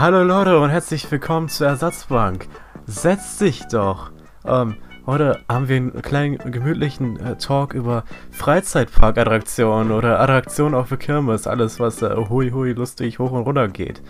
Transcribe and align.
Hallo 0.00 0.22
Leute 0.22 0.58
und 0.58 0.70
herzlich 0.70 1.10
willkommen 1.10 1.50
zur 1.50 1.66
Ersatzbank. 1.66 2.48
Setz 2.86 3.36
dich 3.36 3.66
doch. 3.66 4.10
Ähm, 4.46 4.76
heute 5.04 5.44
haben 5.46 5.68
wir 5.68 5.76
einen 5.76 6.00
kleinen 6.00 6.38
gemütlichen 6.38 7.20
äh, 7.20 7.36
Talk 7.36 7.74
über 7.74 8.04
Freizeitparkattraktionen 8.30 9.92
oder 9.92 10.18
Attraktionen 10.18 10.74
auf 10.74 10.88
der 10.88 10.96
Kirmes. 10.96 11.46
Alles, 11.46 11.80
was 11.80 12.00
äh, 12.00 12.16
hui 12.16 12.50
hui 12.50 12.72
lustig 12.72 13.18
hoch 13.18 13.30
und 13.32 13.42
runter 13.42 13.68
geht. 13.68 14.00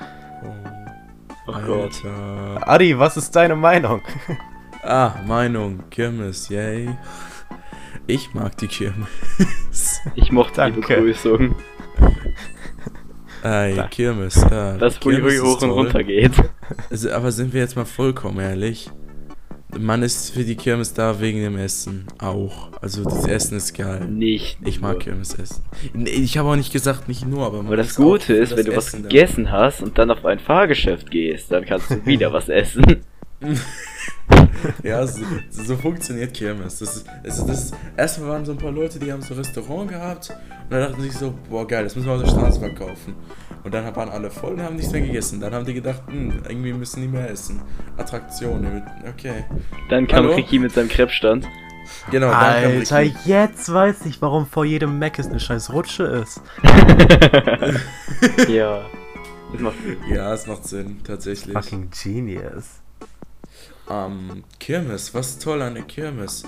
Oh 1.48 1.54
Gott. 1.66 2.04
Alter. 2.04 2.68
Adi, 2.68 2.96
was 2.96 3.16
ist 3.16 3.34
deine 3.34 3.56
Meinung? 3.56 4.00
Ah, 4.84 5.16
Meinung, 5.26 5.90
Kirmes, 5.90 6.48
yay. 6.50 6.88
Ich 8.06 8.32
mag 8.32 8.56
die 8.58 8.68
Kirmes. 8.68 10.00
Ich 10.14 10.30
mochte 10.30 10.52
die 10.52 10.56
Danke. 10.56 10.80
Begrüßung, 10.94 11.56
Danke. 13.42 13.88
Kirmes, 13.90 14.36
ja. 14.50 14.76
dass 14.76 15.00
Hui 15.04 15.20
Hui 15.20 15.36
hoch 15.38 15.60
und 15.62 15.70
runter 15.70 16.02
geht. 16.04 16.32
Also, 16.90 17.10
aber 17.10 17.32
sind 17.32 17.52
wir 17.52 17.60
jetzt 17.60 17.76
mal 17.76 17.84
vollkommen 17.84 18.38
ehrlich? 18.40 18.90
Man 19.78 20.02
ist 20.02 20.34
für 20.34 20.42
die 20.42 20.56
Kirmes 20.56 20.94
da 20.94 21.20
wegen 21.20 21.40
dem 21.42 21.56
Essen 21.56 22.06
auch. 22.18 22.70
Also 22.82 23.04
das 23.04 23.24
Essen 23.26 23.56
ist 23.56 23.72
geil. 23.72 24.04
Nicht. 24.08 24.58
Ich 24.64 24.80
mag 24.80 24.94
nur. 24.94 24.98
Kirmes 25.00 25.34
essen. 25.34 25.62
Ich 26.06 26.36
habe 26.38 26.48
auch 26.48 26.56
nicht 26.56 26.72
gesagt, 26.72 27.06
nicht 27.06 27.24
nur, 27.24 27.46
aber 27.46 27.58
man 27.58 27.66
Aber 27.68 27.76
das 27.76 27.94
Gute 27.94 28.34
ist, 28.34 28.50
das 28.50 28.58
wenn 28.58 28.66
du 28.66 28.76
was 28.76 28.88
Essen 28.88 29.02
da- 29.04 29.08
gegessen 29.08 29.52
hast 29.52 29.80
und 29.82 29.96
dann 29.96 30.10
auf 30.10 30.24
ein 30.24 30.40
Fahrgeschäft 30.40 31.10
gehst, 31.12 31.52
dann 31.52 31.64
kannst 31.64 31.88
du 31.90 32.04
wieder 32.04 32.32
was 32.32 32.48
essen. 32.48 33.04
Ja, 34.82 35.06
so, 35.06 35.24
so 35.50 35.76
funktioniert 35.76 36.34
Kirmes. 36.34 36.78
Das 36.78 36.96
ist, 36.96 37.06
das 37.24 37.38
ist, 37.38 37.74
erstmal 37.96 38.30
waren 38.30 38.44
so 38.44 38.52
ein 38.52 38.58
paar 38.58 38.72
Leute, 38.72 38.98
die 38.98 39.12
haben 39.12 39.22
so 39.22 39.34
ein 39.34 39.38
Restaurant 39.38 39.88
gehabt 39.88 40.30
und 40.30 40.70
dann 40.70 40.80
dachten 40.82 41.00
sich 41.02 41.12
so, 41.12 41.34
boah 41.48 41.66
geil, 41.66 41.84
das 41.84 41.96
müssen 41.96 42.08
wir 42.08 42.14
auf 42.14 42.22
der 42.22 42.28
Straße 42.28 42.60
verkaufen. 42.60 43.14
Und 43.64 43.74
dann 43.74 43.94
waren 43.94 44.08
alle 44.08 44.30
voll 44.30 44.54
und 44.54 44.62
haben 44.62 44.76
nichts 44.76 44.92
mehr 44.92 45.02
gegessen. 45.02 45.40
Dann 45.40 45.54
haben 45.54 45.66
die 45.66 45.74
gedacht, 45.74 46.02
hm, 46.06 46.42
irgendwie 46.48 46.72
müssen 46.72 47.02
die 47.02 47.08
mehr 47.08 47.30
essen. 47.30 47.60
Attraktionen, 47.96 48.82
okay. 49.08 49.44
Dann 49.88 50.06
kam 50.06 50.24
Hallo? 50.24 50.34
Ricky 50.34 50.58
mit 50.58 50.72
seinem 50.72 50.88
Krebsstand. 50.88 51.46
Genau, 52.10 52.30
dann 52.30 52.38
kam 52.40 52.72
Alter, 52.72 52.98
Ricky. 52.98 53.18
jetzt 53.26 53.72
weiß 53.72 54.06
ich, 54.06 54.22
warum 54.22 54.46
vor 54.46 54.64
jedem 54.64 54.98
Mac 54.98 55.18
es 55.18 55.26
eine 55.26 55.40
scheiß 55.40 55.72
Rutsche 55.72 56.04
ist. 56.04 56.40
ja. 58.48 58.82
Das 59.52 59.60
macht 59.60 59.74
Ja, 60.08 60.32
es 60.32 60.46
macht 60.46 60.64
Sinn, 60.64 61.00
tatsächlich. 61.04 61.52
Fucking 61.52 61.90
genius. 61.90 62.79
Ähm, 63.90 64.44
Kirmes, 64.60 65.12
was 65.12 65.30
ist 65.30 65.42
toll 65.42 65.60
an 65.62 65.74
der 65.74 65.82
Kirmes? 65.82 66.44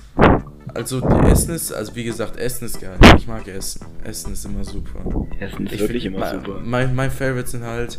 Also, 0.75 1.01
die 1.01 1.29
Essen 1.29 1.55
ist, 1.55 1.73
also 1.73 1.95
wie 1.97 2.05
gesagt, 2.05 2.37
Essen 2.37 2.67
ist 2.67 2.81
geil. 2.81 2.97
Ich 3.17 3.27
mag 3.27 3.47
Essen. 3.48 3.85
Essen 4.05 4.33
ist 4.33 4.45
immer 4.45 4.65
super. 4.65 5.01
Essen 5.41 5.67
ist 5.67 5.73
Ich 5.75 5.81
wirklich 5.81 6.05
find, 6.05 6.17
immer 6.17 6.27
mein, 6.27 6.45
super. 6.45 6.61
Mein, 6.63 6.95
mein 6.95 7.11
Favorite 7.11 7.48
sind 7.48 7.65
halt 7.65 7.98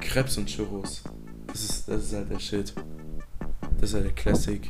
Krebs 0.00 0.36
und 0.36 0.46
Churros. 0.46 1.04
Das 1.46 1.62
ist, 1.62 1.88
das 1.88 2.02
ist 2.04 2.12
halt 2.14 2.30
der 2.30 2.38
Shit. 2.40 2.74
Das 3.80 3.90
ist 3.90 3.94
halt 3.94 4.06
der 4.06 4.12
Classic. 4.12 4.60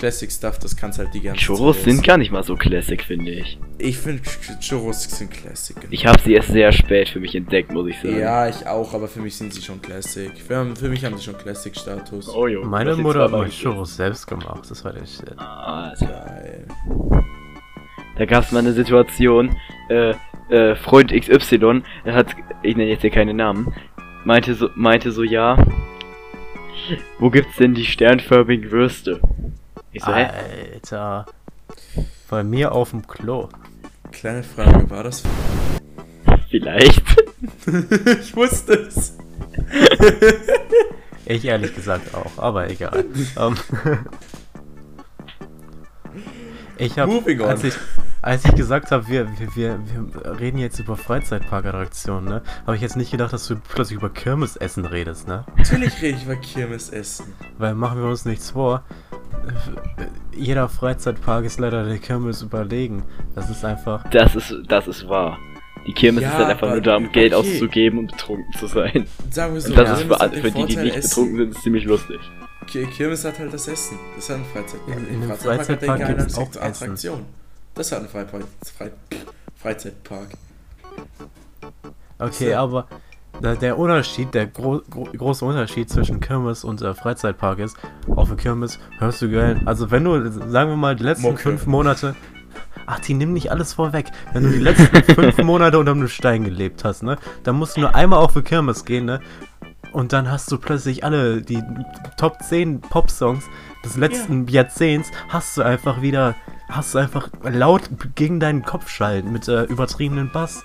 Classic 0.00 0.32
Stuff, 0.32 0.58
das 0.58 0.74
kannst 0.74 0.98
halt 0.98 1.12
die 1.12 1.20
ganze 1.20 1.44
Churros 1.44 1.76
Zeit 1.76 1.84
sind 1.84 2.02
gar 2.06 2.16
nicht 2.16 2.32
mal 2.32 2.42
so 2.42 2.56
classic, 2.56 3.02
finde 3.02 3.32
ich. 3.32 3.58
Ich 3.76 3.98
finde 3.98 4.22
Churros 4.58 5.02
sind 5.02 5.30
Classic. 5.30 5.76
Ich 5.90 6.06
habe 6.06 6.18
sie 6.22 6.32
erst 6.32 6.48
sehr 6.48 6.72
spät 6.72 7.10
für 7.10 7.20
mich 7.20 7.34
entdeckt, 7.34 7.70
muss 7.70 7.86
ich 7.86 8.00
sagen. 8.00 8.18
Ja, 8.18 8.48
ich 8.48 8.66
auch, 8.66 8.94
aber 8.94 9.08
für 9.08 9.20
mich 9.20 9.36
sind 9.36 9.52
sie 9.52 9.60
schon 9.60 9.82
Classic. 9.82 10.32
Für, 10.38 10.74
für 10.74 10.88
mich 10.88 11.04
haben 11.04 11.18
sie 11.18 11.24
schon 11.24 11.36
Classic-Status. 11.36 12.34
Oh, 12.34 12.46
jo, 12.46 12.64
Meine 12.64 12.96
Mutter 12.96 13.24
hat 13.24 13.30
mal. 13.30 13.46
Churros 13.50 13.94
selbst 13.96 14.26
gemacht. 14.26 14.70
Das 14.70 14.82
war 14.86 14.94
der 14.94 15.04
Shit. 15.04 15.34
Ah. 15.36 15.92
Geil. 16.00 16.66
Da 18.16 18.24
gab 18.24 18.44
es 18.44 18.52
mal 18.52 18.60
eine 18.60 18.72
Situation, 18.72 19.54
äh, 19.90 20.14
äh, 20.48 20.76
Freund 20.76 21.12
XY, 21.12 21.82
er 22.04 22.14
hat, 22.14 22.34
ich 22.62 22.74
nenne 22.74 22.90
jetzt 22.90 23.02
hier 23.02 23.10
keine 23.10 23.34
Namen, 23.34 23.74
meinte 24.24 24.54
so, 24.54 24.70
meinte 24.74 25.12
so, 25.12 25.22
ja, 25.22 25.56
wo 27.18 27.28
gibt's 27.28 27.56
denn 27.56 27.74
die 27.74 27.84
sternförmigen 27.84 28.70
Würste? 28.70 29.20
Ich 29.92 30.04
so, 30.04 30.14
hä? 30.14 30.28
Alter. 30.72 31.26
Bei 32.28 32.44
mir 32.44 32.72
auf 32.72 32.90
dem 32.90 33.06
Klo. 33.06 33.48
Kleine 34.12 34.42
Frage, 34.42 34.88
war 34.90 35.04
das? 35.04 35.22
Vielleicht. 36.48 37.02
ich 38.20 38.36
wusste 38.36 38.74
es. 38.74 39.16
Ich 41.26 41.44
ehrlich 41.44 41.76
gesagt 41.76 42.12
auch, 42.12 42.42
aber 42.42 42.68
egal. 42.68 43.04
Ähm, 43.38 43.54
ich 46.76 46.98
habe, 46.98 47.12
Moving 47.12 47.40
on. 47.40 47.50
als 47.50 47.62
ich, 47.62 47.74
als 48.20 48.44
ich 48.44 48.54
gesagt 48.56 48.90
habe, 48.90 49.06
wir, 49.06 49.28
wir, 49.38 49.54
wir, 49.54 49.78
wir 49.86 50.40
reden 50.40 50.58
jetzt 50.58 50.80
über 50.80 50.96
Freizeitparkattraktionen, 50.96 52.28
ne, 52.28 52.42
habe 52.66 52.74
ich 52.74 52.82
jetzt 52.82 52.96
nicht 52.96 53.12
gedacht, 53.12 53.32
dass 53.32 53.46
du 53.46 53.54
plötzlich 53.54 53.98
über 53.98 54.10
Kirmesessen 54.10 54.84
redest, 54.86 55.28
ne? 55.28 55.44
Natürlich 55.56 56.02
rede 56.02 56.18
ich 56.18 56.24
über 56.24 56.34
Kirmesessen. 56.34 57.26
Weil 57.58 57.76
machen 57.76 58.02
wir 58.02 58.08
uns 58.08 58.24
nichts 58.24 58.50
vor. 58.50 58.82
Jeder 60.34 60.68
Freizeitpark 60.68 61.44
ist 61.44 61.58
leider 61.60 61.84
der 61.84 61.98
Kirmes 61.98 62.42
überlegen. 62.42 63.02
Das 63.34 63.50
ist 63.50 63.64
einfach. 63.64 64.08
Das 64.10 64.34
ist, 64.36 64.54
das 64.68 64.88
ist 64.88 65.08
wahr. 65.08 65.38
Die 65.86 65.92
Kirmes 65.92 66.22
Ja, 66.22 66.28
ist 66.30 66.34
halt 66.36 66.48
einfach 66.50 66.68
nur 66.70 66.80
da, 66.80 66.96
um 66.96 67.10
Geld 67.10 67.34
okay. 67.34 67.52
auszugeben 67.54 67.98
und 68.00 68.10
betrunken 68.12 68.52
zu 68.58 68.66
sein. 68.66 69.06
Sagen 69.30 69.54
wir 69.54 69.60
so, 69.60 69.70
Und 69.70 69.76
das 69.78 69.98
Kirmes 70.00 70.20
ist 70.20 70.34
für, 70.34 70.40
für 70.40 70.50
die, 70.50 70.66
die 70.66 70.76
nicht 70.76 70.96
Essen. 70.96 71.08
betrunken 71.08 71.36
sind, 71.38 71.50
ist 71.54 71.62
ziemlich 71.62 71.84
lustig. 71.84 72.20
Ki- 72.66 72.86
Kirmes 72.86 73.24
hat 73.24 73.38
halt 73.38 73.52
das 73.52 73.66
Essen. 73.68 73.98
Das 74.16 74.28
hat 74.28 74.36
ein 74.36 74.44
Freizeitpark. 74.44 74.96
In- 74.98 75.08
in 75.08 75.14
Ein 75.14 75.22
einem 75.22 75.30
Freizeitpark 75.38 75.58
hat 75.58 75.66
Freizeitpark 75.66 75.90
eine 76.00 76.04
geile 76.08 76.18
gibt's 76.18 76.38
auch 76.38 76.62
Attraktion. 76.62 77.26
Das 77.74 77.92
hat 77.92 78.00
ein 78.02 78.08
Freipark, 78.08 78.42
Frei, 78.76 78.90
Freizeitpark. 79.56 80.28
Okay, 82.18 82.50
So. 82.50 82.56
aber 82.56 82.86
der 83.40 83.78
Unterschied, 83.78 84.34
der 84.34 84.46
gro 84.46 84.82
gro 84.90 85.04
große 85.04 85.44
Unterschied 85.44 85.88
zwischen 85.88 86.20
Kirmes 86.20 86.64
und 86.64 86.82
äh, 86.82 86.94
Freizeitpark 86.94 87.58
ist, 87.58 87.76
auf 88.14 88.28
der 88.28 88.36
Kirmes 88.36 88.78
hörst 88.98 89.22
du 89.22 89.30
geil. 89.30 89.60
Also 89.64 89.90
wenn 89.90 90.04
du, 90.04 90.30
sagen 90.50 90.70
wir 90.70 90.76
mal, 90.76 90.96
die 90.96 91.04
letzten 91.04 91.28
Mucke. 91.28 91.42
fünf 91.42 91.66
Monate. 91.66 92.14
Ach, 92.86 92.98
die 92.98 93.14
nimm 93.14 93.32
nicht 93.32 93.52
alles 93.52 93.72
vorweg. 93.72 94.06
Wenn 94.32 94.42
du 94.42 94.50
die 94.50 94.58
letzten 94.58 95.02
fünf 95.14 95.38
Monate 95.38 95.78
unter 95.78 95.92
einem 95.92 96.08
Stein 96.08 96.44
gelebt 96.44 96.84
hast, 96.84 97.02
ne? 97.02 97.18
Dann 97.44 97.56
musst 97.56 97.76
du 97.76 97.82
nur 97.82 97.94
einmal 97.94 98.18
auf 98.18 98.32
die 98.32 98.42
Kirmes 98.42 98.84
gehen, 98.84 99.04
ne? 99.04 99.20
Und 99.92 100.12
dann 100.12 100.30
hast 100.30 100.50
du 100.52 100.58
plötzlich 100.58 101.04
alle 101.04 101.42
die 101.42 101.62
Top 102.16 102.42
10 102.42 102.80
Pop-Songs 102.80 103.44
des 103.84 103.96
letzten 103.96 104.46
Jahrzehnts, 104.46 105.10
hast 105.28 105.56
du 105.56 105.62
einfach 105.62 106.02
wieder, 106.02 106.36
hast 106.68 106.94
du 106.94 106.98
einfach 106.98 107.28
laut 107.42 107.82
gegen 108.14 108.40
deinen 108.40 108.62
Kopf 108.62 108.88
schalten 108.88 109.32
mit 109.32 109.48
äh, 109.48 109.64
übertriebenen 109.64 110.30
Bass. 110.30 110.62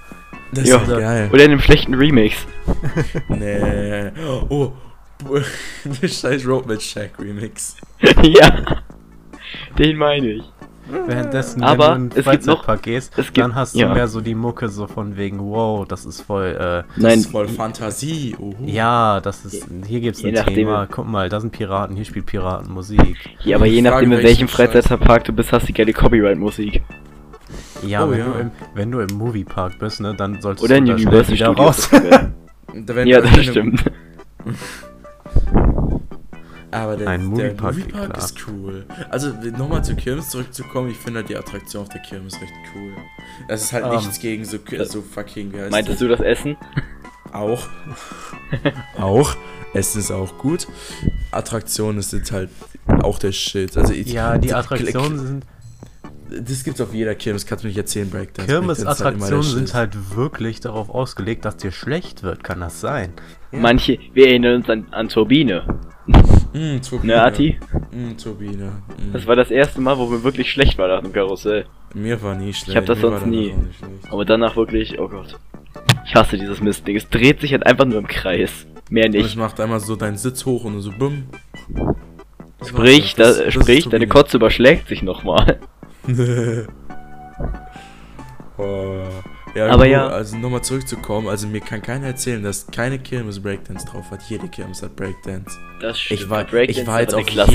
Das 0.51 0.67
Ja. 0.69 0.78
ist 0.78 0.88
geil. 0.89 1.29
Oder 1.33 1.44
in 1.45 1.51
einem 1.51 1.59
schlechten 1.59 1.94
Remix. 1.94 2.45
Nee. 3.29 4.11
Oh. 4.50 4.72
Der 6.01 6.07
scheiß 6.07 6.45
Roadman 6.47 6.79
Shack 6.79 7.11
Remix. 7.19 7.78
ja. 8.23 8.63
Den 9.78 9.97
meine 9.97 10.28
ich. 10.28 10.44
Währenddessen, 11.07 11.63
Aber 11.63 11.95
wenn 11.95 12.09
du 12.11 12.16
in 12.17 12.22
es 12.22 12.29
gibt 12.29 12.45
noch- 12.45 12.57
Freizeitpark 12.57 12.83
gehst, 12.83 13.13
es 13.17 13.25
gibt- 13.25 13.38
dann 13.39 13.56
hast 13.56 13.73
du 13.73 13.79
ja. 13.79 13.91
mehr 13.94 14.07
so 14.07 14.22
die 14.22 14.35
Mucke 14.35 14.69
so 14.69 14.85
von 14.85 15.17
wegen, 15.17 15.39
wow, 15.39 15.88
das 15.88 16.06
ist 16.06 16.22
voll, 16.22 16.56
äh, 16.56 16.59
Das 16.59 16.85
Nein, 16.97 17.19
ist 17.19 17.31
voll 17.31 17.47
Fantasie. 17.47 18.35
Uhu. 18.38 18.53
ja, 18.67 19.19
das 19.19 19.45
ist, 19.45 19.66
hier 19.88 20.00
gibt's 20.00 20.22
Je 20.22 20.27
ein 20.27 20.33
nachdem- 20.35 20.53
Thema, 20.53 20.85
guck 20.91 21.07
mal, 21.07 21.27
da 21.27 21.39
sind 21.39 21.51
Piraten, 21.53 21.95
hier 21.95 22.06
spielt 22.06 22.27
Piratenmusik. 22.27 23.17
ja, 23.44 23.56
aber 23.57 23.66
je 23.66 23.81
nachdem, 23.81 24.12
in 24.12 24.22
welchem 24.22 24.47
Freizeitpark 24.47 25.23
du 25.23 25.33
bist, 25.33 25.51
hast 25.51 25.67
du 25.67 25.73
geile 25.73 25.91
Copyright-Musik. 25.91 26.83
Ja, 27.84 28.06
Oh, 28.06 28.12
wenn, 28.12 28.19
ja. 28.19 28.25
Du 28.25 28.40
im, 28.40 28.52
wenn 28.74 28.91
du 28.91 29.00
im 29.00 29.18
Moviepark 29.18 29.80
bist, 29.80 30.00
ne, 30.02 30.13
dann 30.16 30.41
solltest 30.41 30.63
Oder 30.63 30.78
in 30.78 30.86
du 30.86 30.94
da 30.94 31.00
schnell 31.00 31.28
wieder 31.30 31.47
raus. 31.47 31.90
das 31.91 32.02
Da 32.86 33.03
ja, 33.03 33.22
das 33.22 33.44
stimmt. 33.46 33.84
Aber 36.72 36.97
der, 36.97 37.08
Ein 37.08 37.22
der 37.22 37.30
Moviepark 37.30 37.75
Moviepark 37.78 38.18
ist 38.18 38.36
cool. 38.47 38.86
Also 39.09 39.30
nochmal 39.58 39.84
zur 39.86 39.96
Kirmes 39.96 40.30
zurückzukommen, 40.30 40.90
ich 40.91 40.97
finde 40.97 41.19
halt 41.19 41.30
die 41.30 41.38
Attraktion 41.38 41.84
auf 41.84 41.90
der 41.90 42.02
Kirmes 42.02 42.34
recht 42.41 42.52
cool. 42.75 42.91
Es 43.47 43.63
ist 43.63 43.72
halt 43.74 43.86
Ähm, 43.86 43.92
nichts 43.95 44.19
gegen 44.19 44.44
so, 44.44 44.57
so 44.83 45.01
fucking, 45.01 45.54
wie 45.54 45.62
heißt 45.62 45.72
Meintest 45.72 46.01
das? 46.01 46.07
du 46.07 46.07
das 46.10 46.19
Essen? 46.19 46.57
Auch. 47.31 47.68
auch. 49.00 49.36
Essen 49.74 50.00
ist 50.00 50.12
auch 50.12 50.38
gut. 50.38 50.68
Attraktionen 51.31 52.01
sind 52.01 52.30
halt 52.31 52.50
auch 53.01 53.19
der 53.19 53.31
Shit. 53.31 53.77
Also 53.77 53.94
ich, 53.94 54.07
Ja, 54.12 54.38
die 54.38 54.54
Attraktionen 54.54 55.18
sind, 55.19 55.45
Das 56.30 56.63
gibt's 56.63 56.81
auf 56.81 56.94
jeder 56.94 57.13
Kirmes, 57.16 57.45
kannst 57.45 57.63
du 57.63 57.68
nicht 57.68 57.77
erzählen, 57.77 58.10
Breakdance. 58.10 58.44
Ist 58.44 58.56
halt 58.56 58.60
Kirmesattraktionen 58.66 59.44
sind 59.44 59.74
halt 59.74 60.16
wirklich 60.16 60.60
darauf 60.60 60.89
ausgelegt, 60.89 61.45
dass 61.45 61.57
dir 61.57 61.72
schlecht 61.72 62.24
wird, 62.24 62.44
kann 62.44 62.60
das 62.62 62.81
sein? 62.81 63.13
Manche, 63.51 64.00
wir 64.13 64.27
erinnern 64.27 64.56
uns 64.57 64.69
an, 64.69 64.88
an 64.92 65.07
Turbine. 65.10 65.63
Mm, 66.54 66.81
Turbine. 66.81 67.13
Ne, 67.13 67.24
Ati? 67.24 67.60
Mm, 67.92 68.18
Turbine. 68.18 68.66
Mm. 68.98 69.13
Das 69.13 69.25
war 69.27 69.36
das 69.36 69.51
erste 69.51 69.81
Mal, 69.81 69.98
wo 69.98 70.06
mir 70.07 70.24
wirklich 70.24 70.51
schlecht 70.51 70.77
war 70.77 70.88
nach 70.88 71.01
dem 71.01 71.13
Karussell. 71.13 71.66
Mir 71.94 72.22
war 72.22 72.36
nie 72.36 72.54
schlecht. 72.54 72.69
Ich 72.69 72.75
hab 72.77 72.86
das 72.86 72.98
Mir 72.98 73.10
sonst 73.10 73.25
nie. 73.25 73.54
nicht. 73.54 73.80
Aber 74.12 74.25
danach 74.25 74.56
wirklich, 74.56 75.00
oh 75.00 75.07
Gott. 75.07 75.38
Ich 76.06 76.16
hasse 76.16 76.38
dieses 76.38 76.62
Mistding. 76.62 76.95
Es 76.95 77.10
dreht 77.10 77.42
sich 77.42 77.51
halt 77.51 77.66
einfach 77.66 77.86
nur 77.86 77.98
im 78.00 78.07
Kreis. 78.07 78.66
Mehr 78.89 79.06
Und 79.06 79.16
es 79.16 79.24
nicht. 79.24 79.36
macht 79.38 79.60
einmal 79.60 79.80
so 79.80 79.95
deinen 79.95 80.18
Sitz 80.18 80.45
hoch 80.45 80.63
und 80.63 80.80
so 80.81 80.92
bumm. 80.92 81.25
Das 82.60 82.69
Sprich. 82.69 83.16
Das- 83.16 83.38
da, 83.38 83.44
das 83.45 83.54
sprich 83.54 83.88
deine. 83.89 84.07
Kotze 84.07 84.38
überschlägt 84.38 84.88
sich 84.88 85.01
nochmal. 85.01 85.60
oh, 88.57 89.00
Ja, 89.56 89.68
Aber 89.68 89.84
gut, 89.84 89.92
ja. 89.92 90.07
Also 90.07 90.38
nochmal 90.38 90.62
zurückzukommen, 90.63 91.28
also 91.28 91.48
mir 91.48 91.62
kann 91.62 91.81
keiner 91.81 92.07
erzählen, 92.07 92.44
dass 92.44 92.68
keine 92.68 93.00
Kirmes 93.00 93.40
Breakdance 93.42 93.86
drauf 93.86 94.12
hat. 94.12 94.22
Jede 94.30 94.48
Kirmes 94.48 94.81
hat 94.84 94.96
Breakdance. 94.96 95.57
Das 95.81 96.00
stimmt. 96.00 96.22
Ich 96.22 96.30
war, 96.30 96.44
Breakdance 96.44 96.81
ich 96.81 96.88
war 96.88 97.02
jetzt 97.02 97.13
auf 97.16 97.30
jeder, 97.30 97.48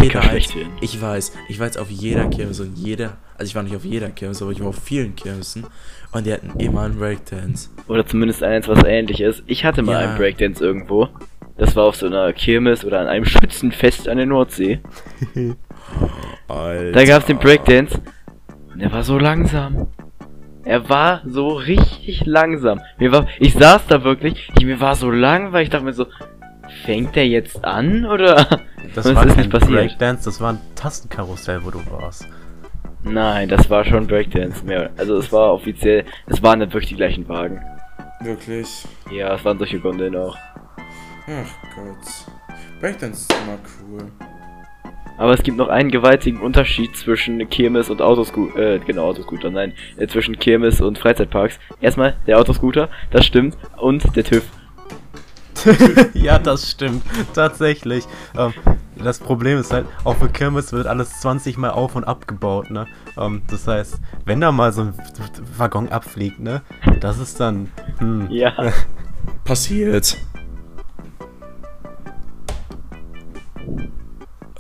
ich 0.81 1.00
weiß, 1.00 1.32
ich 1.49 1.58
war 1.58 1.67
jetzt 1.67 1.79
auf 1.79 1.91
jeder 1.91 2.26
Kirmes 2.29 2.61
und 2.61 2.76
jeder, 2.76 3.19
also 3.37 3.49
ich 3.50 3.55
war 3.55 3.62
nicht 3.62 3.76
auf 3.76 3.85
jeder 3.85 4.11
Kirmes, 4.11 4.41
aber 4.43 4.50
ich 4.53 4.61
war 4.61 4.69
auf 4.69 4.79
vielen 4.82 5.14
Kirmesen 5.14 5.67
und 6.12 6.26
die 6.26 6.32
hatten 6.32 6.58
immer 6.58 6.82
einen 6.82 6.99
Breakdance. 6.99 7.69
Oder 7.88 8.06
zumindest 8.06 8.43
eins, 8.43 8.67
was 8.69 8.82
ähnlich 8.85 9.20
ist. 9.20 9.43
Ich 9.46 9.64
hatte 9.64 9.82
mal 9.82 9.93
Ja. 9.93 10.08
einen 10.11 10.19
Breakdance 10.19 10.64
irgendwo. 10.64 11.08
Das 11.56 11.76
war 11.76 11.85
auf 11.85 11.96
so 11.96 12.06
einer 12.06 12.32
Kirmes 12.32 12.85
oder 12.87 13.00
an 13.00 13.06
einem 13.06 13.26
Schützenfest 13.26 14.08
an 14.08 14.17
der 14.17 14.26
Nordsee. 14.26 14.81
Alter. 16.49 16.93
Da 16.93 17.05
gab's 17.05 17.26
den 17.26 17.38
Breakdance. 17.38 18.00
Und 18.72 18.81
der 18.81 18.93
war 18.93 19.02
so 19.02 19.19
langsam. 19.19 19.88
Er 20.64 20.88
war 20.88 21.22
so 21.26 21.49
richtig 21.49 22.25
langsam. 22.26 22.81
Mir 22.99 23.12
war, 23.12 23.26
ich 23.38 23.55
saß 23.55 23.87
da 23.87 24.05
wirklich, 24.05 24.50
ich, 24.58 24.64
mir 24.64 24.81
war 24.81 24.94
so 24.94 25.11
langweilig, 25.11 25.67
ich 25.67 25.70
dachte 25.70 25.84
mir 25.84 25.93
so, 25.93 26.06
fängt 26.84 27.17
der 27.17 27.26
jetzt 27.26 27.64
an 27.64 28.05
oder? 28.05 28.46
Das 28.94 29.06
es 29.06 29.14
war 29.14 29.25
ist 29.25 29.34
kein 29.34 29.38
nicht 29.38 29.50
passiert. 29.50 29.72
Breakdance, 29.72 30.25
das 30.25 30.40
war 30.40 30.52
ein 30.55 30.61
Tastenkarussell, 30.75 31.64
wo 31.64 31.70
du 31.70 31.78
warst. 31.90 32.26
Nein, 33.02 33.49
das 33.49 33.70
war 33.70 33.84
schon 33.84 34.06
Breakdance 34.06 34.64
mehr. 34.64 34.90
Also 34.96 35.17
es 35.17 35.32
war 35.32 35.52
offiziell, 35.55 36.05
es 36.26 36.43
waren 36.43 36.58
nicht 36.58 36.72
wirklich 36.72 36.90
die 36.90 36.96
gleichen 36.96 37.28
Wagen. 37.28 37.62
Wirklich? 38.20 38.84
Ja, 39.11 39.34
es 39.34 39.44
waren 39.44 39.58
solche 39.58 39.81
Gondeln 39.81 40.14
auch. 40.17 40.37
Ach 41.26 41.75
Gott. 41.75 42.26
Breakdance 42.81 43.22
ist 43.22 43.32
immer 43.32 43.58
cool. 43.88 44.11
Aber 45.18 45.32
es 45.32 45.42
gibt 45.42 45.56
noch 45.58 45.68
einen 45.68 45.90
gewaltigen 45.90 46.40
Unterschied 46.40 46.96
zwischen 46.96 47.48
Kirmes 47.50 47.90
und 47.90 48.00
Autoscooter, 48.00 48.58
äh, 48.58 48.78
genau, 48.78 49.08
Autoscooter, 49.08 49.50
nein, 49.50 49.74
äh, 49.96 50.06
zwischen 50.06 50.38
Kirmes 50.38 50.80
und 50.80 50.98
Freizeitparks. 50.98 51.58
Erstmal 51.80 52.16
der 52.26 52.38
Autoscooter, 52.38 52.88
das 53.10 53.26
stimmt, 53.26 53.56
und 53.76 54.16
der 54.16 54.24
TÜV. 54.24 54.44
ja, 56.14 56.38
das 56.38 56.70
stimmt. 56.70 57.02
Tatsächlich. 57.34 58.04
Ähm, 58.36 58.52
das 58.96 59.18
Problem 59.18 59.58
ist 59.58 59.72
halt, 59.72 59.86
auf 60.04 60.18
der 60.18 60.28
Kirmes 60.28 60.72
wird 60.72 60.86
alles 60.86 61.20
20 61.20 61.58
Mal 61.58 61.70
auf 61.70 61.96
und 61.96 62.04
abgebaut, 62.04 62.70
ne? 62.70 62.86
Ähm, 63.18 63.42
das 63.48 63.66
heißt, 63.66 63.98
wenn 64.24 64.40
da 64.40 64.52
mal 64.52 64.72
so 64.72 64.82
ein 64.82 64.94
Waggon 65.56 65.88
abfliegt, 65.88 66.40
ne? 66.40 66.62
Das 67.00 67.18
ist 67.18 67.40
dann. 67.40 67.70
Hm. 67.98 68.28
Ja. 68.30 68.52
Passiert. 69.44 70.16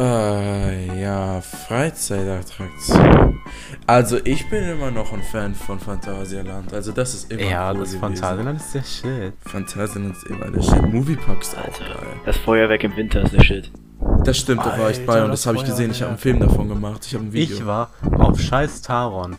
Äh, 0.00 1.00
ja, 1.02 1.42
Freizeitattraktion. 1.42 3.38
Also 3.86 4.16
ich 4.24 4.48
bin 4.48 4.64
immer 4.64 4.90
noch 4.90 5.12
ein 5.12 5.22
Fan 5.22 5.54
von 5.54 5.78
Phantasialand. 5.78 6.72
Also 6.72 6.90
das 6.92 7.12
ist 7.12 7.30
immer 7.30 7.42
Ja, 7.42 7.70
cool 7.70 7.80
das 7.80 7.88
gewesen. 7.90 8.00
Phantasialand 8.00 8.60
ist 8.60 8.74
der 8.74 8.82
Shit. 8.82 9.34
Phantasialand 9.42 10.16
ist 10.16 10.24
immer 10.26 10.50
der 10.50 10.62
Shit. 10.62 10.82
Moviepark 10.90 11.42
ist 11.42 11.54
auch 11.58 11.64
Alter, 11.64 11.84
geil. 11.84 12.16
das 12.24 12.36
Feuerwerk 12.38 12.82
im 12.84 12.96
Winter 12.96 13.20
ist 13.22 13.34
der 13.34 13.42
Shit. 13.44 13.70
Das 14.24 14.38
stimmt, 14.38 14.64
da 14.64 14.78
war 14.78 14.90
ich 14.90 15.04
bei 15.04 15.22
und 15.22 15.30
das 15.30 15.40
das 15.42 15.46
habe 15.48 15.58
ich 15.58 15.64
gesehen. 15.64 15.90
Ich 15.90 16.00
habe 16.00 16.10
einen. 16.12 16.18
Film 16.18 16.40
davon 16.40 16.68
gemacht. 16.68 17.04
Ich 17.06 17.14
habe 17.14 17.24
ein 17.26 17.32
Video. 17.34 17.56
Ich 17.56 17.66
war 17.66 17.90
auf 18.14 18.40
scheiß 18.40 18.80
Taron. 18.80 19.36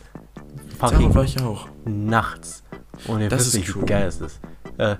Fucking 0.78 1.12
war 1.14 1.24
ich 1.24 1.40
auch. 1.40 1.66
nachts. 1.84 2.62
Und 3.08 3.20
ihr 3.20 3.28
Das 3.28 3.40
wisst 3.40 3.54
ist 3.56 3.60
nicht, 3.60 3.80
wie 3.82 3.84
geil 3.86 4.06
es 4.06 4.20
ist. 4.20 4.40
Äh, 4.78 4.94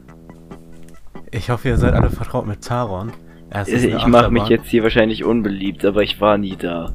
ich 1.30 1.50
hoffe, 1.50 1.68
ihr 1.68 1.78
seid 1.78 1.94
alle 1.94 2.10
vertraut 2.10 2.46
mit 2.46 2.64
Taron. 2.64 3.12
Eine 3.52 3.68
Ich 3.68 4.06
mache 4.06 4.30
mich 4.30 4.48
jetzt 4.48 4.68
hier 4.68 4.82
wahrscheinlich 4.82 5.24
unbeliebt, 5.24 5.84
aber 5.84 6.02
ich 6.02 6.20
war 6.20 6.38
nie 6.38 6.56
da. 6.56 6.92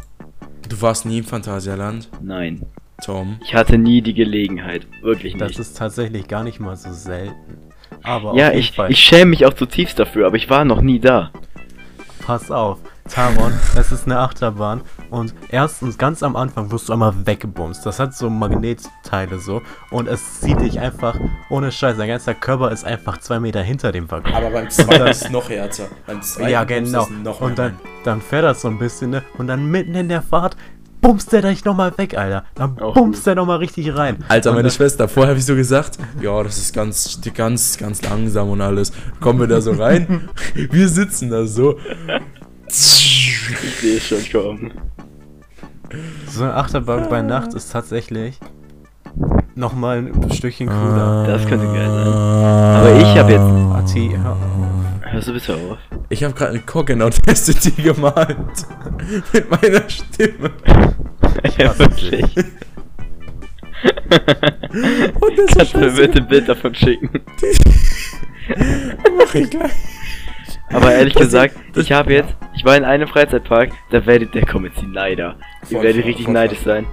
Du 0.68 0.82
warst 0.82 1.06
nie 1.06 1.20
im 1.20 1.24
Phantasialand, 1.24 2.10
Nein. 2.22 2.66
Tom. 3.04 3.38
Ich 3.44 3.54
hatte 3.54 3.78
nie 3.78 4.02
die 4.02 4.16
Gelegenheit. 4.16 4.88
Wirklich 5.02 5.38
Das 5.38 5.50
nicht. 5.50 5.60
ist 5.60 5.78
tatsächlich 5.78 6.28
gar 6.28 6.44
nicht 6.44 6.60
mal 6.60 6.76
so 6.76 6.92
selten. 6.92 7.36
Aber 8.04 8.34
Ja, 8.36 8.52
ich, 8.52 8.72
Fall, 8.72 8.92
ich 8.92 9.00
schäme 9.00 9.30
mich 9.32 9.46
auch 9.46 9.54
zutiefst 9.54 10.00
dafür, 10.00 10.26
aber 10.28 10.36
ich 10.36 10.50
war 10.50 10.66
noch 10.66 10.82
nie 10.82 11.00
da. 11.00 11.32
pass 12.26 12.50
auf. 12.52 12.80
Taron, 13.08 13.54
es 13.78 13.92
ist 13.92 14.06
eine 14.06 14.20
Achterbahn 14.20 14.82
und 15.10 15.34
erstens 15.50 15.98
ganz 15.98 16.24
am 16.24 16.36
Anfang 16.36 16.72
wirst 16.72 16.90
du 16.90 16.94
einmal 16.94 17.14
weggebumst. 17.26 17.86
Das 17.86 18.00
hat 18.00 18.16
so 18.16 18.30
Magnetteile 18.30 19.40
so 19.40 19.62
und 19.92 20.08
es 20.08 20.42
zieht 20.42 20.60
dich 20.62 20.80
einfach 20.80 21.18
ohne 21.50 21.72
Scheiß. 21.72 21.98
Dein 21.98 22.08
ganzer 22.08 22.34
Körper 22.34 22.72
ist 22.72 22.86
einfach 22.86 23.20
zwei 23.20 23.40
Meter 23.40 23.62
hinter 23.62 23.92
dem 23.92 24.10
Waggon. 24.10 24.34
Aber 24.34 24.50
beim 24.50 24.70
zweiten 24.70 25.08
ist 25.08 25.26
es 25.26 25.32
noch 25.32 25.50
härter. 25.50 25.88
Beim 26.06 26.22
zweiten 26.22 26.50
ja, 26.50 26.64
genau. 26.64 27.04
es 27.04 27.10
noch 27.10 27.42
Und 27.42 27.58
dann, 27.58 27.78
dann 28.04 28.22
fährt 28.22 28.44
das 28.44 28.62
so 28.62 28.68
ein 28.68 28.80
bisschen, 28.80 29.12
ne? 29.12 29.24
Und 29.38 29.48
dann 29.48 29.70
mitten 29.70 29.96
in 29.96 30.10
der 30.10 30.22
Fahrt 30.22 30.56
bumst 31.02 31.32
der 31.32 31.42
dich 31.42 31.64
nochmal 31.64 31.98
weg, 31.98 32.18
Alter. 32.18 32.46
Dann 32.56 32.78
Auch 32.80 32.94
bumst 32.94 33.26
der 33.28 33.36
nochmal 33.36 33.58
richtig 33.58 33.96
rein. 33.96 34.24
Alter, 34.28 34.54
meine 34.54 34.72
Schwester, 34.72 35.08
vorher 35.08 35.30
habe 35.30 35.40
ich 35.40 35.46
so 35.46 35.56
gesagt, 35.56 35.98
ja, 36.22 36.44
das 36.44 36.58
ist 36.58 36.74
ganz, 36.74 37.20
ganz, 37.34 37.78
ganz 37.78 38.02
langsam 38.02 38.50
und 38.50 38.62
alles. 38.62 38.92
Kommen 39.20 39.40
wir 39.40 39.48
da 39.48 39.62
so 39.62 39.72
rein, 39.72 40.30
wir 40.54 40.90
sitzen 40.90 41.30
da 41.30 41.46
so. 41.46 41.78
Ich 42.68 43.76
sehe 43.80 44.00
schon 44.00 44.30
kommen. 44.32 44.72
So 46.30 46.44
eine 46.44 46.54
Achterbahn 46.56 47.08
bei 47.10 47.22
Nacht 47.22 47.54
ist 47.54 47.72
tatsächlich 47.72 48.40
nochmal 49.56 49.98
ein 50.00 50.32
Stückchen 50.32 50.68
cooler. 50.68 51.26
Das 51.28 51.46
könnte 51.48 51.66
geil 51.66 51.88
sein. 51.88 52.14
Aber 52.14 52.96
ich 52.96 53.18
habe 53.18 53.32
jetzt- 53.32 53.92
Ati, 53.92 54.18
hör 54.22 54.32
auf. 54.34 54.38
Hörst 55.12 55.28
du 55.30 55.34
bitte 55.34 55.54
auf? 55.56 55.78
Ich 56.10 56.24
habe 56.24 56.34
gerade 56.34 56.52
eine 56.52 56.60
Cock 56.62 56.90
in 56.90 57.02
Audacity 57.02 57.72
gemalt. 57.82 58.38
Mit 59.34 59.50
meiner 59.50 59.90
Stimme. 59.90 60.52
ja, 61.58 61.78
wirklich. 61.80 62.26
Und 65.20 65.38
das 65.38 65.56
Kannst 65.56 65.74
du 65.74 65.80
mir 65.80 65.92
bitte 65.92 66.20
ein 66.20 66.28
Bild 66.28 66.50
davon 66.50 66.76
schicken? 66.76 67.10
mach 69.18 69.34
ich 69.36 69.50
gleich. 69.50 69.72
Aber 70.72 70.94
ehrlich 70.94 71.14
gesagt, 71.14 71.56
ich 71.76 71.92
habe 71.92 72.14
jetzt, 72.14 72.36
ich 72.56 72.66
war 72.66 72.76
in 72.76 72.84
einem 72.84 73.08
Freizeitpark, 73.08 73.72
da 73.92 74.06
werdet, 74.06 74.36
der 74.36 74.46
kommt 74.46 74.66
jetzt 74.66 74.82
die 74.82 74.88
Neider. 74.88 75.36
Ihr 75.70 75.82
werdet 75.82 76.06
richtig 76.06 76.26
Fort 76.26 76.34
neidisch 76.34 76.60
sein. 76.60 76.86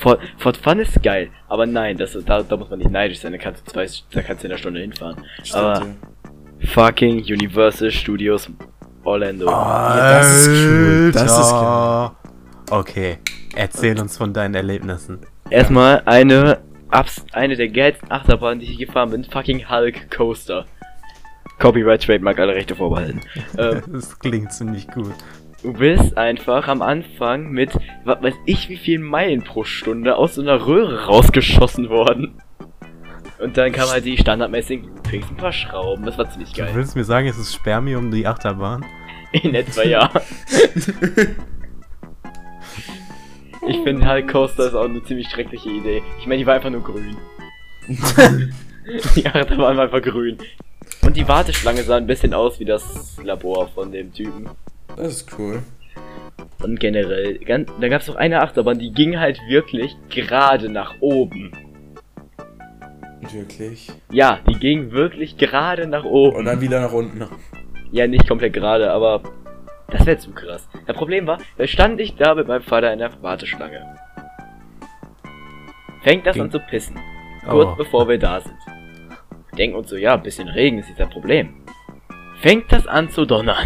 Fort, 0.00 0.20
Fort 0.38 0.56
Fun 0.56 0.78
ist 0.78 1.02
geil, 1.02 1.28
aber 1.48 1.66
nein, 1.66 1.96
das, 1.98 2.16
da, 2.24 2.42
da 2.42 2.56
muss 2.56 2.70
man 2.70 2.78
nicht 2.78 2.90
neidisch 2.90 3.20
sein, 3.20 3.32
da 3.32 3.38
kannst 3.38 3.66
du 3.66 3.72
zwei, 3.72 3.86
da 4.12 4.22
kannst 4.22 4.42
du 4.42 4.46
in 4.46 4.52
einer 4.52 4.58
Stunde 4.58 4.80
hinfahren. 4.80 5.16
aber 5.52 5.86
fucking 6.64 7.18
Universal 7.18 7.90
Studios 7.90 8.50
Orlando. 9.04 9.46
Ja, 9.46 10.18
das 10.18 10.46
ist 10.46 10.48
cool. 10.48 11.12
Das 11.12 11.24
ist 11.24 11.52
Alter. 11.52 12.16
Okay, 12.70 13.18
erzähl 13.54 13.98
uns 13.98 14.16
von 14.16 14.32
deinen 14.32 14.54
Erlebnissen. 14.54 15.18
Erstmal 15.50 16.02
eine, 16.04 16.60
abs, 16.88 17.24
eine 17.32 17.56
der 17.56 17.68
geilsten 17.68 18.10
Achterbahnen, 18.10 18.60
die 18.60 18.72
ich 18.72 18.78
geffahren 18.78 19.10
bin, 19.10 19.24
fucking 19.24 19.68
Hulk 19.68 20.10
Coaster. 20.10 20.66
Copyright 21.60 22.02
Trademark, 22.02 22.38
alle 22.40 22.54
Rechte 22.54 22.74
vorbehalten. 22.74 23.20
ähm, 23.58 23.82
Das 23.92 24.18
klingt 24.18 24.52
ziemlich 24.52 24.88
gut. 24.88 25.14
Du 25.62 25.74
bist 25.74 26.16
einfach 26.16 26.66
am 26.68 26.80
Anfang 26.82 27.50
mit, 27.50 27.70
was 28.04 28.22
weiß 28.22 28.34
ich, 28.46 28.68
wie 28.70 28.78
vielen 28.78 29.02
Meilen 29.02 29.44
pro 29.44 29.62
Stunde 29.64 30.16
aus 30.16 30.34
so 30.36 30.40
einer 30.42 30.66
Röhre 30.66 31.04
rausgeschossen 31.04 31.90
worden. 31.90 32.40
Und 33.38 33.56
dann 33.56 33.70
kam 33.72 33.88
halt 33.88 34.04
die 34.04 34.16
standardmäßigen 34.18 34.86
Loopings, 34.88 35.30
ein 35.30 35.36
paar 35.36 35.52
Schrauben, 35.52 36.04
das 36.04 36.16
war 36.18 36.30
ziemlich 36.30 36.52
Du 36.52 36.62
geil. 36.62 36.70
willst 36.74 36.96
mir 36.96 37.04
sagen, 37.04 37.26
es 37.28 37.38
ist 37.38 37.54
Spermium, 37.54 38.10
die 38.10 38.26
Achterbahn? 38.26 38.84
In 39.32 39.54
etwa 39.54 39.82
ja. 39.82 40.10
Ich 43.66 43.76
finde 43.84 44.08
Hulk 44.10 44.28
Coaster 44.32 44.66
ist 44.66 44.74
auch 44.74 44.86
eine 44.86 45.02
ziemlich 45.04 45.28
schreckliche 45.28 45.68
Idee. 45.68 46.02
Ich 46.18 46.26
meine, 46.26 46.38
die 46.38 46.46
war 46.46 46.54
einfach 46.54 46.70
nur 46.70 46.82
grün. 46.82 47.16
die 49.16 49.26
Achterbahn 49.26 49.76
war 49.76 49.84
einfach 49.84 50.00
grün. 50.02 50.38
Und 51.10 51.16
die 51.16 51.26
Warteschlange 51.26 51.82
sah 51.82 51.96
ein 51.96 52.06
bisschen 52.06 52.32
aus 52.34 52.60
wie 52.60 52.64
das 52.64 53.18
Labor 53.24 53.66
von 53.74 53.90
dem 53.90 54.12
Typen. 54.14 54.48
Das 54.96 55.08
ist 55.08 55.36
cool. 55.40 55.60
Und 56.62 56.78
generell, 56.78 57.36
ganz, 57.40 57.68
da 57.80 57.88
gab 57.88 58.02
es 58.02 58.06
noch 58.06 58.14
eine 58.14 58.40
Achterbahn, 58.42 58.78
die 58.78 58.92
ging 58.92 59.18
halt 59.18 59.40
wirklich 59.48 59.96
gerade 60.08 60.68
nach 60.68 60.94
oben. 61.00 61.50
Wirklich. 63.28 63.90
Ja, 64.12 64.38
die 64.48 64.54
ging 64.56 64.92
wirklich 64.92 65.36
gerade 65.36 65.88
nach 65.88 66.04
oben. 66.04 66.36
Und 66.36 66.44
dann 66.44 66.60
wieder 66.60 66.80
nach 66.80 66.92
unten. 66.92 67.24
Ja, 67.90 68.06
nicht 68.06 68.28
komplett 68.28 68.52
gerade, 68.52 68.92
aber 68.92 69.20
das 69.88 70.06
wäre 70.06 70.16
zu 70.18 70.30
krass. 70.30 70.68
Das 70.86 70.96
Problem 70.96 71.26
war, 71.26 71.38
da 71.58 71.66
stand 71.66 72.00
ich 72.00 72.14
da 72.14 72.36
mit 72.36 72.46
meinem 72.46 72.62
Vater 72.62 72.92
in 72.92 73.00
der 73.00 73.10
Warteschlange. 73.20 73.84
Fängt 76.04 76.24
das 76.24 76.34
Ging- 76.34 76.42
an 76.44 76.50
zu 76.52 76.60
pissen. 76.60 76.96
Kurz 77.48 77.70
Oh. 77.72 77.74
bevor 77.76 78.06
wir 78.08 78.16
da 78.20 78.40
sind. 78.40 78.54
Denken 79.58 79.76
uns 79.76 79.90
so, 79.90 79.96
ja, 79.96 80.14
ein 80.14 80.22
bisschen 80.22 80.48
Regen 80.48 80.78
ist 80.78 80.88
nicht 80.88 81.00
das 81.00 81.10
Problem. 81.10 81.54
Fängt 82.40 82.70
das 82.72 82.86
an 82.86 83.10
zu 83.10 83.24
donnern. 83.26 83.64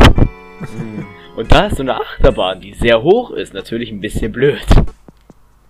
Und 1.37 1.53
da 1.53 1.67
ist 1.67 1.77
so 1.77 1.83
eine 1.83 1.97
Achterbahn, 2.01 2.61
die 2.61 2.75
sehr 2.75 3.03
hoch 3.03 3.31
ist, 3.31 3.55
natürlich 3.55 3.91
ein 3.91 4.01
bisschen 4.01 4.33
blöd. 4.33 4.65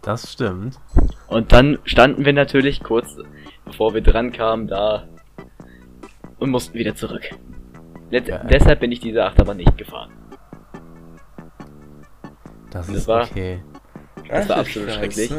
Das 0.03 0.33
stimmt. 0.33 0.79
Und 1.29 1.53
dann 1.53 1.79
standen 1.85 2.25
wir 2.25 2.33
natürlich 2.35 2.83
kurz, 2.83 3.17
bevor 3.65 3.95
wir 3.95 4.03
dran 4.03 4.33
kamen, 4.33 4.67
da 4.69 5.09
und 6.39 6.51
mussten 6.51 6.75
wieder 6.79 6.95
zurück. 6.95 7.23
Let 8.11 8.29
Ja. 8.29 8.39
Deshalb 8.45 8.81
bin 8.81 8.93
ich 8.93 9.01
diese 9.01 9.25
Achterbahn 9.25 9.57
nicht 9.57 9.77
gefahren. 9.79 10.13
Das 12.71 12.87
Das 12.89 12.97
ist 12.97 13.09
war- 13.09 13.25
okay. 13.25 13.63
Das 14.29 14.49
war 14.49 14.57
Ach, 14.57 14.61
absolut 14.61 14.91
Scheiße. 14.91 14.99
schrecklich. 15.29 15.33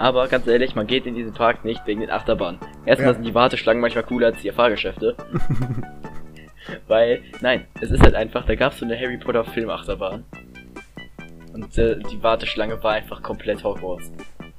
Aber 0.00 0.28
ganz 0.28 0.46
ehrlich, 0.46 0.74
man 0.74 0.86
geht 0.86 1.04
in 1.04 1.14
diesen 1.14 1.34
Park 1.34 1.62
nicht 1.62 1.86
wegen 1.86 2.00
den 2.00 2.10
Achterbahnen. 2.10 2.58
Erstmal 2.86 3.10
Ja. 3.10 3.14
sind 3.14 3.24
die 3.24 3.34
Warteschlangen 3.34 3.82
manchmal 3.82 4.04
cooler 4.04 4.28
als 4.28 4.40
die 4.40 4.50
Fahrgeschäfte. 4.50 5.14
Weil, 6.88 7.20
nein, 7.42 7.66
es 7.82 7.90
ist 7.90 8.02
halt 8.02 8.14
einfach, 8.14 8.46
da 8.46 8.54
gab 8.54 8.72
es 8.72 8.78
so 8.78 8.86
eine 8.86 8.98
Harry 8.98 9.18
Potter 9.18 9.44
Filmachterbahn. 9.44 10.24
Und 11.52 11.76
äh, 11.76 11.98
die 12.10 12.22
Warteschlange 12.22 12.82
war 12.82 12.92
einfach 12.92 13.22
komplett 13.22 13.62
Hogwarts. 13.62 14.10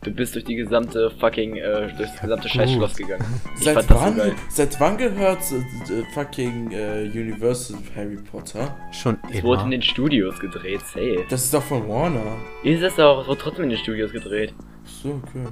Du 0.03 0.12
bist 0.12 0.36
durch 0.36 0.43
die 0.43 0.55
gesamte 0.55 1.10
fucking, 1.19 1.55
äh, 1.57 1.81
durch 1.88 1.98
das 1.98 2.21
gesamte 2.21 2.43
gut. 2.48 2.51
Scheißschloss 2.51 2.95
gegangen. 2.95 3.24
Ich 3.57 3.63
Seit 3.63 3.75
fand 3.75 3.89
das 3.91 3.98
so 4.00 4.05
wann, 4.05 4.17
geil. 4.17 4.33
seit 4.50 4.79
wann 4.79 4.98
gehört 4.98 5.39
äh, 5.51 5.93
äh, 5.93 6.03
fucking 6.13 6.71
äh, 6.71 7.10
Universal 7.13 7.77
Harry 7.95 8.17
Potter? 8.31 8.75
Schon 8.91 9.17
Es 9.31 9.41
wurde 9.43 9.62
in 9.62 9.67
immer. 9.67 9.77
den 9.77 9.81
Studios 9.83 10.39
gedreht, 10.39 10.81
safe. 10.81 11.25
Das 11.29 11.43
ist 11.45 11.53
doch 11.53 11.63
von 11.63 11.88
Warner. 11.88 12.38
Ist 12.63 12.81
es 12.83 13.00
auch, 13.00 13.21
es 13.21 13.27
wurde 13.27 13.41
trotzdem 13.41 13.63
in 13.65 13.69
den 13.71 13.79
Studios 13.79 14.12
gedreht. 14.12 14.53
So, 14.85 15.21
okay. 15.27 15.47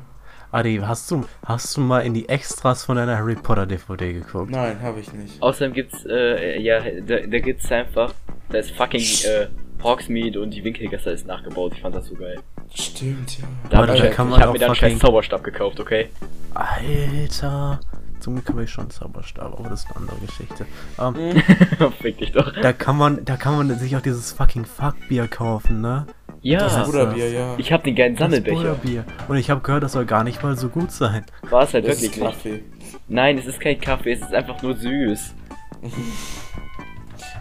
Adi, 0.51 0.77
hast 0.83 1.12
du, 1.12 1.25
hast 1.45 1.77
du 1.77 1.81
mal 1.81 2.00
in 2.00 2.13
die 2.15 2.27
Extras 2.27 2.83
von 2.83 2.95
deiner 2.98 3.17
Harry 3.17 3.36
Potter 3.36 3.65
DVD 3.67 4.13
geguckt? 4.13 4.50
Nein, 4.50 4.81
habe 4.81 5.00
ich 5.00 5.13
nicht. 5.13 5.41
Außerdem 5.41 5.74
gibt's, 5.74 6.05
äh, 6.07 6.59
ja, 6.59 6.79
da, 6.79 7.17
da 7.19 7.39
gibt's 7.39 7.71
einfach, 7.71 8.13
da 8.50 8.57
ist 8.57 8.71
fucking, 8.71 9.01
äh, 9.01 9.48
Hogsmeade 9.83 10.41
und 10.41 10.51
die 10.51 10.63
Winkelgasse 10.63 11.12
ist 11.12 11.25
nachgebaut. 11.27 11.74
Ich 11.75 11.81
fand 11.81 11.95
das 11.95 12.07
so 12.07 12.15
geil. 12.15 12.39
Stimmt, 12.74 13.39
ja. 13.39 13.45
Da 13.69 13.77
Aber 13.77 13.88
hab 13.89 13.95
ich, 13.95 14.01
da 14.01 14.07
ich 14.09 14.13
kann 14.15 14.29
man 14.29 14.39
hab 14.41 14.50
auch 14.50 14.53
mir 14.53 14.59
dann 14.59 14.69
einen 14.69 14.75
fucking- 14.75 14.89
scheiß 14.91 15.00
Zauberstab 15.00 15.43
gekauft, 15.43 15.79
okay? 15.79 16.09
Alter. 16.53 17.79
Zum 18.19 18.36
Glück 18.36 18.50
habe 18.50 18.63
ich 18.65 18.69
schon 18.69 18.83
einen 18.86 18.91
Zauberstab, 18.91 19.57
aber 19.57 19.69
das 19.69 19.86
ist 19.86 19.88
eine 19.91 19.95
andere 19.98 20.17
Geschichte. 20.25 20.65
Ähm, 21.00 21.91
Fick 22.01 22.17
dich 22.17 22.33
doch. 22.33 22.51
da 22.62 22.74
kann 22.74 22.98
man, 22.98 23.24
da 23.24 23.38
kann 23.38 23.55
man 23.55 23.79
sich 23.79 23.95
auch 23.95 24.01
dieses 24.01 24.33
fucking 24.33 24.65
Fuckbier 24.65 25.27
kaufen, 25.29 25.79
ne? 25.79 26.05
Ja, 26.41 26.60
Das 26.60 26.77
ist- 26.77 26.84
Bruderbier, 26.86 27.29
ja. 27.31 27.55
ich 27.58 27.72
hab 27.72 27.84
den 27.84 27.96
geilen 27.96 28.15
Das 28.15 28.22
Sammelbecher. 28.29 28.55
Butterbier. 28.75 29.03
Und 29.27 29.38
ich 29.38 29.50
habe 29.50 29.62
gehört, 29.62 29.84
das 29.84 29.91
soll 29.93 30.05
gar 30.05 30.24
nicht 30.24 30.41
mal 30.41 30.55
so 30.58 30.69
gut 30.69 30.91
sein. 30.91 31.25
War 31.50 31.63
es 31.63 31.74
halt 31.74 31.86
das 31.88 32.01
wirklich 32.01 32.12
ist 32.12 32.17
nicht. 32.17 32.25
Kaffee. 32.34 32.63
Nein, 33.08 33.38
es 33.38 33.46
ist 33.46 33.60
kein 33.60 33.79
Kaffee, 33.79 34.13
es 34.13 34.22
ist 34.22 34.34
einfach 34.34 34.62
nur 34.62 34.75
süß. 34.75 35.34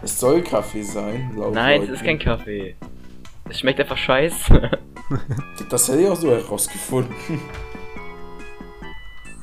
Es 0.01 0.17
soll 0.17 0.41
Kaffee 0.41 0.81
sein, 0.81 1.31
laut 1.35 1.53
Nein, 1.53 1.81
es 1.81 1.87
Leuten. 1.89 1.93
ist 1.95 2.03
kein 2.05 2.19
Kaffee. 2.19 2.75
Es 3.49 3.59
schmeckt 3.59 3.79
einfach 3.81 3.97
scheiße. 3.97 4.71
Das 5.69 5.87
hätte 5.89 6.01
ich 6.01 6.07
auch 6.07 6.15
so 6.15 6.31
herausgefunden. 6.31 7.13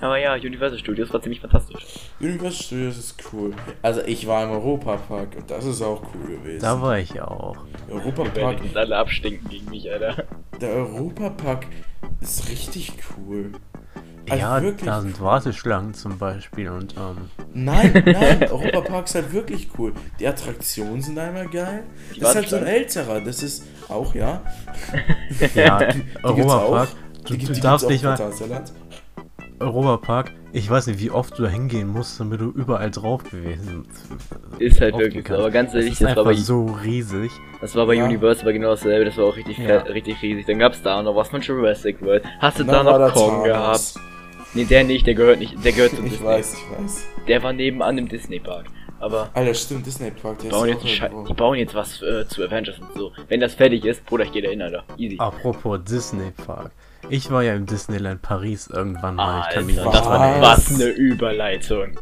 Aber 0.01 0.19
ja, 0.19 0.35
Universal 0.35 0.79
Studios 0.79 1.13
war 1.13 1.23
ziemlich 1.23 1.41
fantastisch. 1.41 1.85
Universal 2.21 2.53
Studios 2.65 2.99
ist 2.99 3.15
cool. 3.33 3.55
Also 3.83 4.03
ich 4.03 4.27
war 4.27 4.45
im 4.45 4.51
Europapark 4.51 5.37
und 5.37 5.51
das 5.51 5.65
ist 5.65 5.81
auch 5.83 6.03
cool 6.15 6.37
gewesen. 6.37 6.61
Da 6.61 6.81
war 6.83 6.99
ich 6.99 7.21
auch. 7.21 7.57
Europapark, 7.91 8.63
jetzt 8.63 8.77
alle 8.77 8.97
abstinken 8.97 9.49
gegen 9.49 9.71
mich, 9.71 9.91
Alter. 9.91 10.25
der 10.61 10.71
Europapark 10.71 11.67
ist 12.21 12.49
richtig 12.51 12.93
cool. 13.17 13.53
Also 14.29 14.43
ja, 14.43 14.61
wirklich 14.61 14.85
da 14.85 15.01
sind 15.01 15.21
Warteschlangen 15.21 15.95
zum 15.95 16.19
Beispiel 16.19 16.69
und 16.69 16.97
ähm, 16.97 17.31
Nein, 17.55 17.93
nein, 18.07 18.43
Europapark 18.51 19.07
ist 19.07 19.15
halt 19.15 19.33
wirklich 19.33 19.69
cool. 19.79 19.93
Die 20.19 20.27
Attraktionen 20.27 21.01
sind 21.01 21.17
einmal 21.17 21.47
geil. 21.49 21.85
Die 22.15 22.21
Das 22.21 22.31
ist 22.31 22.35
halt 22.37 22.49
so 22.49 22.57
ein 22.57 22.67
älterer, 22.67 23.21
das 23.21 23.43
ist 23.45 23.65
auch, 23.89 24.15
ja. 24.17 24.43
ja, 25.55 25.79
Die 25.93 26.03
Europapark. 26.25 26.89
auch. 26.89 27.23
Du, 27.25 27.37
Die, 27.37 27.45
du 27.45 27.53
die 27.53 27.61
darfst 27.61 27.89
nicht 27.89 28.03
mal. 28.05 28.17
Europapark. 29.61 30.33
Ich 30.53 30.71
weiß 30.71 30.87
nicht, 30.87 31.01
wie 31.01 31.11
oft 31.11 31.39
du 31.39 31.43
da 31.43 31.49
hingehen 31.49 31.89
musst, 31.89 32.19
damit 32.19 32.41
du 32.41 32.51
überall 32.51 32.91
drauf 32.91 33.23
gewesen 33.25 33.87
Ist 34.59 34.81
halt 34.81 34.97
wirklich 34.97 35.27
so, 35.29 35.35
aber 35.35 35.51
ganz 35.51 35.73
Das 35.73 35.81
ehrlich, 35.81 35.93
ist 35.93 36.01
das 36.03 36.07
war 36.07 36.11
einfach 36.11 36.25
bei, 36.25 36.35
so 36.35 36.65
riesig. 36.83 37.31
das 37.61 37.75
war 37.75 37.87
bei 37.87 37.95
Ja. 37.95 38.05
Universal 38.05 38.53
genau 38.53 38.71
dasselbe, 38.71 39.05
das 39.05 39.17
war 39.19 39.25
auch 39.27 39.37
richtig, 39.37 39.59
Ja. 39.59 39.79
richtig 39.83 40.21
riesig. 40.23 40.47
Dann 40.47 40.59
gab's 40.59 40.81
da 40.83 41.03
noch 41.03 41.15
was 41.15 41.29
von 41.29 41.41
Jurassic 41.43 42.01
World. 42.03 42.25
Hast 42.39 42.59
du 42.59 42.65
da 42.65 42.83
noch 42.83 43.13
Kong 43.13 43.45
gehabt? 43.45 43.95
Nee, 44.55 44.65
der 44.65 44.85
nicht, 44.85 45.07
der 45.07 45.15
gehört 45.15 45.39
nicht, 45.41 45.63
der 45.63 45.73
gehört 45.73 45.93
zum 45.95 46.07
Ich 46.07 46.13
Disney. 46.13 46.27
weiß, 46.27 46.55
ich 46.55 46.79
weiß. 46.85 47.05
Der 47.29 47.43
war 47.43 47.53
nebenan 47.53 47.99
im 47.99 48.09
Disney 48.09 48.39
Park. 48.41 48.67
Aber 48.99 49.29
Alter, 49.35 49.53
stimmt, 49.53 49.85
Disney 49.85 50.11
Park, 50.11 50.39
der 50.39 50.49
bauen, 50.49 50.71
ist 50.71 50.83
jetzt, 50.83 50.95
Schei- 50.95 51.11
die 51.29 51.35
bauen 51.35 51.59
jetzt 51.59 51.75
was 51.75 52.01
äh, 52.01 52.27
zu 52.27 52.43
Avengers 52.43 52.79
und 52.79 52.89
so. 52.97 53.13
Wenn 53.29 53.41
das 53.41 53.55
fertig 53.55 53.85
ist, 53.85 54.07
Bruder, 54.07 54.25
ich 54.25 54.33
gehe 54.33 54.41
da 54.41 54.49
hin, 54.49 54.63
Alter. 54.63 54.85
Easy. 54.97 55.17
Apropos 55.19 55.81
Disney 55.85 56.31
Park. 56.31 56.71
Ich 57.09 57.31
war 57.31 57.43
ja 57.43 57.55
im 57.55 57.67
Disneyland 57.67 58.23
Paris 58.23 58.69
irgendwann 58.69 59.17
mal. 59.17 59.47
Ich, 59.49 59.55
kann 59.55 59.67
mich 59.67 59.79
Alter, 59.79 59.91
nicht 59.91 60.01
das 60.01 60.07
war 60.09 60.19
dran 60.19 60.41
Was? 60.41 60.71
was 60.71 60.75
eine 60.75 60.91
Überleitung. 60.91 61.99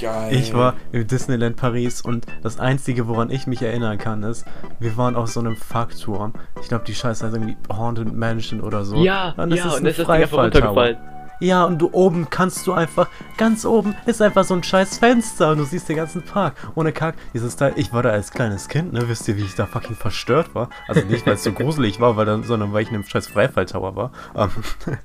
Geil. 0.00 0.32
Ich 0.32 0.54
war 0.54 0.74
im 0.92 1.06
Disneyland 1.06 1.56
Paris 1.56 2.00
und 2.00 2.24
das 2.42 2.60
einzige, 2.60 3.08
woran 3.08 3.30
ich 3.30 3.46
mich 3.46 3.62
erinnern 3.62 3.98
kann, 3.98 4.22
ist, 4.22 4.44
wir 4.78 4.96
waren 4.96 5.16
auf 5.16 5.28
so 5.28 5.40
einem 5.40 5.56
Fuckturm. 5.56 6.34
Ich 6.60 6.68
glaube, 6.68 6.84
die 6.86 6.94
Scheiße 6.94 7.26
heißt 7.26 7.34
irgendwie 7.34 7.56
Haunted 7.72 8.12
Mansion 8.14 8.60
oder 8.60 8.84
so. 8.84 8.96
Ja, 9.02 9.34
und 9.36 9.50
das 9.50 9.58
ja, 9.58 9.66
ist 9.66 9.80
und 9.80 9.86
ist 9.86 9.98
das 9.98 10.06
Ding 10.06 10.14
einfach 10.14 10.38
runtergefallen. 10.38 10.96
Ja, 11.40 11.64
und 11.64 11.78
du 11.78 11.90
oben 11.92 12.28
kannst 12.30 12.66
du 12.66 12.72
einfach, 12.72 13.08
ganz 13.36 13.64
oben 13.64 13.94
ist 14.06 14.20
einfach 14.20 14.42
so 14.44 14.54
ein 14.54 14.62
scheiß 14.64 14.98
Fenster 14.98 15.52
und 15.52 15.58
du 15.58 15.64
siehst 15.64 15.88
den 15.88 15.96
ganzen 15.96 16.22
Park. 16.22 16.54
Ohne 16.74 16.92
Kack, 16.92 17.14
dieses 17.32 17.54
Teil, 17.54 17.72
ich 17.76 17.92
war 17.92 18.02
da 18.02 18.10
als 18.10 18.32
kleines 18.32 18.68
Kind, 18.68 18.92
ne, 18.92 19.08
wisst 19.08 19.28
ihr, 19.28 19.36
wie 19.36 19.44
ich 19.44 19.54
da 19.54 19.66
fucking 19.66 19.94
verstört 19.94 20.54
war? 20.56 20.68
Also 20.88 21.02
nicht, 21.06 21.26
weil 21.26 21.34
es 21.34 21.44
so 21.44 21.52
gruselig 21.54 22.00
war, 22.00 22.16
weil 22.16 22.26
dann, 22.26 22.42
sondern 22.42 22.72
weil 22.72 22.82
ich 22.82 22.88
in 22.88 22.96
einem 22.96 23.04
scheiß 23.04 23.28
Freifalltower 23.28 23.94
war. 23.94 24.12
Ähm, 24.34 24.50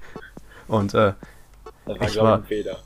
und, 0.68 0.94
äh, 0.96 1.14
Das 1.86 2.00
war, 2.00 2.08
Ich 2.08 2.18
war- 2.18 2.38
ein 2.38 2.44
Fehler. 2.46 2.78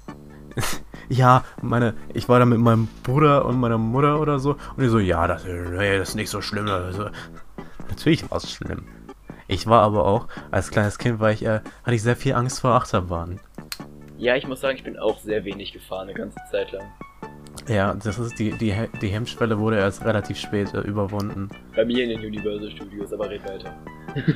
ja, 1.09 1.43
meine, 1.61 1.93
ich 2.13 2.27
war 2.27 2.39
da 2.39 2.45
mit 2.45 2.59
meinem 2.59 2.87
Bruder 3.03 3.45
und 3.45 3.59
meiner 3.59 3.77
Mutter 3.77 4.19
oder 4.19 4.39
so 4.39 4.51
und 4.75 4.83
die 4.83 4.89
so, 4.89 4.99
ja, 4.99 5.25
das, 5.27 5.45
nee, 5.45 5.97
das 5.97 6.09
ist 6.09 6.15
nicht 6.15 6.29
so 6.31 6.41
schlimm. 6.41 6.67
Also, 6.67 7.09
natürlich 7.87 8.29
war 8.29 8.39
es 8.39 8.51
schlimm. 8.51 8.87
Ich 9.47 9.67
war 9.67 9.81
aber 9.83 10.05
auch, 10.05 10.27
als 10.51 10.71
kleines 10.71 10.97
Kind 10.97 11.19
war 11.19 11.31
ich, 11.31 11.43
äh, 11.45 11.61
hatte 11.83 11.95
ich 11.95 12.01
sehr 12.03 12.15
viel 12.15 12.33
Angst 12.33 12.59
vor 12.59 12.71
Achterbahnen. 12.71 13.39
Ja, 14.17 14.35
ich 14.35 14.47
muss 14.47 14.61
sagen, 14.61 14.77
ich 14.77 14.83
bin 14.83 14.97
auch 14.97 15.19
sehr 15.19 15.45
wenig 15.45 15.71
gefahren, 15.73 16.09
eine 16.09 16.13
ganze 16.17 16.39
Zeit 16.51 16.71
lang. 16.71 16.85
Ja, 17.67 17.93
das 17.93 18.17
ist 18.17 18.37
die, 18.39 18.51
die, 18.51 18.73
die 19.01 19.07
Hemmschwelle 19.07 19.57
wurde 19.59 19.77
erst 19.77 20.03
relativ 20.05 20.37
spät 20.37 20.73
äh, 20.73 20.79
überwunden. 20.81 21.49
Bei 21.75 21.85
mir 21.85 22.03
in 22.03 22.09
den 22.09 22.19
Universal 22.19 22.71
Studios, 22.71 23.11
aber 23.13 23.29
red 23.29 23.43
weiter. 23.45 23.75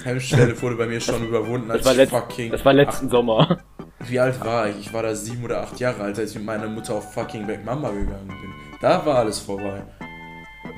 Hemmschwelle 0.03 0.59
wurde 0.61 0.75
bei 0.75 0.85
mir 0.87 0.99
schon 0.99 1.25
überwunden, 1.27 1.71
als 1.71 1.83
Das 1.83 1.97
war, 1.97 2.07
fucking. 2.21 2.51
das 2.51 2.63
war 2.65 2.73
letzten 2.73 3.09
Sommer. 3.09 3.57
Ach, 3.79 4.09
wie 4.09 4.19
alt 4.19 4.39
war 4.43 4.67
ich? 4.69 4.79
Ich 4.79 4.93
war 4.93 5.03
da 5.03 5.15
sieben 5.15 5.43
oder 5.43 5.61
acht 5.61 5.79
Jahre 5.79 6.03
alt, 6.03 6.19
als 6.19 6.31
ich 6.31 6.37
mit 6.37 6.45
meiner 6.45 6.67
Mutter 6.67 6.95
auf 6.95 7.13
fucking 7.13 7.45
Black 7.45 7.63
Mamba 7.65 7.89
gegangen 7.91 8.27
bin. 8.27 8.51
Da 8.81 9.05
war 9.05 9.19
alles 9.19 9.39
vorbei. 9.39 9.81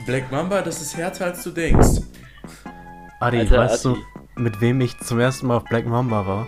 Black 0.05 0.31
Mamba, 0.31 0.61
das 0.61 0.81
ist 0.81 0.95
härter 0.97 1.25
als 1.25 1.43
du 1.43 1.51
denkst. 1.51 2.01
Adi, 3.19 3.39
Alter, 3.39 3.57
weißt 3.59 3.85
Adi. 3.85 3.95
du, 3.95 4.12
mit 4.35 4.61
wem 4.61 4.81
ich 4.81 4.97
zum 4.99 5.19
ersten 5.19 5.47
Mal 5.47 5.57
auf 5.57 5.65
Black 5.65 5.85
Mamba 5.85 6.25
war? 6.25 6.47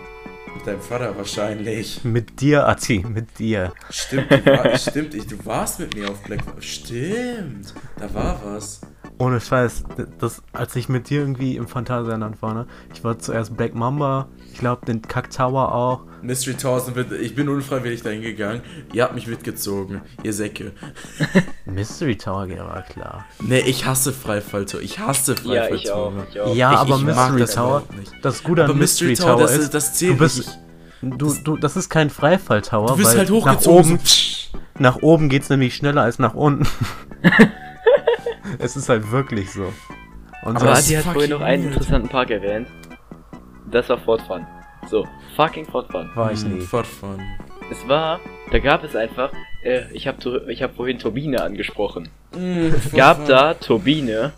Mit 0.54 0.66
deinem 0.66 0.80
Vater 0.80 1.16
wahrscheinlich. 1.16 2.02
Mit 2.04 2.40
dir, 2.40 2.66
Adi, 2.66 3.04
mit 3.06 3.38
dir. 3.38 3.72
Stimmt, 3.90 4.30
du, 4.30 4.46
war, 4.46 4.78
stimmt 4.78 5.14
ich, 5.14 5.26
du 5.26 5.44
warst 5.44 5.80
mit 5.80 5.94
mir 5.94 6.10
auf 6.10 6.22
Black 6.22 6.44
Mamba. 6.46 6.62
Stimmt, 6.62 7.74
da 7.98 8.12
war 8.14 8.40
was. 8.44 8.80
Ohne 9.18 9.40
Scheiß, 9.40 9.84
das, 10.18 10.42
als 10.52 10.76
ich 10.76 10.90
mit 10.90 11.08
dir 11.08 11.20
irgendwie 11.20 11.56
im 11.56 11.66
Phantasialand 11.68 12.42
war, 12.42 12.52
ne? 12.52 12.66
Ich 12.92 13.02
war 13.02 13.18
zuerst 13.18 13.56
Black 13.56 13.74
Mamba, 13.74 14.28
ich 14.52 14.58
glaube 14.58 14.84
den 14.84 15.00
Kack 15.00 15.30
Tower 15.30 15.74
auch. 15.74 16.02
Mystery 16.20 16.52
1000, 16.54 16.96
wird- 16.96 17.12
ich 17.12 17.34
bin 17.34 17.48
unfreiwillig 17.48 18.02
dahin 18.02 18.20
gegangen. 18.20 18.60
Ihr 18.92 19.04
habt 19.04 19.14
mich 19.14 19.26
mitgezogen, 19.26 20.02
ihr 20.22 20.34
Säcke. 20.34 20.72
Mystery 21.64 22.16
Tower, 22.16 22.46
ja, 22.46 22.66
war 22.66 22.82
klar. 22.82 23.24
Nee, 23.40 23.60
ich 23.60 23.86
hasse 23.86 24.12
Freifalltor. 24.12 24.82
Ich 24.82 24.98
hasse 24.98 25.34
Ja, 25.44 25.62
Freifalltor. 25.62 25.76
ich 25.76 25.90
auch. 25.90 26.12
Ich 26.30 26.40
auch. 26.40 26.54
Ja, 26.54 26.72
Ich- 26.72 26.78
aber 26.78 26.96
ich 26.96 27.02
Mystery 27.04 27.40
das 27.40 27.54
Tower, 27.54 27.82
das 28.22 28.42
Gute 28.42 28.64
an 28.64 28.70
Aber 28.70 28.78
Mystery, 28.78 29.10
Mystery 29.10 29.26
Tower, 29.28 29.36
Tower, 29.38 29.46
das 29.46 29.56
ist, 29.58 29.72
das 29.74 29.94
zählt 29.94 30.12
du 30.12 30.18
bist, 30.18 30.38
nicht. 30.38 30.58
du, 31.22 31.34
du, 31.42 31.56
das 31.56 31.76
ist 31.76 31.88
kein 31.88 32.10
Freifall-Tower, 32.10 32.88
Du 32.88 32.96
bist 32.96 33.12
weil 33.12 33.18
halt 33.20 33.30
nach 33.30 33.34
hochgezogen. 33.36 33.92
oben, 33.94 34.00
so- 34.04 34.58
nach 34.78 34.96
oben 34.96 35.30
geht's 35.30 35.48
nämlich 35.48 35.74
schneller 35.74 36.02
als 36.02 36.18
nach 36.18 36.34
unten. 36.34 36.66
es 38.58 38.76
ist 38.76 38.88
halt 38.88 39.10
wirklich 39.10 39.50
so. 39.52 39.72
Und 40.42 40.56
Aber 40.56 40.72
Adi 40.74 40.94
hat 40.94 41.04
vorhin 41.04 41.30
noch 41.30 41.40
einen 41.40 41.64
interessanten 41.68 42.08
Park 42.08 42.30
erwähnt. 42.30 42.68
Das 43.70 43.88
war 43.88 43.98
Fort 43.98 44.22
Fun. 44.22 44.46
So, 44.88 45.06
fucking 45.34 45.66
Fort 45.66 45.90
Fun. 45.90 46.08
war 46.14 46.30
ich 46.32 46.40
Hm, 46.42 46.54
nie. 46.58 46.60
Fort 46.60 46.86
Fun. 46.86 47.20
Es 47.70 47.86
war, 47.88 48.20
da 48.52 48.58
gab 48.60 48.84
es 48.84 48.94
einfach, 48.94 49.32
äh, 49.64 49.82
ich 49.92 50.06
habe 50.06 50.44
ich 50.48 50.62
hab 50.62 50.76
vorhin 50.76 50.98
Turbine 50.98 51.42
angesprochen. 51.42 52.08
Hm, 52.34 52.72
Es 52.76 52.92
gab 52.92 53.26
da 53.26 53.54
Turbine. 53.54 54.32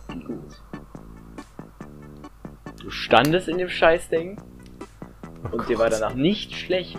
Du 2.82 2.90
standest 2.90 3.48
in 3.48 3.58
dem 3.58 3.68
Scheißding 3.68 4.40
Oh 5.52 5.56
und 5.56 5.68
dir 5.68 5.74
Gott. 5.76 5.78
war 5.84 5.90
danach 5.90 6.14
nicht 6.14 6.54
schlecht. 6.54 6.98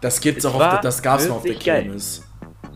Das 0.00 0.20
gibt's 0.20 0.44
Es 0.44 0.50
auch 0.50 0.60
auf 0.60 0.80
das 0.80 1.02
gab's 1.02 1.28
mal 1.28 1.36
auf 1.36 1.42
der 1.42 1.52
wirklich 1.52 1.64
geil. 1.66 1.82
Kirmes. 1.84 2.23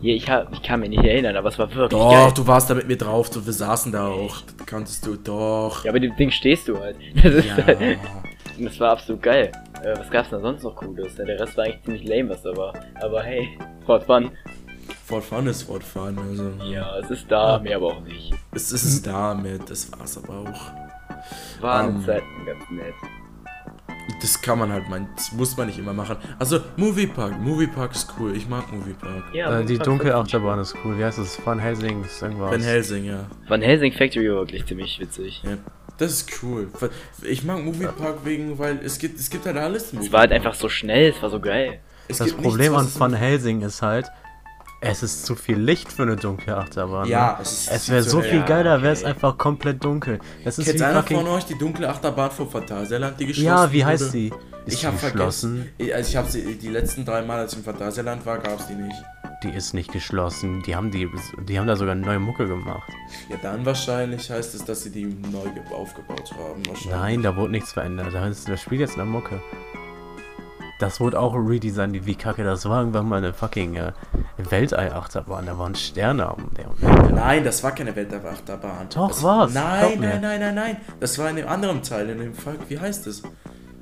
Hier, 0.01 0.15
ich, 0.15 0.29
hab, 0.29 0.51
ich 0.53 0.61
kann 0.63 0.79
mich 0.79 0.89
nicht 0.89 1.03
erinnern, 1.03 1.35
aber 1.35 1.49
es 1.49 1.59
war 1.59 1.67
wirklich 1.73 1.99
Doch, 1.99 2.11
geil. 2.11 2.31
du 2.35 2.47
warst 2.47 2.69
da 2.69 2.73
mit 2.75 2.87
mir 2.87 2.97
drauf, 2.97 3.29
du, 3.29 3.45
wir 3.45 3.51
saßen 3.53 3.91
da 3.91 4.07
auch. 4.07 4.41
Das 4.57 4.65
kanntest 4.65 5.05
du 5.05 5.15
doch. 5.17 5.83
Ja, 5.83 5.91
aber 5.91 5.99
dem 5.99 6.15
Ding 6.15 6.31
stehst 6.31 6.67
du 6.67 6.79
halt. 6.79 6.95
Das 7.15 7.33
ist 7.33 7.45
Ja. 7.45 7.65
halt. 7.65 7.79
Und 8.57 8.65
das 8.65 8.79
war 8.79 8.91
absolut 8.91 9.21
geil. 9.21 9.51
Äh, 9.83 9.97
was 9.97 10.09
gab's 10.09 10.29
denn 10.29 10.41
sonst 10.41 10.63
noch 10.63 10.75
Cooles? 10.75 11.17
Ja, 11.17 11.25
der 11.25 11.39
Rest 11.39 11.55
war 11.57 11.65
eigentlich 11.65 11.83
ziemlich 11.83 12.03
lame, 12.07 12.29
was 12.29 12.41
da 12.43 12.55
war. 12.55 12.73
Aber 13.01 13.23
hey, 13.23 13.57
Fort 13.85 14.03
Fun. 14.03 14.31
Fort 15.05 15.23
Fun 15.23 15.47
ist 15.47 15.63
Fort 15.63 15.83
Fun, 15.83 16.17
also. 16.29 16.51
Ja, 16.65 16.97
es 16.99 17.09
ist 17.09 17.25
da, 17.31 17.59
mehr 17.59 17.77
aber 17.77 17.87
auch 17.87 18.01
nicht. 18.01 18.33
Es 18.51 18.71
ist 18.71 18.83
es 18.83 19.01
damit, 19.01 19.69
das 19.69 19.91
war's 19.91 20.17
aber 20.17 20.39
auch. 20.49 21.61
War 21.61 21.83
Ähm. 21.83 21.95
eine 21.95 22.05
Zeit 22.05 22.23
ganz 22.45 22.69
nett. 22.69 22.93
Das 24.21 24.41
kann 24.41 24.59
man 24.59 24.71
halt, 24.71 24.89
man, 24.89 25.07
das 25.15 25.31
muss 25.31 25.55
man 25.57 25.67
nicht 25.67 25.79
immer 25.79 25.93
machen. 25.93 26.17
Also, 26.37 26.59
Moviepark, 26.77 27.39
Moviepark 27.39 27.93
ist 27.93 28.13
cool. 28.19 28.35
Ich 28.35 28.47
mag 28.47 28.71
Moviepark. 28.71 29.33
Ja, 29.33 29.59
Äh, 29.59 29.65
die 29.65 29.77
Dunkelachterbahn 29.77 30.59
ist 30.59 30.75
cool. 30.83 30.97
Wie 30.97 31.03
heißt 31.03 31.17
das? 31.19 31.39
Van 31.45 31.59
Helsing 31.59 32.03
ist 32.03 32.21
irgendwas. 32.21 32.51
Van 32.51 32.61
Helsing, 32.61 33.05
ja. 33.05 33.25
Van 33.47 33.61
Helsing 33.61 33.93
Factory 33.93 34.29
war 34.29 34.37
wirklich 34.41 34.65
ziemlich 34.65 34.99
witzig. 34.99 35.41
ja. 35.43 35.57
Das 35.97 36.11
ist 36.13 36.31
cool. 36.41 36.69
Ich 37.23 37.43
mag 37.43 37.61
Moviepark 37.61 38.23
wegen, 38.23 38.57
weil 38.57 38.79
es 38.85 38.99
gibt, 38.99 39.19
es 39.19 39.29
gibt 39.29 39.45
halt 39.45 39.57
alles. 39.57 39.91
im 39.91 39.99
Es 39.99 40.09
war 40.13 40.21
halt 40.21 40.31
einfach 40.31 40.53
so 40.53 40.69
schnell, 40.69 41.09
es 41.09 41.21
war 41.21 41.29
so 41.29 41.41
geil. 41.41 41.79
Es 42.07 42.19
Das 42.19 42.31
Problem 42.31 42.71
nichts, 42.71 42.95
an 42.95 42.99
Van 43.01 43.13
Helsing 43.13 43.61
ist 43.63 43.81
halt, 43.81 44.07
es 44.81 45.03
ist 45.03 45.25
zu 45.25 45.35
viel 45.35 45.57
Licht 45.57 45.91
für 45.91 46.03
eine 46.03 46.15
dunkle 46.15 46.55
Achterbahn. 46.57 47.07
Ja, 47.07 47.33
ne? 47.33 47.37
es 47.41 47.51
ist 47.51 47.71
es 47.71 47.85
viel 47.85 47.93
wäre 47.95 48.03
so 48.03 48.21
viel 48.21 48.39
Ja, 48.39 48.45
geiler, 48.45 48.81
wäre 48.81 48.93
es 48.93 49.01
okay. 49.01 49.09
einfach 49.11 49.37
komplett 49.37 49.83
dunkel. 49.83 50.19
Es 50.45 50.57
ist 50.57 50.65
Kennt 50.65 50.79
wie 50.79 50.83
einer 50.83 51.01
fucking. 51.01 51.17
von 51.17 51.27
euch 51.27 51.43
die 51.45 51.57
dunkle 51.57 51.89
Achterbahn 51.89 52.31
vom 52.31 52.49
Phantasialand, 52.49 53.19
die 53.19 53.25
geschlossen 53.27 53.45
Ja, 53.47 53.71
wie 53.71 53.83
heißt 53.85 54.13
die? 54.13 54.31
Ist 54.65 54.73
Ich 54.75 54.85
habe 54.85 54.95
geschlossen? 54.97 55.57
vergessen. 55.57 55.73
Ich- 55.77 55.93
Also 55.95 56.09
ich 56.09 56.15
habe 56.15 56.29
sie 56.29 56.55
die 56.55 56.67
letzten 56.69 57.03
drei 57.05 57.21
Mal, 57.23 57.39
als 57.39 57.53
ich 57.53 57.59
im 57.59 57.65
Phantasialand 57.65 58.25
war, 58.25 58.37
gab 58.39 58.59
es 58.59 58.67
die 58.67 58.75
nicht. 58.75 58.95
Die 59.43 59.49
ist 59.51 59.73
nicht 59.73 59.91
geschlossen. 59.93 60.61
Die 60.65 60.75
haben 60.75 60.91
die, 60.91 61.09
die 61.47 61.57
haben 61.57 61.65
da 61.67 61.75
sogar 61.77 61.93
eine 61.93 62.05
neue 62.05 62.19
Mucke 62.19 62.45
gemacht. 62.45 62.83
Ja, 63.29 63.37
dann 63.41 63.65
wahrscheinlich 63.65 64.29
heißt 64.29 64.53
es, 64.53 64.65
dass 64.65 64.83
sie 64.83 64.91
die 64.91 65.05
neu 65.05 65.43
ge- 65.53 65.63
aufgebaut 65.73 66.29
haben. 66.37 66.61
Nein, 66.89 67.21
da 67.23 67.35
wurde 67.37 67.51
nichts 67.51 67.71
verändert. 67.71 68.13
Da 68.13 68.27
ist, 68.27 68.49
das 68.49 68.61
spielt 68.61 68.81
jetzt 68.81 68.95
eine 68.95 69.05
Mucke. 69.05 69.41
Das 70.79 70.99
wurde 71.01 71.19
auch 71.19 71.33
redesigned, 71.35 72.05
wie 72.05 72.15
kacke. 72.15 72.43
Das 72.43 72.67
war 72.67 72.79
irgendwann 72.79 73.07
mal 73.09 73.17
eine 73.17 73.33
fucking 73.33 73.75
äh, 73.75 73.91
Weltall-Achterbahn. 74.37 75.45
Da 75.45 75.57
waren 75.59 75.75
Sterne 75.75 76.25
am 76.27 76.49
der 76.55 77.11
Nein, 77.11 77.43
das 77.43 77.61
war 77.63 77.73
keine 77.73 77.93
Weltachterbahn. 77.95 78.87
Doch, 78.93 79.09
das, 79.09 79.21
war's. 79.21 79.53
Nein, 79.53 79.99
nein, 79.99 80.21
nein, 80.21 80.39
nein, 80.39 80.55
nein. 80.55 80.77
Das 81.01 81.17
war 81.19 81.29
in 81.29 81.35
dem 81.35 81.47
anderen 81.49 81.83
Teil, 81.83 82.09
in 82.09 82.19
dem 82.19 82.33
Fall, 82.33 82.55
wie 82.69 82.79
heißt 82.79 83.07
es? 83.07 83.21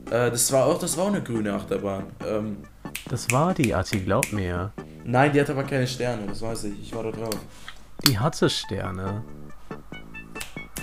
Äh, 0.09 0.31
das 0.31 0.51
war 0.51 0.65
auch, 0.65 0.79
das 0.79 0.97
war 0.97 1.05
auch 1.05 1.09
eine 1.09 1.21
grüne 1.21 1.53
Achterbahn. 1.53 2.03
Ähm, 2.25 2.57
Das 3.09 3.29
war 3.31 3.53
die, 3.53 3.75
Ati, 3.75 3.99
glaub 3.99 4.31
mir. 4.33 4.71
nein, 5.05 5.31
die 5.31 5.39
hat 5.39 5.49
aber 5.51 5.63
keine 5.63 5.85
Sterne, 5.85 6.25
das 6.27 6.41
weiß 6.41 6.63
ich. 6.65 6.81
Ich 6.81 6.95
war 6.95 7.03
da 7.03 7.11
drauf. 7.11 7.37
Die 8.07 8.17
hatte 8.17 8.49
Sterne. 8.49 9.23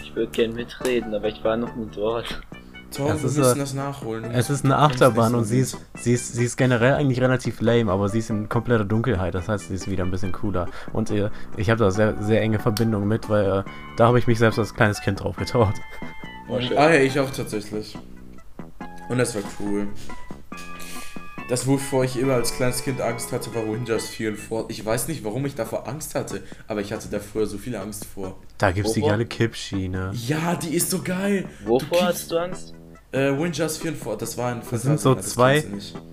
Ich 0.03 0.15
würde 0.15 0.31
gern 0.31 0.53
mitreden, 0.55 1.13
aber 1.13 1.27
ich 1.27 1.43
war 1.43 1.57
noch 1.57 1.75
nie 1.75 1.89
dort. 1.93 2.41
Tom, 2.97 3.13
Es 3.13 3.23
wir 3.23 3.29
ist, 3.29 3.37
müssen 3.37 3.59
das 3.59 3.75
nachholen. 3.75 4.25
Es 4.31 4.51
ist 4.51 4.65
eine 4.65 4.77
Achterbahn 4.79 5.35
und 5.35 5.45
sie 5.45 5.61
ist, 5.61 5.77
sie, 5.95 6.13
ist, 6.13 6.35
sie 6.35 6.45
ist 6.45 6.57
generell 6.57 6.95
eigentlich 6.95 7.21
relativ 7.21 7.61
lame, 7.61 7.91
aber 7.91 8.09
sie 8.09 8.19
ist 8.19 8.31
in 8.31 8.49
kompletter 8.49 8.85
Dunkelheit. 8.85 9.35
Das 9.35 9.49
heißt, 9.49 9.69
sie 9.69 9.75
ist 9.75 9.91
wieder 9.91 10.05
ein 10.05 10.11
bisschen 10.11 10.33
cooler. 10.33 10.69
Und 10.93 11.11
äh, 11.11 11.31
ich 11.57 11.71
habe 11.71 11.79
da 11.79 11.91
sehr, 11.91 12.23
sehr 12.23 12.41
enge 12.43 12.59
Verbindung 12.59 13.07
mit, 13.07 13.29
weil 13.29 13.45
äh, 13.61 13.63
da 13.97 14.07
habe 14.07 14.19
ich 14.19 14.27
mich 14.27 14.39
selbst 14.39 14.59
als 14.59 14.75
kleines 14.75 15.01
Kind 15.01 15.23
drauf 15.23 15.37
getraut. 15.37 15.75
Oh. 16.49 16.59
Ah 16.77 16.91
ja, 16.91 17.01
ich 17.01 17.19
auch 17.19 17.31
tatsächlich. 17.31 17.97
Und 19.09 19.19
das 19.19 19.35
war 19.35 19.43
cool. 19.61 19.89
Das, 21.49 21.67
wovor 21.67 22.05
ich 22.05 22.19
immer 22.19 22.35
als 22.35 22.55
kleines 22.55 22.83
Kind 22.83 23.03
Angst 23.03 23.31
hatte, 23.31 23.55
war 23.55 23.63
Rangers 23.65 24.09
4 24.09 24.31
und 24.31 24.37
4. 24.39 24.65
Ich 24.69 24.85
weiß 24.85 25.09
nicht, 25.09 25.25
warum 25.25 25.45
ich 25.45 25.55
davor 25.55 25.87
Angst 25.87 26.15
hatte, 26.15 26.43
aber 26.69 26.81
ich 26.81 26.91
hatte 26.93 27.09
da 27.09 27.19
früher 27.21 27.47
so 27.47 27.59
viel 27.59 27.77
Angst 27.77 28.07
vor. 28.07 28.39
Da 28.57 28.73
gibt's 28.73 28.93
die 28.95 29.01
Wovor? 29.03 29.11
geile 29.11 29.27
Kippschiene. 29.27 30.11
Ja, 30.27 30.55
die 30.55 30.75
ist 30.75 30.91
so 30.91 31.03
geil. 31.03 31.47
Wovor 31.67 31.99
Du 31.99 32.05
hast 32.05 32.31
du 32.31 32.39
Angst? 32.39 32.75
Äh, 33.15 33.29
Rangers 33.29 33.77
4 33.79 33.93
und 33.93 33.97
4, 33.97 34.17
das 34.17 34.37
war 34.37 34.51
ein 34.51 34.61
Das 34.69 34.83
sind 34.83 34.99
so 34.99 35.15
zwei-. 35.15 35.65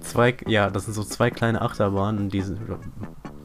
Zwei, 0.02 0.38
ja, 0.46 0.70
das 0.70 0.86
sind 0.86 0.94
so 0.94 1.04
zwei 1.04 1.32
kleine 1.32 1.62
Achterbahnen, 1.62 2.30
die 2.30 2.44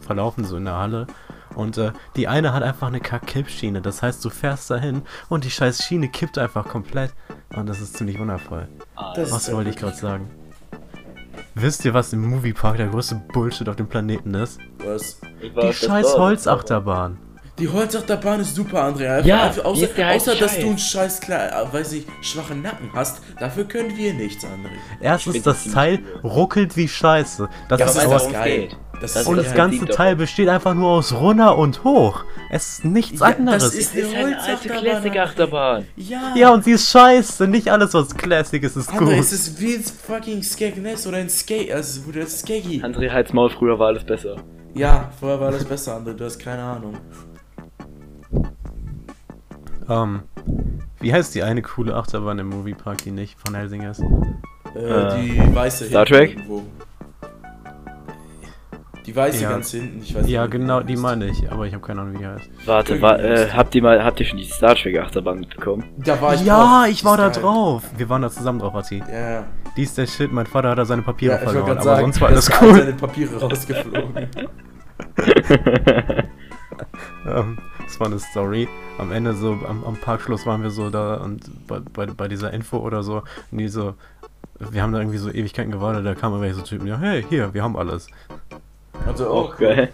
verlaufen 0.01 0.45
so 0.45 0.57
in 0.59 0.67
der 0.67 0.77
Halle. 0.77 1.07
Und 1.55 1.79
äh, 1.79 1.93
die 2.17 2.29
eine 2.29 2.53
hat 2.53 2.63
einfach 2.63 2.89
eine 2.89 3.01
Kack-Kippschiene. 3.01 3.81
Das 3.81 4.03
heißt, 4.03 4.23
du 4.23 4.29
fährst 4.29 4.71
dahin 4.71 5.03
und 5.31 5.45
die 5.45 5.51
scheiß 5.51 5.83
Schiene 5.85 6.09
kippt 6.09 6.37
einfach 6.37 6.69
komplett. 6.69 7.15
Und 7.57 7.67
das 7.67 7.81
ist 7.81 7.97
ziemlich 7.97 8.19
wundervoll. 8.19 8.69
Das- 9.15 9.33
Was 9.33 9.51
wollte 9.51 9.71
ich 9.71 9.77
gerade 9.77 9.97
sagen? 9.97 10.31
Wisst 11.55 11.87
ihr, 11.87 11.95
was 11.95 12.13
im 12.13 12.29
Moviepark 12.29 12.77
der 12.77 12.89
größte 12.89 13.23
Bullshit 13.33 13.67
auf 13.71 13.77
dem 13.77 13.87
Planeten 13.87 14.35
ist? 14.35 14.59
Was? 14.85 15.19
Die 15.41 15.73
scheiß 15.73 16.19
Holzachterbahn. 16.19 17.17
Die 17.59 17.69
Holzachterbahn 17.69 18.41
ist 18.41 18.55
super, 18.55 18.83
Andrea. 18.85 19.21
Ja, 19.21 19.49
außer, 19.51 19.87
heiße 19.97 20.33
außer 20.33 20.35
dass 20.41 20.59
du 20.59 20.67
einen 20.67 20.79
scheiß, 20.79 21.21
klar, 21.21 21.49
äh, 21.49 21.73
weiß 21.73 21.93
ich, 21.95 22.07
schwachen 22.21 22.61
Nacken 22.61 22.91
hast, 22.95 23.23
dafür 23.41 23.65
können 23.65 23.97
wir 23.97 24.13
nichts, 24.13 24.45
André. 24.45 24.69
Erstens, 25.01 25.43
das 25.43 25.65
Teil 25.65 26.01
ruckelt 26.23 26.77
wie 26.77 26.87
Scheiße. 26.87 27.49
Das 27.71 27.81
Ja, 27.81 27.87
ist 27.87 27.99
aber 27.99 28.13
das 28.15 28.31
geil. 28.31 28.69
Das 29.01 29.13
Das 29.15 29.23
ist 29.23 29.29
und 29.29 29.37
das 29.37 29.47
halt 29.49 29.57
ganze 29.57 29.87
Teil 29.87 30.07
davon. 30.13 30.19
besteht 30.19 30.49
einfach 30.49 30.75
nur 30.75 30.89
aus 30.91 31.13
runter 31.15 31.57
und 31.57 31.83
hoch. 31.85 32.25
Es 32.51 32.75
ist 32.79 32.85
nichts 32.85 33.21
Ja, 33.21 33.27
anderes. 33.27 33.63
das 33.65 33.75
ist 33.75 33.95
Das 33.95 34.03
ist 34.05 34.15
eine 34.15 34.39
alte 34.41 34.69
Classic-Achterbahn. 34.69 35.87
Ja. 35.97 36.33
ja, 36.35 36.51
und 36.53 36.65
sie 36.65 36.73
ist 36.73 36.91
scheiße. 36.91 37.47
Nicht 37.47 37.69
alles, 37.71 37.93
was 37.95 38.15
Classic 38.17 38.63
ist, 38.63 38.77
ist 38.77 38.91
André, 38.91 38.99
gut. 38.99 39.13
es 39.15 39.33
ist 39.33 39.61
wie 39.61 39.77
ein 39.77 39.83
fucking 39.83 40.43
Skagness 40.43 41.07
oder 41.07 41.19
ein 41.19 41.29
Skate, 41.31 41.73
also 41.73 42.07
wo 42.07 42.11
das 42.13 42.41
Skaggy. 42.41 42.83
André 42.85 43.11
Hals 43.11 43.33
Maul, 43.33 43.51
früher 43.51 43.79
war 43.79 43.89
alles 43.89 44.05
besser. 44.05 44.37
Ja, 44.75 45.11
vorher 45.21 45.41
war 45.41 45.51
das 45.53 45.65
besser, 45.65 45.97
André, 45.99 46.13
du 46.15 46.25
hast 46.25 46.39
keine 46.39 46.63
Ahnung. 46.63 46.97
Ähm, 49.89 50.23
wie 51.01 51.13
heißt 51.13 51.35
die 51.35 51.43
eine 51.43 51.63
coole 51.63 51.95
Achterbahn 51.95 52.39
im 52.39 52.49
Moviepark, 52.49 52.99
die 52.99 53.11
nicht 53.11 53.39
von 53.41 53.55
Helsing 53.55 53.83
ist? 53.83 54.01
Äh, 54.75 54.79
Äh, 54.79 55.23
die 55.23 55.55
weiße 55.55 55.87
Star 55.87 56.05
hinten 56.07 56.15
Trek? 56.15 56.31
irgendwo. 56.37 56.63
Die 59.07 59.15
weiße 59.15 59.43
Ja. 59.45 59.51
ganz 59.51 59.71
hinten, 59.71 60.03
ich 60.03 60.13
weiß 60.17 60.25
nicht. 60.25 60.33
Ja, 60.33 60.47
genau, 60.47 60.81
die 60.81 60.97
meine 60.97 61.27
ich, 61.29 61.49
aber 61.53 61.65
ich 61.67 61.73
habe 61.75 61.87
keine 61.87 62.01
Ahnung, 62.01 62.15
wie 62.15 62.19
die 62.19 62.27
heißt. 62.27 62.51
Warte, 62.65 63.01
wa 63.01 63.15
äh, 63.17 63.49
habt 63.53 63.73
ihr 63.77 63.83
mal, 63.83 64.03
habt 64.05 64.19
ihr 64.19 64.27
schon 64.27 64.39
die 64.39 64.45
Star 64.45 64.75
Trek 64.75 64.99
Achterbahn 64.99 65.39
mitbekommen? 65.39 65.85
Da 65.99 66.21
war 66.21 66.35
ich 66.35 66.45
ja, 66.45 66.59
drauf. 66.83 66.89
ich 66.91 67.05
war 67.05 67.17
da 67.17 67.31
drauf. 67.31 67.85
Wir 67.97 68.09
waren 68.09 68.23
da 68.23 68.31
zusammen 68.31 68.59
drauf, 68.59 68.75
Ati. 68.75 68.99
Ja, 69.09 69.31
ja. 69.31 69.45
Die 69.77 69.83
ist 69.85 69.97
der 69.97 70.07
Shit, 70.09 70.33
mein 70.33 70.47
Vater 70.47 70.71
hat 70.71 70.79
da 70.79 70.85
seine 70.85 71.03
Papiere 71.03 71.35
ja 71.35 71.39
verloren, 71.39 71.71
aber 71.71 71.83
sagen, 71.83 72.01
sonst 72.07 72.21
war 72.21 72.29
alles 72.31 72.47
das 72.47 72.59
sind 72.59 72.69
cool. 72.69 72.79
seine 72.79 72.93
Papiere 72.95 73.41
rausgeflogen. 73.41 74.27
Ähm, 77.27 77.59
das 77.87 77.99
war 78.01 78.07
eine 78.09 78.19
Story. 78.19 78.69
Am 78.99 79.13
Ende 79.13 79.33
so, 79.35 79.53
am, 79.53 79.85
am 79.85 79.97
Parkschluss 79.97 80.45
waren 80.47 80.63
wir 80.63 80.71
so 80.71 80.91
da 80.91 81.15
und 81.15 81.67
bei, 81.67 81.81
bei, 81.93 82.07
bei 82.07 82.29
dieser 82.29 82.53
Info 82.53 82.79
oder 82.79 83.03
so, 83.03 83.23
und 83.51 83.59
die 83.59 83.69
so, 83.69 83.95
wir 84.59 84.83
haben 84.83 84.93
da 84.93 84.99
irgendwie 84.99 85.19
so 85.19 85.31
Ewigkeiten 85.31 85.71
gewartet, 85.73 86.05
da 86.05 86.15
kamen 86.15 86.35
irgendwelche 86.37 86.57
so 86.57 86.63
Typen, 86.63 86.87
ja, 86.87 86.99
hey, 86.99 87.25
hier, 87.29 87.53
wir 87.55 87.63
haben 87.63 87.77
alles. 87.77 88.09
Also 89.07 89.29
Auch 89.29 89.53
auch. 89.53 89.57
geil. 89.59 89.91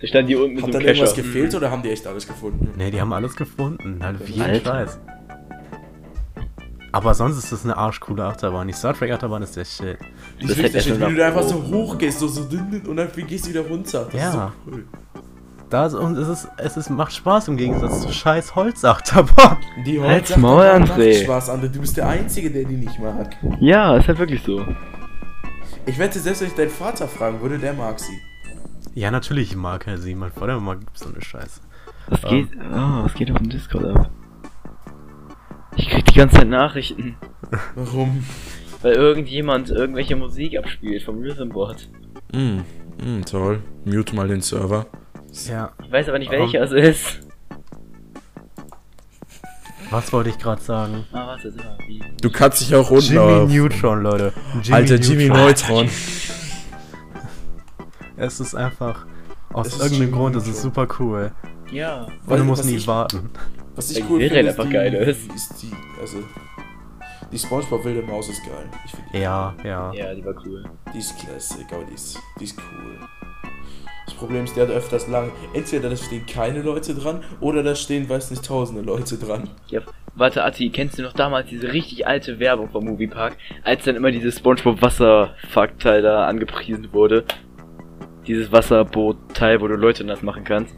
Da 0.00 0.06
stand 0.06 0.28
die 0.28 0.36
unten 0.36 0.56
mit 0.56 0.64
Hat 0.64 0.74
dann 0.74 0.82
irgendwas 0.82 1.14
gefehlt 1.14 1.54
oder 1.54 1.70
haben 1.70 1.82
die 1.82 1.90
echt 1.90 2.06
alles 2.06 2.26
gefunden? 2.26 2.70
Ne, 2.76 2.90
die 2.90 3.00
haben 3.00 3.12
alles 3.12 3.34
gefunden, 3.36 3.98
halt 4.02 4.20
auf 4.22 4.28
jeden 4.28 4.42
Alter. 4.42 4.70
Scheiß. 4.72 4.98
Aber 6.92 7.12
sonst 7.14 7.36
ist 7.36 7.52
das 7.52 7.64
eine 7.64 7.76
arschcoole 7.76 8.24
Achterbahn. 8.24 8.66
Die 8.68 8.72
Star 8.72 8.94
Trek 8.94 9.10
Achterbahn 9.12 9.42
ist 9.42 9.54
der 9.56 9.66
Shit. 9.66 9.98
Die 10.40 10.46
Das 10.46 10.52
ist 10.52 10.62
hätte 10.62 10.74
richtig, 10.76 10.94
schon 10.94 11.00
wie 11.08 11.12
du 11.12 11.16
da 11.18 11.26
einfach 11.26 11.42
so 11.42 11.62
hoch 11.62 11.98
gehst, 11.98 12.20
so, 12.20 12.28
so 12.28 12.42
und 12.42 12.96
dann 12.96 13.08
gehst 13.26 13.44
du 13.46 13.50
wieder 13.50 13.60
runter. 13.62 14.06
Das 14.10 14.14
Ja. 14.20 14.28
ist 14.28 14.32
so 14.34 14.70
cool. 14.70 14.84
Da 15.68 15.86
ist, 15.86 15.94
und 15.94 16.16
es 16.16 16.28
ist, 16.28 16.48
es 16.58 16.76
ist, 16.76 16.90
macht 16.90 17.12
Spaß 17.12 17.48
im 17.48 17.56
Gegensatz 17.56 18.02
zu 18.02 18.12
scheiß 18.12 18.54
Holzachterbahn. 18.54 19.58
Die 19.84 19.98
Holzachterbahn 20.00 20.80
macht 20.82 20.92
André. 20.92 21.24
Spaß, 21.24 21.50
André. 21.50 21.68
Du 21.68 21.80
bist 21.80 21.96
der 21.96 22.08
Einzige, 22.08 22.50
der 22.50 22.64
die 22.64 22.76
nicht 22.76 22.98
mag. 23.00 23.36
Ja, 23.60 23.96
ist 23.96 24.06
halt 24.06 24.18
wirklich 24.18 24.42
so. 24.44 24.64
Ich 25.86 25.98
wette, 25.98 26.18
selbst 26.20 26.40
wenn 26.42 26.48
ich 26.48 26.54
deinen 26.54 26.70
Vater 26.70 27.08
fragen 27.08 27.40
würde, 27.40 27.58
der 27.58 27.72
mag 27.72 27.98
sie. 27.98 28.16
Ja, 28.94 29.10
natürlich 29.10 29.56
mag 29.56 29.86
er 29.88 29.98
sie. 29.98 30.14
Mein 30.14 30.30
Vater 30.32 30.60
mag 30.60 30.78
so 30.94 31.08
eine 31.08 31.20
Scheiße. 31.20 31.60
Was 32.08 32.22
Ähm. 32.24 32.48
geht, 32.48 32.58
oh, 32.60 33.04
was 33.04 33.14
geht 33.14 33.30
auf 33.32 33.38
dem 33.38 33.48
Discord 33.50 33.84
ab? 33.96 34.10
Ich 35.76 35.88
krieg 35.90 36.04
die 36.06 36.14
ganze 36.14 36.36
Zeit 36.36 36.48
Nachrichten, 36.48 37.16
Warum? 37.74 38.24
weil 38.82 38.94
irgendjemand 38.94 39.68
irgendwelche 39.70 40.16
Musik 40.16 40.56
abspielt 40.56 41.02
vom 41.02 41.18
Rhythmboard. 41.18 41.88
Mm, 42.32 42.60
mm, 43.04 43.22
toll. 43.28 43.60
Mute 43.84 44.14
mal 44.16 44.28
den 44.28 44.40
Server. 44.40 44.86
Ja. 45.44 45.72
Ich 45.84 45.92
weiß 45.92 46.08
aber 46.08 46.18
nicht, 46.18 46.30
welcher 46.30 46.62
es 46.62 46.72
ist. 46.72 47.20
Was 49.90 50.12
wollte 50.12 50.30
ich 50.30 50.38
gerade 50.38 50.60
sagen? 50.60 51.06
Ah, 51.12 51.26
warte, 51.28 51.50
sag 51.52 51.64
mal, 51.64 51.78
wie? 51.86 52.02
Du 52.20 52.30
kannst 52.30 52.60
dich 52.60 52.74
auch 52.74 52.90
unten 52.90 53.12
Jimmy. 53.12 53.56
Neutron, 53.58 54.02
Leute. 54.02 54.32
Jimmy 54.62 54.74
Alter, 54.76 54.94
Jimmy 54.96 55.28
Neutron. 55.28 55.84
Neutron. 55.84 55.90
Es 58.18 58.40
ist 58.40 58.54
einfach. 58.54 59.04
Aus 59.52 59.66
Es 59.66 59.74
ist 59.74 59.82
irgendeinem 59.82 60.12
Grund 60.12 60.36
ist 60.36 60.44
es 60.48 60.64
Neutron. 60.64 60.86
super 60.86 60.96
cool. 60.98 61.32
Ja. 61.70 62.04
Und 62.04 62.12
Weil- 62.26 62.38
du 62.38 62.44
musst 62.44 62.60
was 62.62 62.66
nie 62.66 62.76
ich- 62.76 62.86
warten. 62.86 63.30
Was 63.74 63.90
ich 63.90 63.98
die 63.98 64.04
cool 64.08 64.20
finde, 64.20 64.38
einfach 64.48 64.64
ist 64.64 64.70
die, 64.70 64.72
geil 64.72 64.94
ist. 64.94 65.32
ist 65.34 65.62
die, 65.62 65.70
also, 66.00 66.16
die 67.30 67.38
Spongebob 67.38 67.84
wilde 67.84 68.00
Maus 68.02 68.30
ist 68.30 68.40
geil. 68.42 68.70
Ja, 69.12 69.54
ja. 69.62 69.92
Ja, 69.92 70.14
die 70.14 70.24
war 70.24 70.32
cool. 70.46 70.64
die 70.94 70.98
ist 70.98 71.18
classic, 71.18 71.66
aber 71.70 71.84
die 71.84 71.92
ist, 71.94 72.18
die 72.40 72.44
ist 72.44 72.56
cool. 72.58 72.98
Das 74.06 74.14
Problem 74.14 74.44
ist, 74.44 74.56
der 74.56 74.68
hat 74.68 74.74
öfters 74.74 75.08
lang, 75.08 75.30
entweder 75.52 75.90
da 75.90 75.96
stehen 75.96 76.24
keine 76.26 76.62
Leute 76.62 76.94
dran, 76.94 77.22
oder 77.40 77.62
da 77.62 77.74
stehen, 77.74 78.08
weiß 78.08 78.30
nicht, 78.30 78.44
tausende 78.46 78.82
Leute 78.82 79.18
dran. 79.18 79.50
Ja, 79.68 79.80
warte, 80.14 80.44
Atti, 80.44 80.70
kennst 80.70 80.98
du 80.98 81.02
noch 81.02 81.12
damals 81.12 81.48
diese 81.48 81.72
richtig 81.72 82.06
alte 82.06 82.38
Werbung 82.38 82.70
vom 82.70 82.84
Moviepark, 82.84 83.36
als 83.64 83.84
dann 83.84 83.96
immer 83.96 84.10
dieses 84.12 84.38
Spongebob 84.38 84.80
Wasserfuck-Teil 84.80 86.02
da 86.02 86.26
angepriesen 86.26 86.92
wurde? 86.92 87.24
Dieses 88.26 88.50
Wasserboot-Teil, 88.52 89.60
wo 89.60 89.68
du 89.68 89.74
Leute 89.74 90.04
nass 90.04 90.22
machen 90.22 90.44
kannst. 90.44 90.74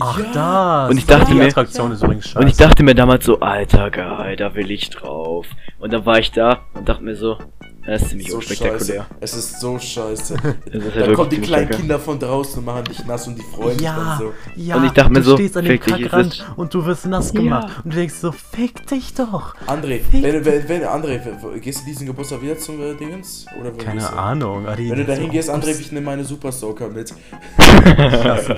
Ach, 0.00 0.18
Ja. 0.18 0.24
da. 0.32 0.86
Und 0.88 0.96
ich 0.98 1.06
dachte 1.06 1.32
die 1.32 1.38
mir- 1.38 1.46
Attraktion 1.46 1.92
ist 1.92 2.02
übrigens 2.02 2.26
scheiße. 2.28 2.38
Und 2.38 2.46
ich 2.48 2.56
dachte 2.56 2.82
mir 2.82 2.94
damals 2.94 3.24
so, 3.26 3.40
alter 3.40 3.90
geil, 3.90 4.36
da 4.36 4.54
will 4.54 4.70
ich 4.70 4.88
drauf. 4.90 5.46
Und 5.78 5.92
dann 5.92 6.06
war 6.06 6.18
ich 6.18 6.32
da 6.32 6.60
und 6.74 6.88
dachte 6.88 7.02
mir 7.04 7.14
so, 7.16 7.36
Das 7.84 8.02
ist 8.02 8.08
ziemlich 8.10 8.30
so 8.30 8.36
unspektakulär. 8.36 8.78
scheiße. 8.78 9.06
Es 9.20 9.34
ist 9.34 9.60
so 9.60 9.78
scheiße. 9.78 10.34
Ist 10.66 10.86
da 10.96 11.00
halt 11.00 11.14
kommen 11.14 11.30
die 11.30 11.40
kleinen 11.40 11.66
lecker. 11.66 11.78
Kinder 11.80 11.98
von 11.98 12.18
draußen 12.18 12.58
und 12.60 12.64
machen 12.64 12.84
dich 12.84 13.04
nass 13.06 13.26
und 13.26 13.36
die 13.36 13.42
freuen 13.42 13.72
sich 13.76 13.82
Ja, 13.82 13.96
dann 13.96 14.18
so. 14.18 14.32
ja. 14.54 14.76
Und 14.76 14.84
ich 14.84 14.92
dachte 14.92 15.10
mir 15.12 15.18
du 15.20 15.24
so, 15.24 15.36
stehst 15.36 15.56
an 15.56 15.64
dem 15.64 15.72
fick 15.72 15.84
dich, 15.84 15.94
ist 15.96 16.02
Kackrand 16.10 16.52
und 16.56 16.72
du 16.74 16.86
wirst 16.86 17.06
nass 17.06 17.32
Ja. 17.32 17.40
gemacht. 17.40 17.72
Und 17.84 17.92
du 17.92 17.96
denkst 17.98 18.14
so, 18.14 18.30
fick 18.30 18.86
dich 18.86 19.14
doch. 19.14 19.56
André, 19.66 20.00
Fick 20.00 20.22
wenn, 20.22 20.44
wenn, 20.44 20.68
wenn, 20.68 20.82
André, 20.84 21.20
gehst 21.58 21.80
du 21.82 21.86
diesen 21.86 22.06
Geburtstag 22.06 22.40
wieder 22.42 22.56
zum 22.56 22.80
äh, 22.80 22.94
Dingens? 22.94 23.46
Oder 23.60 23.72
Keine 23.72 24.00
du? 24.00 24.12
Ahnung. 24.16 24.66
Adi, 24.68 24.88
Wenn 24.90 24.98
du 24.98 25.04
dahin 25.04 25.26
so- 25.26 25.32
gehst, 25.32 25.50
André, 25.50 25.78
ich 25.80 25.90
nehme 25.90 26.06
meine 26.06 26.24
Super 26.24 26.52
Soaker 26.52 26.88
mit. 26.88 27.12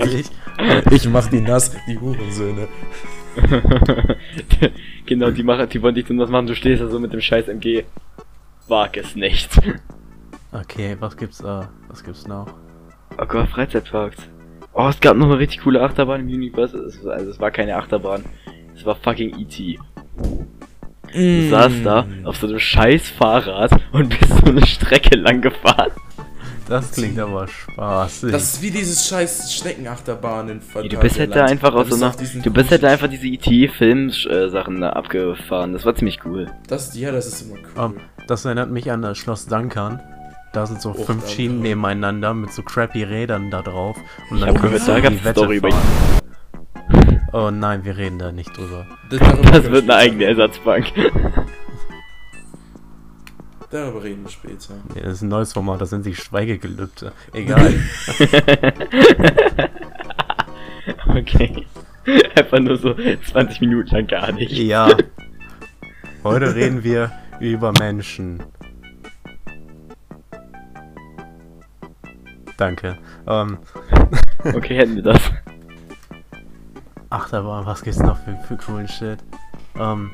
Dich. 0.05 0.27
Ich 0.91 1.09
mach 1.09 1.27
die 1.29 1.41
nass, 1.41 1.71
die 1.87 1.97
Hurensöhne. 1.99 2.67
genau, 5.05 5.31
die 5.31 5.43
machen, 5.43 5.67
die 5.69 5.81
wollen 5.81 5.95
dich 5.95 6.05
dann 6.05 6.19
was 6.19 6.29
machen, 6.29 6.47
du 6.47 6.55
stehst 6.55 6.81
da 6.81 6.87
so 6.87 6.99
mit 6.99 7.11
dem 7.11 7.21
scheiß 7.21 7.47
MG. 7.47 7.83
Wag 8.67 8.97
es 8.97 9.15
nicht. 9.15 9.49
Okay, 10.51 10.95
was 10.99 11.15
gibt's 11.17 11.39
da? 11.39 11.69
Was 11.87 12.03
gibt's 12.03 12.27
noch? 12.27 12.47
Oh 13.19 13.25
Gott, 13.25 13.49
Freizeitparks. 13.49 14.17
Oh, 14.73 14.87
es 14.87 14.99
gab 14.99 15.15
noch 15.17 15.27
eine 15.27 15.37
richtig 15.39 15.61
coole 15.61 15.81
Achterbahn 15.81 16.21
im 16.21 16.27
war- 17.03 17.13
Also 17.13 17.29
es 17.29 17.39
war 17.39 17.51
keine 17.51 17.75
Achterbahn. 17.77 18.23
Es 18.75 18.85
war 18.85 18.95
fucking 18.95 19.37
E.T. 19.39 19.79
Du 21.13 21.49
saßt 21.49 21.85
da 21.85 22.05
auf 22.25 22.35
so 22.37 22.47
einem 22.47 22.59
scheiß 22.59 23.09
Fahrrad 23.09 23.71
und 23.93 24.09
bist 24.19 24.37
so 24.37 24.45
eine 24.51 24.65
Strecke 24.65 25.15
lang 25.17 25.41
gefahren. 25.41 25.91
Das 26.67 26.91
klingt 26.91 27.19
aber 27.19 27.47
spaßig. 27.47 28.31
Das 28.31 28.43
ist 28.43 28.61
wie 28.61 28.71
dieses 28.71 29.07
scheiß 29.07 29.53
Schneckenachterbahn 29.53 30.49
in 30.49 30.61
Nee, 30.81 30.89
du 30.89 30.97
bist 30.97 31.19
halt 31.19 31.35
da 31.35 31.45
einfach 31.45 31.73
aus 31.73 31.89
so 31.89 31.95
einer, 32.03 32.13
du 32.43 32.51
bist 32.51 32.71
halt 32.71 32.83
da 32.83 32.89
einfach 32.89 33.07
diese 33.07 33.27
E.T.-Film-Sachen 33.27 34.81
da 34.81 34.89
abgefahren. 34.91 35.73
Das 35.73 35.85
war 35.85 35.93
ziemlich 35.95 36.19
cool. 36.25 36.47
Das, 36.67 36.95
ja, 36.97 37.11
das 37.11 37.27
ist 37.27 37.41
immer 37.43 37.55
cool. 37.77 37.83
Ähm, 37.83 37.95
das 38.27 38.45
erinnert 38.45 38.71
mich 38.71 38.91
an 38.91 39.01
das 39.03 39.17
Schloss 39.17 39.45
Duncan. 39.45 40.01
Da 40.53 40.65
sind 40.65 40.81
so 40.81 40.89
Och, 40.91 40.95
fünf 41.05 41.07
Duncan. 41.07 41.29
Schienen 41.29 41.61
nebeneinander 41.61 42.33
mit 42.33 42.51
so 42.51 42.63
crappy 42.63 43.03
Rädern 43.03 43.51
da 43.51 43.61
drauf. 43.61 43.97
Und 44.31 44.37
Ich 44.37 44.45
hab 44.45 44.55
gehört, 44.55 44.71
kannst 44.71 44.87
da 44.87 44.95
du 44.95 45.01
gab's 45.01 45.15
die 45.21 45.25
eine 45.27 45.31
Story 45.33 45.57
über. 45.57 45.69
Oh 47.33 47.51
nein, 47.51 47.83
wir 47.83 47.97
reden 47.97 48.17
da 48.17 48.31
nicht 48.31 48.55
drüber. 48.57 48.85
Das 49.09 49.19
können 49.19 49.43
wird 49.71 49.87
wir 49.87 49.93
eine 49.93 49.95
eigene 49.95 50.23
Ersatzbank. 50.23 50.85
Darüber 53.75 54.05
reden 54.05 54.23
wir 54.23 54.31
später. 54.31 54.73
Nee, 54.93 55.01
das 55.01 55.15
ist 55.15 55.21
ein 55.21 55.27
neues 55.27 55.51
Format, 55.51 55.81
das 55.81 55.89
sind 55.89 56.05
die 56.05 56.15
Schweigegelübde. 56.15 57.11
Egal. 57.33 57.73
okay. 61.09 61.65
Einfach 62.37 62.59
nur 62.59 62.77
so 62.77 62.93
20 62.93 63.59
Minuten 63.59 63.93
lang 63.93 64.07
gar 64.07 64.31
nicht. 64.31 64.53
ja. 64.53 64.95
Heute 66.23 66.55
reden 66.55 66.85
wir 66.85 67.11
über 67.41 67.73
Menschen. 67.77 68.41
Danke. 72.55 72.97
Ähm, 73.27 73.57
Okay, 74.55 74.77
hätten 74.77 74.95
wir 74.95 75.03
das. 75.03 75.19
Achterbahn, 77.09 77.65
was 77.65 77.83
gibt's 77.83 77.99
noch 77.99 78.17
für, 78.19 78.37
für 78.47 78.55
coolen 78.55 78.87
Shit? 78.87 79.19
Ähm, 79.77 80.11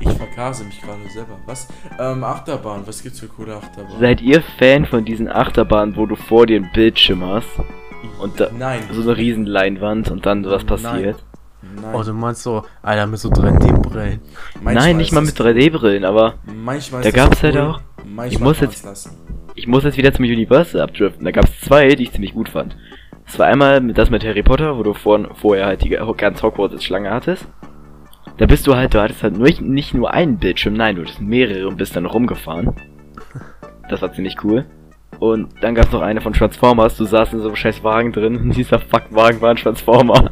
Ich 0.00 0.10
vergase 0.10 0.64
mich 0.64 0.80
gerade 0.80 1.00
selber. 1.12 1.38
Was? 1.46 1.68
Ähm, 1.98 2.22
Achterbahn. 2.24 2.82
Was 2.86 3.02
gibt's 3.02 3.20
für 3.20 3.26
coole 3.28 3.56
Achterbahn? 3.56 3.98
Seid 4.00 4.20
ihr 4.20 4.42
Fan 4.58 4.86
von 4.86 5.04
diesen 5.04 5.28
Achterbahnen, 5.28 5.96
wo 5.96 6.06
du 6.06 6.14
vor 6.16 6.46
dir 6.46 6.56
einen 6.56 6.70
Bildschirm 6.72 7.24
hast? 7.24 7.48
Und 8.20 8.38
da, 8.38 8.48
Nein. 8.56 8.80
so 8.92 9.02
eine 9.02 9.16
riesen 9.16 9.44
Leinwand 9.46 10.10
und 10.10 10.24
dann 10.26 10.44
sowas 10.44 10.64
passiert? 10.64 11.22
Nein. 11.82 11.94
oh, 11.94 12.02
du 12.02 12.12
meinst 12.12 12.42
so, 12.44 12.62
Alter, 12.82 13.06
mit 13.08 13.18
so 13.18 13.28
3D-Brillen. 13.30 14.20
Manchmal 14.54 14.74
Nein, 14.74 14.96
nicht 14.96 15.12
mal 15.12 15.22
mit 15.22 15.34
3D-Brillen, 15.38 16.04
aber 16.04 16.34
Manchmal 16.46 17.02
Da 17.02 17.10
gab's 17.10 17.42
halt 17.42 17.56
auch- 17.56 17.80
Manchmal 18.04 18.28
ich 18.28 18.38
muss 18.40 18.60
jetzt- 18.60 18.84
lassen. 18.84 19.10
ich 19.56 19.66
muss 19.66 19.82
jetzt 19.84 19.96
wieder 19.96 20.14
zum 20.14 20.24
Universal 20.24 20.80
abdriften. 20.80 21.24
Da 21.24 21.32
gab's 21.32 21.60
zwei, 21.60 21.88
die 21.96 22.04
ich 22.04 22.12
ziemlich 22.12 22.34
gut 22.34 22.48
fand. 22.48 22.76
Das 23.26 23.38
war 23.40 23.46
einmal 23.46 23.80
mit 23.80 23.98
das 23.98 24.08
mit 24.10 24.24
Harry 24.24 24.42
Potter, 24.42 24.78
wo 24.78 24.82
du 24.84 24.94
vor, 24.94 25.34
vorher 25.34 25.66
halt 25.66 25.82
die 25.82 25.90
ganz 26.16 26.42
Hogwarts 26.42 26.74
als 26.74 26.84
Schlange 26.84 27.10
hattest. 27.10 27.46
Da 28.38 28.46
bist 28.46 28.66
du 28.66 28.74
halt, 28.76 28.94
du 28.94 29.00
hattest 29.02 29.22
halt 29.22 29.36
nicht, 29.36 29.60
nicht 29.60 29.94
nur 29.94 30.12
einen 30.12 30.38
Bildschirm, 30.38 30.74
nein, 30.74 30.96
du 30.96 31.02
hattest 31.02 31.20
mehrere 31.20 31.66
und 31.68 31.76
bist 31.76 31.96
dann 31.96 32.06
rumgefahren. 32.06 32.72
Das 33.88 34.00
war 34.02 34.12
ziemlich 34.12 34.36
cool. 34.44 34.64
Und 35.18 35.48
dann 35.60 35.74
gab's 35.74 35.90
noch 35.92 36.02
eine 36.02 36.20
von 36.20 36.32
Transformers, 36.32 36.96
du 36.96 37.04
saßt 37.04 37.32
in 37.32 37.40
so 37.40 37.46
einem 37.46 37.56
scheiß 37.56 37.82
Wagen 37.82 38.12
drin 38.12 38.36
und 38.36 38.50
dieser 38.56 38.78
Fuck-Wagen 38.78 39.40
war 39.40 39.50
ein 39.50 39.56
Transformer. 39.56 40.30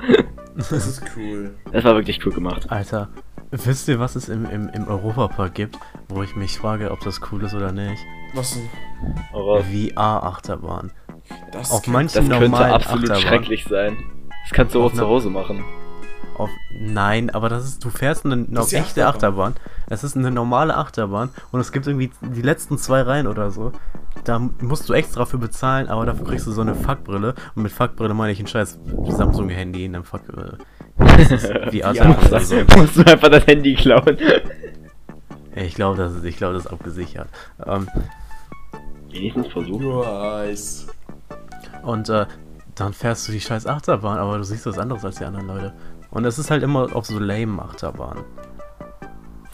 Das 0.56 0.70
ist 0.72 1.02
cool. 1.16 1.54
Das 1.72 1.82
war 1.84 1.94
wirklich 1.96 2.24
cool 2.24 2.32
gemacht. 2.32 2.70
Alter, 2.70 3.08
wisst 3.50 3.88
ihr, 3.88 3.98
was 3.98 4.14
es 4.14 4.28
im, 4.28 4.44
im, 4.48 4.68
im 4.68 4.86
Europapark 4.86 5.54
gibt, 5.54 5.76
wo 6.08 6.22
ich 6.22 6.36
mich 6.36 6.56
frage, 6.56 6.92
ob 6.92 7.00
das 7.00 7.20
cool 7.32 7.42
ist 7.42 7.54
oder 7.54 7.72
nicht? 7.72 8.00
Was 8.34 8.54
denn? 8.54 8.68
VR-Achterbahn. 9.32 10.92
Das 11.52 11.72
Auf 11.72 11.82
kann- 11.82 11.92
manchen 11.94 12.14
das 12.28 12.28
könnte 12.28 12.48
normalen 12.48 12.72
absolut 12.72 13.10
Achterbahn. 13.10 13.22
schrecklich 13.22 13.64
sein. 13.64 13.96
Das 14.44 14.52
kannst 14.52 14.74
du 14.76 14.82
Auf 14.82 14.92
auch 14.92 14.96
zu 14.96 15.06
Hause 15.06 15.30
machen. 15.30 15.64
Auf, 16.38 16.51
nein, 16.79 17.31
aber 17.31 17.49
das 17.49 17.64
ist, 17.64 17.85
du 17.85 17.88
fährst 17.90 18.25
eine, 18.27 18.35
eine 18.35 18.44
die 18.46 18.77
echte 18.77 19.07
Achterbahn. 19.07 19.53
Achterbahn. 19.53 19.55
Es 19.88 20.05
ist 20.05 20.16
eine 20.16 20.31
normale 20.31 20.77
Achterbahn 20.77 21.31
und 21.51 21.61
es 21.61 21.72
gibt 21.72 21.87
irgendwie 21.87 22.11
die 22.20 22.42
letzten 22.42 22.77
zwei 22.79 23.01
Reihen 23.03 23.27
oder 23.27 23.51
so. 23.51 23.72
Da 24.25 24.38
musst 24.38 24.88
du 24.88 24.92
extra 24.92 25.25
für 25.25 25.38
bezahlen, 25.38 25.88
aber 25.88 26.05
dafür 26.05 26.27
kriegst 26.27 26.46
du 26.46 26.53
so 26.53 26.61
eine 26.61 26.75
Fuckbrille. 26.75 27.35
Und 27.55 27.62
mit 27.62 27.72
Fuckbrille 27.72 28.12
meine 28.14 28.33
ich 28.33 28.40
ein 28.40 28.46
scheiß 28.46 28.79
Samsung-Handy 29.09 29.85
in 29.87 29.94
einem 29.94 30.05
Fuck. 30.05 30.22
Äh, 30.29 30.57
das 30.99 31.31
ist 31.31 31.46
VR-Brille 31.72 32.16
oder 32.29 32.40
so. 32.40 32.57
Musst 32.77 32.96
du 32.96 33.07
einfach 33.07 33.29
das 33.31 33.46
Handy 33.46 33.75
klauen. 33.75 34.16
Ich 35.55 35.75
glaube, 35.75 35.96
das, 35.96 36.14
ist- 36.16 36.25
ich 36.25 36.37
das 36.38 36.57
ist 36.64 36.66
abgesichert. 36.66 37.29
Ähm, 37.64 37.88
Wenigstens 39.11 39.46
versuchen. 39.49 39.83
Nur 39.83 40.07
Eis. 40.07 40.87
Und 41.83 42.09
äh, 42.11 42.27
dann 42.75 42.92
fährst 42.92 43.27
du 43.29 43.33
die 43.33 43.40
scheiß 43.40 43.66
Achterbahn, 43.66 44.18
aber 44.18 44.37
du 44.38 44.44
siehst 44.44 44.66
was 44.66 44.79
anderes 44.79 45.05
als 45.05 45.16
die 45.16 45.25
anderen 45.25 45.46
Leute. 45.46 45.72
Und 46.16 46.24
es 46.24 46.38
ist 46.38 46.50
halt 46.50 46.62
immer 46.62 46.96
auf 46.96 47.05
so 47.05 47.18
lame 47.18 47.61
Achterbahn. 47.61 48.24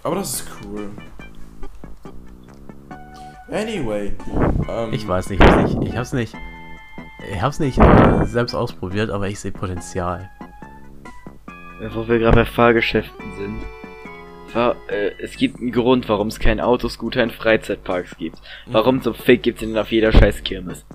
Aber 0.04 0.14
das 0.14 0.34
ist 0.34 0.48
cool. 0.64 0.90
Anyway. 3.50 4.12
Ähm, 4.68 4.92
Ich 4.92 5.08
weiß 5.08 5.30
nicht, 5.30 5.42
ich 5.42 5.50
hab's 5.50 5.72
nicht, 5.72 5.88
ich 5.88 5.96
hab's 5.96 6.12
nicht, 6.12 6.36
ich 7.32 7.42
hab's 7.42 7.58
nicht 7.58 7.78
äh, 7.78 8.26
selbst 8.26 8.54
ausprobiert, 8.54 9.10
aber 9.10 9.26
ich 9.26 9.40
sehe 9.40 9.50
Potenzial. 9.50 10.30
Wo 11.94 12.06
wir 12.06 12.20
gerade 12.20 12.36
bei 12.36 12.44
Fahrgeschäften 12.44 13.32
sind. 13.36 14.54
War, 14.54 14.76
äh, 14.86 15.10
es 15.18 15.36
gibt 15.36 15.58
einen 15.58 15.72
Grund, 15.72 16.08
warum 16.08 16.28
es 16.28 16.38
keinen 16.38 16.60
Autoscooter 16.60 17.24
in 17.24 17.30
Freizeitparks 17.30 18.16
gibt. 18.18 18.40
Warum 18.66 19.02
zum 19.02 19.14
Fick 19.14 19.42
gibt's 19.42 19.62
den 19.62 19.76
auf 19.76 19.90
jeder 19.90 20.12
scheiß 20.12 20.44
Kirmes? 20.44 20.86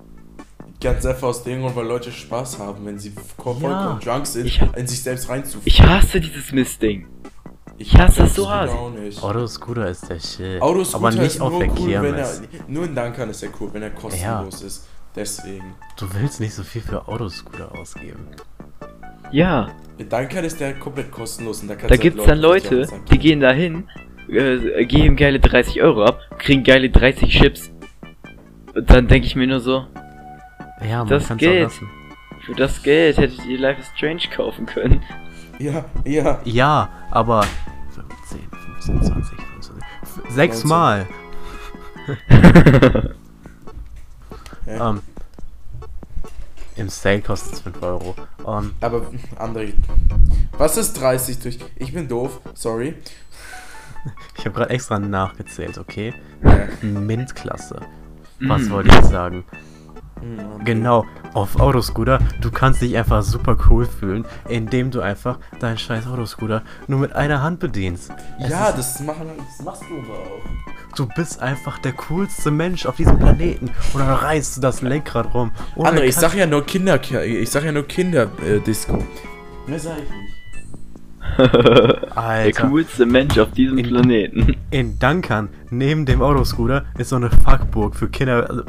Ganz 0.80 1.06
einfach 1.06 1.30
aus 1.30 1.44
dem 1.44 1.62
Grund, 1.62 1.76
weil 1.76 1.88
Leute 1.88 2.12
Spaß 2.12 2.60
haben, 2.60 2.86
wenn 2.86 3.00
sie 3.00 3.12
vollkommen 3.38 3.64
Ja. 3.72 4.00
drunk 4.04 4.28
sind, 4.28 4.46
Ich- 4.46 4.62
in 4.76 4.86
sich 4.88 5.02
selbst 5.02 5.28
reinzufahren. 5.28 5.64
Ich 5.66 5.82
hasse 5.82 6.20
dieses 6.22 6.52
Mistding. 6.52 7.08
ich 7.80 7.96
hasse 7.98 8.24
das 8.24 8.36
so 8.36 8.50
hart. 8.50 8.70
Autoscooter 9.22 9.88
ist 9.90 10.08
der 10.10 10.20
Shit. 10.20 10.62
Autoscooter 10.62 10.96
aber 11.08 11.12
nicht 11.16 11.26
ist 11.36 11.42
auf 11.42 11.52
nur 11.52 11.60
der 11.62 11.72
cool, 11.80 12.02
wenn 12.04 12.16
er. 12.16 12.30
Nur 12.68 12.86
in 12.86 12.96
Duncan 12.96 13.30
ist 13.30 13.44
er 13.44 13.50
cool, 13.60 13.70
wenn 13.74 13.82
er 13.84 13.90
kostenlos 13.92 14.62
ist. 14.62 14.88
Deswegen. 15.16 15.76
Du 16.00 16.06
willst 16.14 16.40
nicht 16.40 16.54
so 16.54 16.62
viel 16.64 16.82
für 16.82 17.08
Autoscooter 17.08 17.72
ausgeben. 17.78 18.28
Ja, 19.32 19.70
In 19.98 20.08
Duncan 20.10 20.44
ist 20.46 20.60
der 20.60 20.76
komplett 20.76 21.12
kostenlos 21.12 21.62
und 21.62 21.68
da 21.70 21.76
kannst 21.76 21.90
da 21.92 21.96
du 21.96 22.02
gibt's 22.02 22.20
halt 22.20 22.30
dann 22.30 22.38
Leute, 22.40 22.86
Sack 22.86 23.06
die 23.08 23.18
gehen 23.18 23.40
da 23.42 23.52
hin, 23.52 23.90
äh, 24.30 24.86
geben 24.86 25.16
geile 25.16 25.40
30 25.40 25.82
Euro 25.82 26.04
ab, 26.06 26.20
kriegen 26.38 26.64
geile 26.64 26.90
30 26.92 27.32
Chips. 27.32 27.72
Und 28.76 28.90
dann 28.90 29.08
denke 29.08 29.26
ich 29.28 29.36
mir 29.36 29.48
nur 29.48 29.60
so, 29.60 29.86
Ja, 30.82 31.00
man 31.00 31.08
Das 31.10 31.28
kann's 31.28 31.40
geht. 31.40 31.66
auch 31.66 31.72
lassen. 31.72 31.90
für 32.46 32.56
das 32.56 32.82
Geld 32.84 33.18
hättet 33.18 33.46
ihr 33.46 33.60
Life 33.60 33.82
is 33.82 33.88
Strange 33.96 34.22
kaufen 34.36 34.66
können. 34.66 35.02
Ja, 35.60 35.86
ja. 36.06 36.40
Ja, 36.46 36.90
aber 37.12 37.44
15, 37.94 38.48
15, 38.80 39.02
20, 39.04 39.38
25. 39.40 39.84
f- 40.04 40.22
Sechsmal. 40.34 41.08
ja. 44.66 44.90
Ähm, 44.92 45.02
Im 46.76 46.90
Sale 46.90 47.22
kostet 47.22 47.54
es 47.54 47.62
5 47.62 47.82
Euro. 47.82 48.16
Ähm, 48.46 48.74
Aber, 48.82 49.02
André. 49.40 49.74
Was 50.58 50.78
ist 50.78 50.94
30 51.02 51.40
durch. 51.40 51.58
Ich 51.78 51.94
bin 51.94 52.08
doof, 52.08 52.40
sorry. 52.54 52.94
ich 54.38 54.46
habe 54.46 54.56
gerade 54.56 54.70
extra 54.70 55.00
nachgezählt, 55.00 55.78
okay? 55.78 56.14
Ja. 56.44 56.68
Mint-Klasse. 56.82 57.82
Was 58.42 58.62
Mm. 58.64 58.70
wollte 58.70 58.90
ich 58.90 59.06
sagen? 59.06 59.44
Genau, 60.64 61.06
auf 61.34 61.60
Autoscooter, 61.60 62.20
du 62.42 62.52
kannst 62.52 62.82
dich 62.82 62.98
einfach 62.98 63.22
super 63.24 63.56
cool 63.70 63.86
fühlen, 63.86 64.26
indem 64.50 64.92
du 64.92 65.02
einfach 65.02 65.40
deinen 65.60 65.78
scheiß 65.78 66.08
Autoscooter 66.08 66.64
nur 66.88 67.00
mit 67.00 67.14
einer 67.16 67.42
Hand 67.42 67.60
bedienst. 67.60 68.12
Es 68.40 68.50
Ja, 68.50 68.70
ist, 68.70 68.78
das, 68.78 69.00
machen, 69.02 69.28
das 69.38 69.66
machst 69.66 69.84
du 69.84 69.98
aber 70.00 70.20
auch. 70.20 70.96
du 70.96 71.08
bist 71.16 71.42
einfach 71.42 71.78
der 71.80 71.94
coolste 71.94 72.52
Mensch 72.52 72.86
auf 72.86 72.96
diesem 72.96 73.18
Planeten. 73.20 73.70
Und 73.94 74.00
dann 74.02 74.10
reißt 74.10 74.58
du 74.58 74.62
das 74.62 74.82
Lenkrad 74.82 75.34
rum. 75.34 75.52
André, 75.78 76.02
ich 76.04 76.16
sag 76.16 76.34
ja 76.36 76.46
nur 76.48 76.66
Kinder, 76.66 77.00
ich 77.24 77.50
sag 77.50 77.64
ja 77.64 77.72
nur 77.72 77.84
Kinder 77.88 78.28
äh, 78.46 78.60
Disco. 78.60 79.04
Mehr 79.68 79.80
sag 79.80 79.98
ich 79.98 80.10
nicht. 80.10 80.37
Der 81.38 82.18
Alter. 82.18 82.68
coolste 82.68 83.06
Mensch 83.06 83.38
auf 83.38 83.52
diesem 83.52 83.78
In- 83.78 83.88
Planeten. 83.88 84.56
In 84.72 84.98
Dunkern, 85.00 85.50
neben 85.70 86.06
dem 86.06 86.22
Autoscooter, 86.22 86.86
ist 86.98 87.10
so 87.10 87.16
eine 87.18 87.30
Fuckburg 87.30 87.96
für 87.96 88.10
Kinder 88.10 88.50
also, 88.50 88.64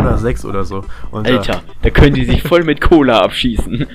oder 0.00 0.18
sechs 0.18 0.44
oder 0.44 0.64
so. 0.64 0.84
Und, 1.10 1.26
äh, 1.28 1.32
Alter, 1.32 1.62
da 1.82 1.90
können 1.90 2.14
die 2.14 2.24
sich 2.24 2.42
voll 2.42 2.64
mit 2.64 2.80
Cola 2.80 3.20
abschießen. 3.20 3.86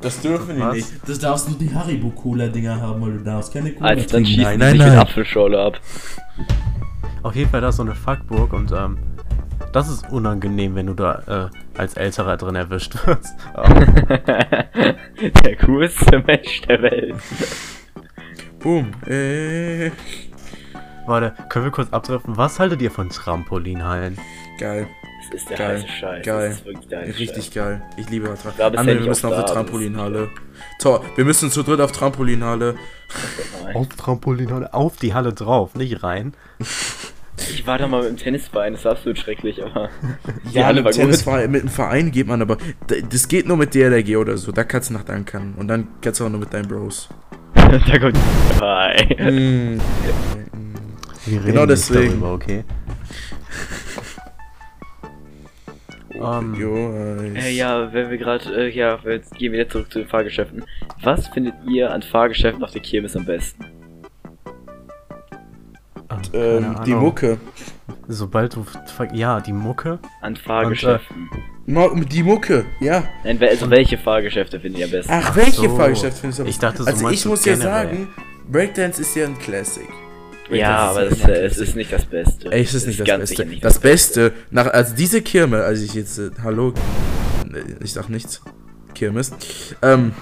Das 0.00 0.20
dürfen 0.20 0.56
die 0.56 0.76
nicht. 0.76 0.88
Das 1.06 1.18
darfst 1.20 1.48
du 1.48 1.54
die 1.54 1.72
Haribo-Cola-Dinger 1.72 2.80
haben, 2.80 3.00
weil 3.02 3.12
du 3.18 3.24
darfst 3.24 3.52
keine 3.52 3.72
Cola 3.72 3.90
Also 3.90 4.06
dann 4.08 4.26
schießen 4.26 4.42
Nein, 4.42 4.58
die 4.58 4.64
nein, 4.64 4.70
sich 4.72 4.80
nein. 4.80 4.90
mit 4.90 4.98
Apfelschorle 4.98 5.60
ab. 5.62 5.80
Auf 7.22 7.36
jeden 7.36 7.50
Fall 7.50 7.60
da 7.60 7.68
ist 7.68 7.76
so 7.76 7.82
eine 7.84 7.94
Fuckburg 7.94 8.52
und 8.52 8.72
ähm, 8.72 8.98
das 9.72 9.88
ist 9.88 10.10
unangenehm, 10.12 10.74
wenn 10.74 10.86
du 10.86 10.94
da 10.94 11.50
äh, 11.76 11.78
als 11.78 11.94
Älterer 11.94 12.36
drin 12.36 12.54
erwischt 12.54 12.94
wirst. 13.06 13.34
Der 15.44 15.56
coolste 15.64 16.18
Mensch 16.26 16.62
der 16.62 16.82
Welt. 16.82 17.14
Boom. 18.60 18.90
Äh, 19.06 19.90
warte, 21.06 21.34
können 21.48 21.66
wir 21.66 21.72
kurz 21.72 21.92
abtreffen? 21.92 22.36
Was 22.36 22.58
haltet 22.60 22.82
ihr 22.82 22.90
von 22.90 23.08
Trampolinhallen? 23.08 24.18
geil. 24.58 24.86
Das 25.30 25.40
ist 25.40 25.50
der 25.50 25.56
Geil. 25.56 25.76
heiße 25.76 25.88
Scheiß. 25.88 26.26
Geil. 26.26 26.48
Das 26.48 26.58
ist 26.58 26.64
wirklich 26.66 26.88
der 26.88 27.00
heiße 27.00 27.18
Richtig 27.18 27.44
Scheiß. 27.46 27.54
geil. 27.54 27.82
Ich 27.96 28.10
liebe 28.10 28.26
Da 28.26 28.32
bist 28.32 28.44
Trampolin. 28.44 28.72
du 28.72 28.78
Andere, 28.78 29.00
wir 29.00 29.08
müssen 29.08 29.26
auf 29.32 29.44
die 29.44 29.52
Trampolinhalle. 29.52 30.30
Tor, 30.80 31.04
wir 31.16 31.24
müssen 31.24 31.50
zu 31.50 31.62
dritt 31.62 31.80
auf 31.80 31.92
Trampolinhalle. 31.92 32.74
Auf 33.74 33.88
Trampolinhalle, 33.88 34.74
auf 34.74 34.96
die 34.96 35.14
Halle 35.14 35.32
drauf, 35.32 35.74
nicht 35.74 36.02
rein. 36.02 36.34
Ich 37.50 37.66
war 37.66 37.78
da 37.78 37.86
mal 37.88 38.02
mit 38.02 38.10
dem 38.10 38.16
Tennisverein, 38.16 38.72
das 38.74 38.84
war 38.84 38.92
absolut 38.92 39.18
schrecklich, 39.18 39.62
aber 39.64 39.88
Ja, 40.52 40.72
mit, 40.72 40.84
war. 40.84 40.92
Tennisverein, 40.92 41.50
mit 41.50 41.62
einem 41.62 41.70
Verein 41.70 42.10
geht 42.10 42.26
man 42.26 42.42
aber. 42.42 42.56
Das 43.10 43.28
geht 43.28 43.46
nur 43.46 43.56
mit 43.56 43.74
DLRG 43.74 44.16
oder 44.16 44.36
so. 44.36 44.52
Da 44.52 44.64
kannst 44.64 44.90
du 44.90 44.94
nach 44.94 45.04
Dunkern. 45.04 45.54
Und 45.56 45.68
dann 45.68 45.88
kannst 46.00 46.20
du 46.20 46.26
auch 46.26 46.30
nur 46.30 46.40
mit 46.40 46.52
deinen 46.52 46.68
Bros. 46.68 47.08
da 47.54 47.98
kommt 47.98 48.18
Hi. 48.60 49.14
Mm. 49.30 49.80
Genau 51.44 51.66
deswegen. 51.66 52.08
darüber, 52.20 52.32
okay? 52.34 52.64
Ähm, 56.14 56.54
Jo, 56.58 56.92
äh, 56.92 57.38
Äh, 57.38 57.50
ja, 57.52 57.92
wenn 57.92 58.10
wir 58.10 58.18
gerade, 58.18 58.44
äh, 58.54 58.68
ja, 58.70 58.98
jetzt 59.06 59.34
gehen 59.34 59.52
wir 59.52 59.60
wieder 59.60 59.68
zurück 59.68 59.90
zu 59.92 60.00
den 60.00 60.08
Fahrgeschäften. 60.08 60.64
Was 61.02 61.28
findet 61.28 61.54
ihr 61.68 61.90
an 61.90 62.02
Fahrgeschäften 62.02 62.62
auf 62.62 62.70
der 62.72 62.82
Kirmes 62.82 63.16
am 63.16 63.24
besten? 63.24 63.64
Ähm, 66.32 66.64
ähm, 66.64 66.76
die. 66.84 66.94
Mucke. 66.94 67.38
Sobald 68.08 68.54
du. 68.56 68.64
Ja, 69.12 69.40
die 69.40 69.52
Mucke. 69.52 69.98
An 70.20 70.36
Fahrgeschäften. 70.36 71.28
Mo- 71.66 71.94
Die 71.94 72.22
Mucke, 72.22 72.64
ja. 72.80 73.04
Nein, 73.24 73.38
also 73.40 73.70
welche 73.70 73.96
Fahrgeschäfte 73.96 74.58
findet 74.58 74.80
ihr 74.80 74.84
am 74.86 74.90
besten? 74.90 75.12
Ach, 75.14 75.36
welche 75.36 75.68
so. 75.68 75.76
Fahrgeschäfte 75.76 76.20
findest 76.20 76.40
du? 76.40 76.44
Ich 76.44 76.58
dachte, 76.58 76.82
so 76.82 76.88
Also 76.90 77.08
ich 77.10 77.24
muss 77.24 77.44
ja 77.44 77.56
sagen, 77.56 78.08
Breakdance 78.50 79.00
ist 79.00 79.14
ja 79.14 79.26
ein 79.26 79.38
Classic. 79.38 79.84
ja, 79.84 80.48
Breakdance 80.48 80.90
aber 80.90 81.02
ist 81.04 81.20
das, 81.22 81.28
ja 81.28 81.34
äh, 81.34 81.44
es 81.46 81.58
ist 81.58 81.76
nicht 81.76 81.92
das 81.92 82.04
Beste. 82.04 82.50
Ey, 82.52 82.62
es 82.62 82.74
ist 82.74 82.86
nicht 82.88 82.98
das 83.00 83.06
ganz 83.06 83.20
Beste. 83.20 83.36
sicher 83.36 83.48
nicht 83.48 83.64
Das 83.64 83.78
Beste, 83.78 84.32
nach, 84.50 84.66
also 84.66 84.94
diese 84.96 85.22
Kirme, 85.22 85.62
als 85.62 85.80
ich 85.82 85.94
jetzt, 85.94 86.18
äh, 86.18 86.30
hallo, 86.42 86.70
äh, 87.54 87.84
ich 87.84 87.92
sag 87.92 88.08
nichts, 88.08 88.42
Kirmes, 88.94 89.32
ähm, 89.82 90.12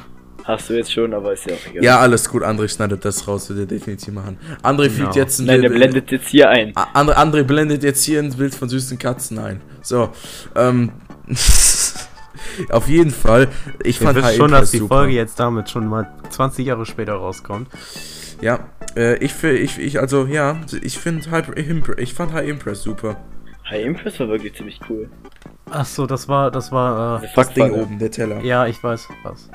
Hast 0.45 0.69
du 0.71 0.75
jetzt 0.75 0.93
schon, 0.93 1.13
aber 1.15 1.33
ist 1.33 1.47
ja 1.47 1.55
auch 1.55 1.67
egal. 1.71 1.85
ja, 1.85 1.99
alles 2.01 2.29
gut, 2.29 2.43
André 2.43 2.69
schneidet 2.69 3.05
das 3.05 3.27
raus, 3.29 3.49
wird 3.51 3.59
er 3.61 3.67
definitiv 3.67 4.13
machen. 4.15 4.39
André 4.63 4.85
Genau. 4.89 5.05
fügt 5.05 5.17
jetzt 5.17 5.39
ein 5.39 5.47
Nein, 5.47 5.63
der 5.63 5.69
Bild- 5.69 5.81
blendet 5.81 6.11
jetzt 6.11 6.29
hier 6.29 6.49
ein. 6.49 6.73
André, 6.75 7.15
André 7.15 7.43
blendet 7.45 7.83
jetzt 7.85 8.05
hier 8.05 8.21
ein 8.21 8.33
Bild 8.33 8.55
von 8.55 8.69
süßen 8.69 8.99
Katzen 8.99 9.39
ein. 9.39 9.61
So, 9.83 10.11
ähm, 10.57 10.93
auf 12.71 12.89
jeden 12.89 13.11
Fall, 13.11 13.49
ich 13.83 13.99
fand 13.99 14.17
wisst 14.17 14.27
High 14.29 14.37
schon, 14.37 14.51
dass 14.51 14.71
die 14.71 14.79
super. 14.79 14.97
Folge 14.97 15.13
jetzt 15.15 15.39
damit 15.39 15.71
schon 15.71 15.87
mal 15.87 16.09
20 16.31 16.67
Jahre 16.67 16.87
später 16.87 17.15
rauskommt. 17.15 17.69
Ja, 18.41 18.61
äh, 18.97 19.17
ich, 19.19 19.33
fi- 19.35 19.49
ich, 19.51 19.79
ich, 19.79 20.01
also, 20.01 20.25
ja, 20.27 20.57
ich 20.83 20.99
finde 20.99 21.31
High 21.31 21.49
Impress, 21.57 21.97
ich 21.99 22.15
fand 22.15 22.33
High 22.33 22.49
Impress 22.49 22.83
super. 22.83 23.17
High 23.69 23.85
Impress 23.85 24.19
war 24.19 24.29
wirklich 24.29 24.55
ziemlich 24.55 24.81
cool. 24.89 25.09
Ach 25.71 25.85
so, 25.85 26.07
das 26.07 26.27
war, 26.29 26.51
das 26.51 26.73
war, 26.73 27.23
äh, 27.23 27.29
Das 27.37 27.53
Ding 27.53 27.71
oben, 27.73 27.99
der 27.99 28.11
Teller. 28.11 28.41
ja, 28.43 28.67
ich 28.67 28.83
weiß 28.83 29.07
was. 29.23 29.49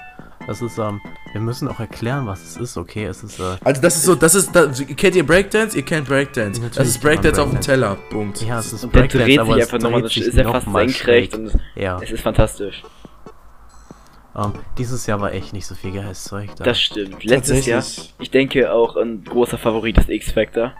Das 0.47 0.61
ist, 0.61 0.77
ähm, 0.77 1.01
wir 1.31 1.41
müssen 1.41 1.67
auch 1.67 1.79
erklären, 1.79 2.27
was 2.27 2.43
es 2.43 2.57
ist, 2.57 2.77
okay? 2.77 3.05
Es 3.05 3.23
ist, 3.23 3.39
äh, 3.39 3.57
Also 3.63 3.81
das 3.81 3.95
ist 3.95 4.03
so, 4.03 4.13
das 4.15 4.35
ist, 4.35 4.55
das, 4.55 4.83
kennt 4.95 5.15
ihr 5.15 5.25
Breakdance? 5.25 5.75
Ihr 5.75 5.83
kennt 5.83 6.07
Breakdance. 6.07 6.61
Natürlich 6.61 6.77
das 6.77 6.87
ist 6.87 7.01
Breakdance 7.01 7.41
auf 7.41 7.49
dem. 7.49 7.61
Teller. 7.61 7.97
Punkt. 8.11 8.41
ja, 8.43 8.59
es 8.59 8.71
ist 8.71 8.81
Breakdance, 8.91 9.17
dreht 9.17 9.27
sich 9.31 9.39
aber 9.39 9.57
es 9.57 9.63
einfach 9.63 9.79
nochmal, 9.79 10.01
dreht 10.01 10.05
das 10.05 10.13
sich 10.13 10.27
ist 10.27 10.37
ja 10.37 10.51
fast 10.51 10.71
senkrecht 10.71 11.33
und 11.35 11.45
es, 11.47 11.57
Ja, 11.75 11.99
es 12.01 12.11
ist 12.11 12.21
fantastisch. 12.21 12.83
ähm, 14.35 14.53
dieses 14.77 15.07
Jahr 15.07 15.19
war 15.19 15.33
echt 15.33 15.51
nicht 15.53 15.65
so 15.65 15.73
viel 15.73 15.91
geiles 15.93 16.23
Zeug 16.25 16.51
da. 16.57 16.63
Das 16.63 16.79
stimmt. 16.79 17.23
Letztes 17.23 17.65
Jahr, 17.65 17.83
ich 18.19 18.29
denke 18.29 18.71
auch 18.71 18.97
ein 18.97 19.23
großer 19.23 19.57
Favorit 19.57 19.97
ist 19.97 20.09
X-Factor. 20.09 20.73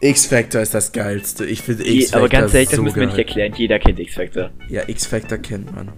X-Factor 0.00 0.60
ist 0.60 0.74
das 0.74 0.90
geilste. 0.90 1.46
Ich 1.46 1.62
finde 1.62 1.86
X-Factor 1.88 2.18
Aber 2.20 2.28
ganz 2.28 2.52
ehrlich, 2.52 2.68
das 2.70 2.76
so 2.76 2.82
müssen 2.82 2.98
wir 2.98 3.06
nicht 3.06 3.18
erklären. 3.18 3.54
Jeder 3.56 3.78
kennt 3.78 4.00
X-Factor. 4.00 4.50
Ja, 4.68 4.82
X-Factor 4.88 5.38
kennt 5.38 5.72
man. 5.74 5.92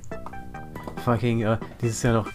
Fucking, 1.05 1.43
äh, 1.43 1.57
dieses 1.81 2.03
Jahr 2.03 2.13
noch 2.15 2.29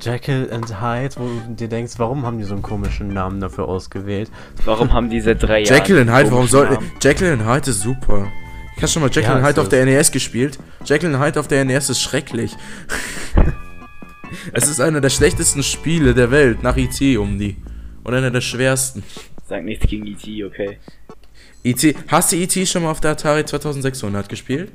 Jekyll 0.00 0.50
and 0.52 0.80
Hyde, 0.80 1.14
wo 1.16 1.24
du 1.24 1.54
dir 1.54 1.68
denkst, 1.68 1.94
warum 1.98 2.24
haben 2.24 2.38
die 2.38 2.44
so 2.44 2.54
einen 2.54 2.62
komischen 2.62 3.08
Namen 3.08 3.40
dafür 3.40 3.68
ausgewählt? 3.68 4.30
Warum 4.64 4.92
haben 4.92 5.10
die 5.10 5.20
seit 5.20 5.42
drei 5.42 5.62
Jahren... 5.64 5.74
Jekyll 5.74 6.00
and 6.00 6.10
Hyde, 6.10 6.30
warum 6.30 6.46
soll... 6.46 6.70
Namen? 6.70 6.90
Jekyll 7.02 7.32
and 7.32 7.46
Hyde 7.46 7.70
ist 7.70 7.80
super. 7.80 8.28
Ich 8.76 8.82
habe 8.82 8.88
schon 8.88 9.02
mal 9.02 9.08
Jekyll 9.08 9.30
Ja, 9.30 9.36
and 9.36 9.46
Hyde 9.46 9.60
auf 9.60 9.68
der 9.68 9.84
NES 9.84 10.10
gespielt. 10.10 10.58
Jekyll 10.84 11.14
and 11.14 11.24
Hyde 11.24 11.38
auf 11.38 11.48
der 11.48 11.64
NES 11.64 11.90
ist 11.90 12.02
schrecklich. 12.02 12.56
es 14.52 14.68
ist 14.68 14.80
einer 14.80 15.00
der 15.00 15.10
schlechtesten 15.10 15.62
Spiele 15.62 16.14
der 16.14 16.30
Welt, 16.30 16.62
nach 16.62 16.76
IT 16.76 17.00
um 17.18 17.38
die. 17.38 17.56
Und 18.02 18.14
einer 18.14 18.30
der 18.30 18.40
schwersten. 18.40 19.02
Sag 19.48 19.64
nichts 19.64 19.86
gegen 19.86 20.06
E.T., 20.06 20.44
okay? 20.44 20.78
IT, 21.62 21.96
hast 22.08 22.32
du 22.32 22.36
IT 22.36 22.68
schon 22.68 22.82
mal 22.82 22.90
auf 22.90 23.00
der 23.00 23.12
Atari 23.12 23.44
2600 23.44 24.28
gespielt? 24.28 24.72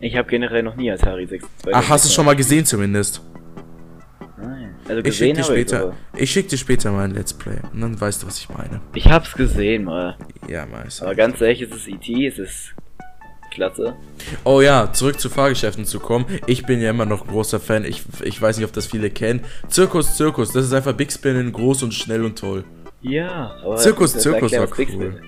Ich 0.00 0.16
habe 0.16 0.28
generell 0.28 0.62
noch 0.62 0.76
nie 0.76 0.90
Atari 0.90 1.26
6. 1.26 1.44
Ach, 1.72 1.88
hast 1.88 2.06
du 2.06 2.08
schon 2.10 2.24
mal 2.24 2.36
gesehen 2.36 2.64
zumindest? 2.64 3.20
Nein. 4.42 4.74
Also 4.88 5.02
Ich 5.04 5.16
schick 5.16 5.34
dir 5.34 5.40
ich 5.40 5.46
später, 5.46 5.94
ich 6.16 6.30
schick 6.30 6.48
dir 6.48 6.56
später 6.56 6.92
mal 6.92 7.04
ein 7.04 7.14
Let's 7.14 7.32
Play 7.32 7.58
und 7.72 7.80
dann 7.80 8.00
weißt 8.00 8.22
du, 8.22 8.26
was 8.26 8.38
ich 8.38 8.48
meine. 8.48 8.80
Ich 8.94 9.06
hab's 9.06 9.32
gesehen 9.34 9.84
mal. 9.84 10.16
Ja, 10.48 10.66
meist. 10.66 11.02
Aber 11.02 11.14
ganz 11.14 11.40
ehrlich, 11.40 11.62
es 11.62 11.70
ist 11.70 11.88
E.T., 11.88 12.26
es 12.26 12.38
ist 12.38 12.74
klasse. 13.50 13.94
Oh 14.44 14.60
ja, 14.60 14.92
zurück 14.92 15.20
zu 15.20 15.28
Fahrgeschäften 15.28 15.84
zu 15.84 16.00
kommen. 16.00 16.26
Ich 16.46 16.64
bin 16.64 16.80
ja 16.80 16.90
immer 16.90 17.06
noch 17.06 17.26
großer 17.26 17.60
Fan. 17.60 17.84
Ich, 17.84 18.02
ich 18.22 18.40
weiß 18.40 18.56
nicht, 18.56 18.66
ob 18.66 18.72
das 18.72 18.86
viele 18.86 19.10
kennen. 19.10 19.40
Zirkus, 19.68 20.16
Zirkus, 20.16 20.52
das 20.52 20.64
ist 20.64 20.72
einfach 20.72 20.92
Big 20.92 21.12
Spin 21.12 21.36
in 21.36 21.52
groß 21.52 21.82
und 21.82 21.92
schnell 21.94 22.24
und 22.24 22.38
toll. 22.38 22.64
Ja, 23.02 23.56
aber... 23.62 23.76
Zirkus, 23.76 24.16
Zirkus 24.18 24.52
war 24.52 24.68
cool. 24.78 25.20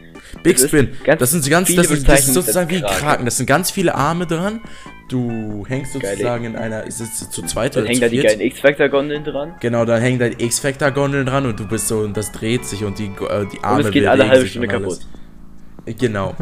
Big 0.42 0.56
Das 0.56 0.66
Spin, 0.68 0.88
ganz 1.04 1.20
das 1.20 1.30
sind 1.30 1.48
ganz, 1.50 1.74
das, 1.74 1.90
ist- 1.90 2.08
das 2.08 2.20
ist 2.20 2.34
sozusagen 2.34 2.70
wie 2.70 2.80
Kraken. 2.80 2.96
Kraken. 2.98 3.24
Das 3.26 3.36
sind 3.36 3.46
ganz 3.46 3.70
viele 3.70 3.94
Arme 3.94 4.26
dran. 4.26 4.60
Du 5.08 5.64
hängst 5.68 5.92
Geil, 6.00 6.12
sozusagen 6.12 6.44
in 6.44 6.56
einer, 6.56 6.84
ist 6.86 7.00
es 7.00 7.28
zu 7.30 7.42
zweit 7.42 7.76
Dann 7.76 7.82
oder 7.82 7.88
hängen 7.90 8.00
zu 8.00 8.06
da 8.06 8.08
die 8.08 8.20
viert? 8.20 8.26
geilen 8.28 8.40
X-Factor-Gondeln 8.40 9.24
dran. 9.24 9.54
Genau, 9.60 9.84
da 9.84 9.98
hängen 9.98 10.18
deine 10.18 10.40
X-Factor-Gondeln 10.40 11.26
dran 11.26 11.44
und 11.46 11.60
du 11.60 11.66
bist 11.68 11.88
so, 11.88 11.98
und 11.98 12.16
das 12.16 12.32
dreht 12.32 12.64
sich 12.64 12.82
und 12.84 12.98
die, 12.98 13.06
äh, 13.06 13.46
die 13.52 13.62
Arme 13.62 13.80
Und 13.80 13.86
es 13.86 13.90
geht 13.92 14.06
alle 14.06 14.26
halbe 14.28 14.46
Stunde 14.46 14.68
kaputt. 14.68 15.00
Genau. 15.98 16.34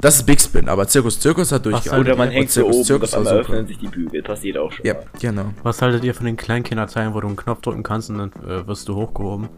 Das 0.00 0.16
ist 0.16 0.24
Big 0.24 0.40
Spin, 0.40 0.68
aber 0.70 0.88
Zirkus, 0.88 1.20
Zirkus 1.20 1.52
hat 1.52 1.66
durchgehalten. 1.66 2.00
Oder 2.06 2.16
man 2.16 2.28
Und 2.28 2.34
hängt 2.34 2.50
so 2.50 2.62
Zirkus, 2.62 2.76
oben 2.76 2.84
Zirkus 2.84 3.14
und 3.14 3.26
auf 3.28 3.32
öffnen 3.34 3.66
sich 3.66 3.78
die 3.78 3.88
Bügel. 3.88 4.22
Passiert 4.22 4.56
auch 4.56 4.72
schon 4.72 4.86
Ja, 4.86 4.94
mal. 4.94 5.04
genau. 5.20 5.44
Was 5.62 5.82
haltet 5.82 6.02
ihr 6.02 6.14
von 6.14 6.24
den 6.24 6.36
Kleinkinderteilen, 6.38 7.12
wo 7.12 7.20
du 7.20 7.26
einen 7.26 7.36
Knopf 7.36 7.60
drücken 7.60 7.82
kannst 7.82 8.08
und 8.08 8.18
dann 8.18 8.32
äh, 8.48 8.66
wirst 8.66 8.88
du 8.88 8.94
hochgehoben? 8.96 9.50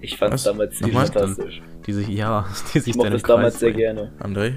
Ich 0.00 0.16
fand's 0.16 0.34
Was? 0.34 0.42
damals 0.44 0.76
ziemlich 0.76 0.96
fantastisch. 0.96 1.62
Die 1.86 1.92
sich, 1.92 2.08
ja, 2.08 2.46
die 2.74 2.80
sich 2.80 2.88
Ich 2.90 2.96
mochte 2.96 3.10
dann 3.10 3.16
es 3.16 3.22
damals 3.22 3.54
Kreis 3.54 3.60
sehr 3.60 3.72
gerne. 3.72 4.12
André? 4.20 4.54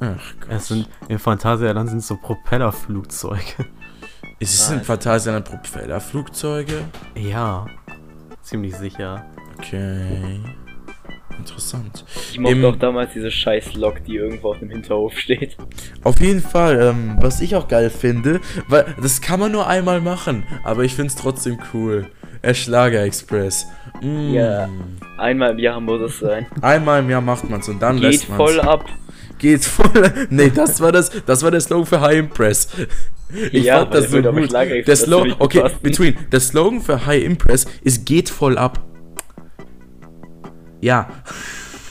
Ach 0.00 0.34
Gott. 0.40 0.48
Es 0.50 0.68
sind, 0.68 0.88
in 1.08 1.18
Phantasialand 1.18 1.90
sind 1.90 2.02
so 2.04 2.16
Propellerflugzeuge. 2.16 3.66
Ist 4.38 4.54
es 4.54 4.70
Ah, 4.70 4.74
in 4.74 4.80
es- 4.80 4.86
Phantasialand 4.86 5.44
Propellerflugzeuge? 5.44 6.84
ja, 7.16 7.66
ziemlich 8.42 8.76
sicher. 8.76 9.26
Okay. 9.58 10.40
Interessant. 11.36 12.04
Ich 12.32 12.38
mochte 12.38 12.56
Im- 12.56 12.64
auch 12.64 12.76
damals 12.76 13.12
diese 13.12 13.30
scheiß 13.30 13.74
Lok, 13.74 14.04
die 14.04 14.16
irgendwo 14.16 14.50
auf 14.50 14.58
dem 14.60 14.70
Hinterhof 14.70 15.18
steht. 15.18 15.56
Auf 16.04 16.20
jeden 16.20 16.40
Fall, 16.42 16.80
ähm, 16.80 17.16
was 17.20 17.40
ich 17.40 17.54
auch 17.56 17.66
geil 17.68 17.90
finde, 17.90 18.40
weil 18.68 18.94
das 19.02 19.20
kann 19.20 19.38
man 19.40 19.50
nur 19.52 19.66
einmal 19.66 20.00
machen, 20.00 20.44
aber 20.64 20.84
ich 20.84 20.94
find's 20.94 21.14
trotzdem 21.16 21.58
cool. 21.74 22.06
Der 22.42 22.54
Schlager 22.54 23.02
Express. 23.02 23.66
Mm. 24.00 24.32
Ja. 24.34 24.68
Einmal 25.18 25.50
im 25.52 25.58
Jahr 25.58 25.80
muss 25.80 26.00
es 26.00 26.18
sein. 26.20 26.46
Einmal 26.62 27.00
im 27.00 27.10
Jahr 27.10 27.20
macht 27.20 27.48
man's 27.50 27.68
und 27.68 27.80
dann 27.80 27.96
Geht 27.96 28.04
lässt 28.12 28.28
man's. 28.28 28.36
voll 28.42 28.60
ab. 28.60 28.84
Geht 29.38 29.64
voll. 29.64 30.12
Nee, 30.30 30.50
das 30.54 30.80
war 30.80 30.92
das, 30.92 31.10
das 31.26 31.42
war 31.42 31.50
der 31.50 31.60
Slogan 31.60 31.86
für 31.86 32.00
High 32.00 32.18
Impress. 32.18 32.68
Ich 33.52 33.64
Ja, 33.64 33.80
fand 33.80 33.92
das 33.94 34.10
so 34.10 34.22
gut. 34.22 34.50
Der 34.54 34.96
Slogan, 34.96 35.34
okay, 35.38 35.60
passen. 35.60 35.76
between. 35.82 36.16
Der 36.32 36.40
Slogan 36.40 36.80
für 36.80 37.04
High 37.04 37.22
Impress 37.24 37.66
ist 37.82 38.06
geht 38.06 38.30
voll 38.30 38.56
ab. 38.56 38.82
Ja, 40.80 41.08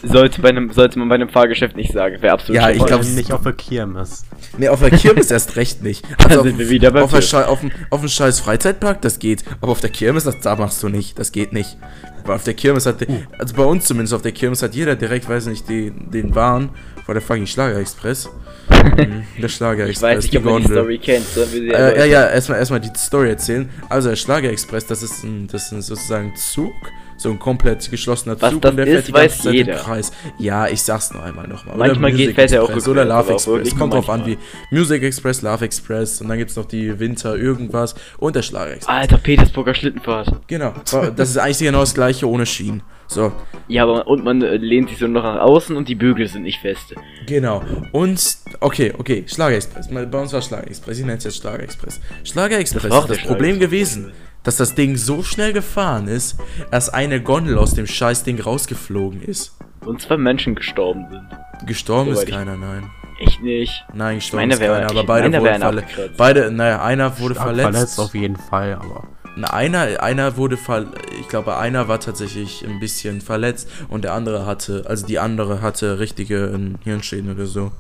sollte, 0.08 0.42
bei 0.42 0.50
einem, 0.50 0.72
sollte 0.72 1.00
man 1.00 1.10
bei 1.10 1.16
einem 1.16 1.30
Fahrgeschäft 1.30 1.76
nicht 1.76 1.94
sagen. 1.94 2.22
Wäre 2.22 2.34
absolut 2.34 2.62
Ja, 2.62 2.70
ich 2.70 2.78
Vor 2.78 2.88
glaub, 2.88 3.00
allem 3.02 3.10
es- 3.10 3.16
nicht 3.16 3.32
auf 3.34 3.42
der 3.44 3.54
Kirmes. 3.54 4.26
Nee, 4.58 4.70
auf 4.70 4.80
der 4.80 4.92
Kirmes 4.92 5.30
erst 5.32 5.56
recht 5.56 5.84
nicht. 5.84 6.06
Also 6.30 6.44
sind 6.44 6.58
wir 6.60 6.70
wieder 6.70 6.92
bei 6.92 7.02
auf, 7.02 7.12
der. 7.12 7.22
Schei- 7.22 7.46
auf, 7.46 7.62
dem, 7.62 7.72
auf 7.90 8.00
dem 8.02 8.10
scheiß 8.10 8.40
Freizeitpark, 8.40 9.02
das 9.02 9.20
geht. 9.20 9.44
Aber 9.62 9.72
auf 9.72 9.82
der 9.82 9.90
Kirmes, 9.90 10.24
das 10.26 10.40
da 10.42 10.56
machst 10.56 10.82
du 10.84 10.90
nicht. 10.90 11.18
Das 11.20 11.32
geht 11.32 11.54
nicht. 11.54 11.78
Weil 12.26 12.36
auf 12.36 12.44
der 12.44 12.54
Kirmes 12.56 12.86
hat, 12.86 13.02
Uh. 13.08 13.20
also 13.38 13.56
bei 13.56 13.64
uns 13.64 13.86
zumindest, 13.86 14.14
auf 14.14 14.22
der 14.22 14.32
Kirmes 14.34 14.62
hat 14.62 14.76
jeder 14.76 14.96
direkt, 14.96 15.30
weiß 15.30 15.46
nicht, 15.46 15.70
den, 15.70 16.12
den 16.12 16.36
Wahn 16.36 16.70
vor 17.06 17.14
der 17.14 17.22
fucking 17.22 17.48
Schlagerexpress. 17.48 18.30
Mhm, 18.70 19.24
der 19.42 19.48
Schlagerexpress, 19.48 19.98
Ich 19.98 20.02
weiß 20.18 20.24
nicht, 20.26 20.38
ob 20.38 20.44
man 20.44 20.62
die. 20.62 20.68
Story 20.68 20.98
kennt. 20.98 21.26
Sollen 21.26 21.52
wir 21.54 21.60
sie 21.62 21.70
Äh, 21.70 22.00
ja, 22.00 22.06
ja, 22.06 22.30
erstmal 22.30 22.60
erstmal 22.60 22.80
die 22.82 22.90
Story 22.98 23.30
erzählen. 23.30 23.70
Also 23.90 24.10
der 24.10 24.16
Schlagerexpress, 24.18 24.86
das 24.88 25.04
ist 25.04 25.24
ein, 25.24 25.48
das 25.48 25.68
ist 25.68 25.72
ein 25.72 25.82
sozusagen 25.82 26.36
Zug, 26.36 26.74
so 27.18 27.30
ein 27.32 27.40
komplett 27.40 27.90
geschlossener 27.90 28.36
Zug 28.38 28.62
das 28.62 28.72
und 28.72 28.78
der 28.78 28.86
ist, 28.88 28.94
fährt 28.94 29.08
die 29.08 29.12
ganze 29.12 29.40
Zeit 29.44 29.54
jeder. 29.54 29.74
im 29.74 29.80
Kreis. 29.80 30.12
Ja, 30.38 30.68
ich 30.68 30.82
sag's 30.82 31.12
noch 31.14 31.24
einmal 31.24 31.48
nochmal. 31.48 31.76
Manchmal 31.78 32.12
geht- 32.14 32.36
fährt 32.36 32.52
er 32.52 32.62
auch 32.64 32.70
Express 32.70 32.88
oder 32.88 33.06
Love 33.06 33.34
Express. 33.34 33.76
Kommt 33.76 33.94
drauf 33.94 34.10
an, 34.10 34.26
wie. 34.26 34.38
Music 34.72 35.04
Express, 35.04 35.42
Love 35.42 35.66
Express 35.66 36.22
und 36.22 36.30
dann 36.30 36.38
gibt's 36.38 36.56
noch 36.56 36.66
die 36.66 37.00
Winter 37.00 37.36
irgendwas 37.36 37.96
und 38.20 38.36
der 38.36 38.42
Schlagerexpress. 38.44 38.88
Alter, 38.96 39.18
Petersburger 39.18 39.74
Schlittenfahrt. 39.74 40.30
Genau. 40.48 40.74
Das 41.16 41.30
ist 41.30 41.38
eigentlich 41.38 41.58
genau 41.60 41.80
das 41.82 41.94
gleiche 41.94 42.30
ohne 42.30 42.46
Schienen. 42.46 42.84
So, 43.10 43.32
Ja, 43.70 43.84
aber 43.84 44.06
und 44.08 44.26
man 44.26 44.42
äh, 44.42 44.58
lehnt 44.58 44.90
sich 44.90 44.98
so 44.98 45.08
noch 45.08 45.24
nach 45.24 45.40
außen 45.40 45.78
und 45.78 45.88
die 45.88 45.96
Bügel 45.96 46.28
sind 46.28 46.44
nicht 46.44 46.60
fest. 46.60 46.94
Genau. 47.26 47.64
Und, 47.94 48.22
okay, 48.60 48.94
okay, 48.98 49.24
Schlagerexpress. 49.26 49.90
Mal- 49.92 50.08
Bei 50.08 50.20
uns 50.22 50.34
war 50.34 50.42
Schlagerexpress. 50.42 50.98
Ich 51.00 51.06
nenne 51.06 51.18
es 51.18 51.24
jetzt 51.24 51.38
Schlagerexpress. 51.38 52.02
Schlagerexpress 52.26 52.84
Das 52.92 53.04
ist 53.06 53.10
das 53.10 53.18
Problem 53.26 53.60
gewesen, 53.60 54.12
dass 54.48 54.56
das 54.56 54.76
Ding 54.76 54.96
so 54.96 55.24
schnell 55.24 55.52
gefahren 55.52 56.08
ist, 56.08 56.38
dass 56.72 56.88
eine 56.90 57.22
Gondel 57.22 57.58
aus 57.58 57.74
dem 57.74 57.86
Scheißding 57.86 58.40
rausgeflogen 58.40 59.22
ist. 59.22 59.58
Und 59.86 60.02
zwei 60.02 60.16
Menschen 60.16 60.56
gestorben 60.56 61.06
sind. 61.12 61.68
Gestorben 61.68 62.12
Soweit 62.12 62.24
ist 62.24 62.30
ich- 62.30 62.36
keiner, 62.36 62.56
nein. 62.56 62.90
Echt 63.20 63.42
nicht. 63.44 63.84
Nein, 63.94 64.16
gestorben 64.16 64.44
Meine 64.44 64.54
ist 64.54 64.60
wäre- 64.62 64.74
keiner, 64.76 64.90
aber 64.90 65.02
ich- 65.02 65.06
beide 65.06 65.30
meine 65.30 65.42
wurden 65.44 65.60
verletzt. 65.62 66.18
Beide, 66.18 66.52
naja, 66.52 66.82
einer 66.82 67.20
wurde 67.20 67.34
Stark 67.36 67.48
verletzt. 67.48 67.72
verletzt 67.72 68.00
auf 68.00 68.16
jeden 68.16 68.38
Fall, 68.38 68.76
aber. 68.76 69.04
Na, 69.36 69.48
einer, 69.54 70.02
einer 70.02 70.38
wurde 70.38 70.56
ver 70.56 70.86
ich 71.20 71.28
glaube, 71.28 71.58
einer 71.58 71.88
war 71.90 72.00
tatsächlich 72.00 72.64
ein 72.66 72.80
bisschen 72.80 73.20
verletzt 73.22 73.70
und 73.90 74.04
der 74.06 74.14
andere 74.14 74.46
hatte, 74.46 74.86
also 74.88 75.06
die 75.06 75.20
andere 75.20 75.62
hatte 75.62 76.00
richtige 76.00 76.58
Hirnschäden 76.86 77.32
oder 77.34 77.46
so. 77.48 77.72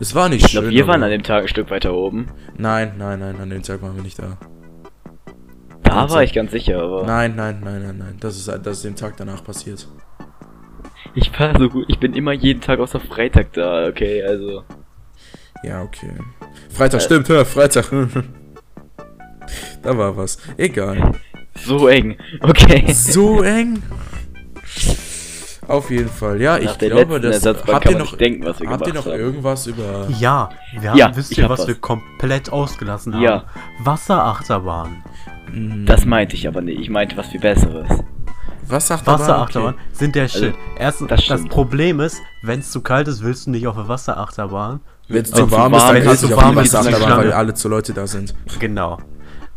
Es 0.00 0.14
war 0.14 0.28
nicht 0.30 0.44
Ich 0.46 0.52
glaube, 0.52 0.68
schön. 0.68 0.76
wir 0.76 0.86
waren 0.86 1.02
an 1.02 1.10
dem 1.10 1.22
Tag 1.22 1.42
ein 1.42 1.48
Stück 1.48 1.70
weiter 1.70 1.92
oben. 1.92 2.28
Nein, 2.56 2.94
nein, 2.98 3.18
nein, 3.20 3.36
an 3.40 3.50
dem 3.50 3.62
Tag 3.62 3.82
waren 3.82 3.94
wir 3.96 4.02
nicht 4.02 4.18
da. 4.18 4.38
Da 5.94 6.10
war 6.10 6.22
ich 6.22 6.32
ganz 6.32 6.50
sicher, 6.52 6.82
aber. 6.82 7.04
Nein, 7.04 7.34
nein, 7.36 7.60
nein, 7.62 7.82
nein, 7.82 7.98
nein. 7.98 8.16
Das 8.20 8.36
ist, 8.36 8.48
das 8.48 8.76
ist 8.78 8.84
dem 8.84 8.96
Tag 8.96 9.16
danach 9.16 9.44
passiert. 9.44 9.86
Ich 11.14 11.38
war 11.38 11.58
so 11.58 11.68
gut. 11.68 11.84
Ich 11.88 11.98
bin 11.98 12.14
immer 12.14 12.32
jeden 12.32 12.60
Tag 12.60 12.78
außer 12.78 13.00
Freitag 13.00 13.52
da, 13.52 13.86
okay, 13.86 14.22
also. 14.22 14.64
Ja, 15.62 15.82
okay. 15.82 16.10
Freitag, 16.70 17.00
Äh. 17.00 17.04
stimmt, 17.04 17.28
ja, 17.28 17.44
Freitag. 17.44 17.90
da 19.82 19.96
war 19.96 20.16
was. 20.16 20.38
Egal. 20.56 21.12
So 21.54 21.88
eng. 21.88 22.16
Okay. 22.40 22.92
So 22.92 23.42
eng. 23.42 23.82
Auf 25.72 25.90
jeden 25.90 26.08
Fall. 26.10 26.40
Ja, 26.40 26.52
Nach 26.58 26.60
ich 26.64 26.72
der 26.72 26.90
glaube, 26.90 27.18
das. 27.20 27.44
Habt 27.46 27.66
kann 27.66 27.92
ihr 27.92 27.98
noch, 27.98 28.16
denken, 28.16 28.44
was 28.44 28.60
wir 28.60 28.68
habt 28.68 28.86
ihr 28.86 28.92
noch 28.94 29.06
haben. 29.06 29.18
irgendwas 29.18 29.66
über. 29.66 30.06
Ja, 30.18 30.50
wir 30.78 30.90
haben, 30.90 30.98
Ja, 30.98 31.16
wisst 31.16 31.36
ihr, 31.36 31.44
hab 31.44 31.50
was 31.50 31.60
was. 31.60 31.68
wir 31.68 31.74
komplett 31.76 32.52
ausgelassen 32.52 33.14
haben? 33.14 33.22
Ja. 33.22 33.44
Wasserachterbahn. 33.82 35.02
Hm, 35.50 35.86
Das 35.86 36.04
meinte 36.04 36.36
ich 36.36 36.46
aber 36.46 36.60
nicht. 36.60 36.78
Ich 36.80 36.90
meinte 36.90 37.16
was 37.16 37.28
viel 37.28 37.40
Besseres. 37.40 37.88
Was 38.68 38.86
sagt 38.88 39.06
er? 39.06 39.14
Wasserachterbahn 39.14 39.74
sind 39.92 40.14
der 40.14 40.28
Shit. 40.28 40.54
Erstens, 40.78 41.08
das 41.08 41.26
das. 41.26 41.44
Problem 41.48 42.00
ist, 42.00 42.20
wenn 42.42 42.60
es 42.60 42.70
zu 42.70 42.80
kalt 42.80 43.08
ist, 43.08 43.22
willst 43.22 43.46
du 43.46 43.50
nicht 43.50 43.66
auf 43.66 43.76
eine 43.78 43.88
Wasserachterbahn. 43.88 44.80
Wenn 45.08 45.22
es 45.22 45.30
Wenn 45.32 45.36
zu 45.38 45.44
zu 45.46 45.50
warm 45.50 45.74
ist, 45.74 45.82
dann 45.88 46.02
kannst 46.02 46.22
du 46.22 46.28
zu 46.28 46.34
auf 46.36 46.42
warm 46.42 46.50
die 46.52 46.56
Wasserachterbahn, 46.60 47.18
weil 47.18 47.32
alle 47.32 47.54
zu 47.54 47.68
Leute 47.68 47.92
da 47.92 48.06
sind. 48.06 48.34
Genau. 48.60 48.98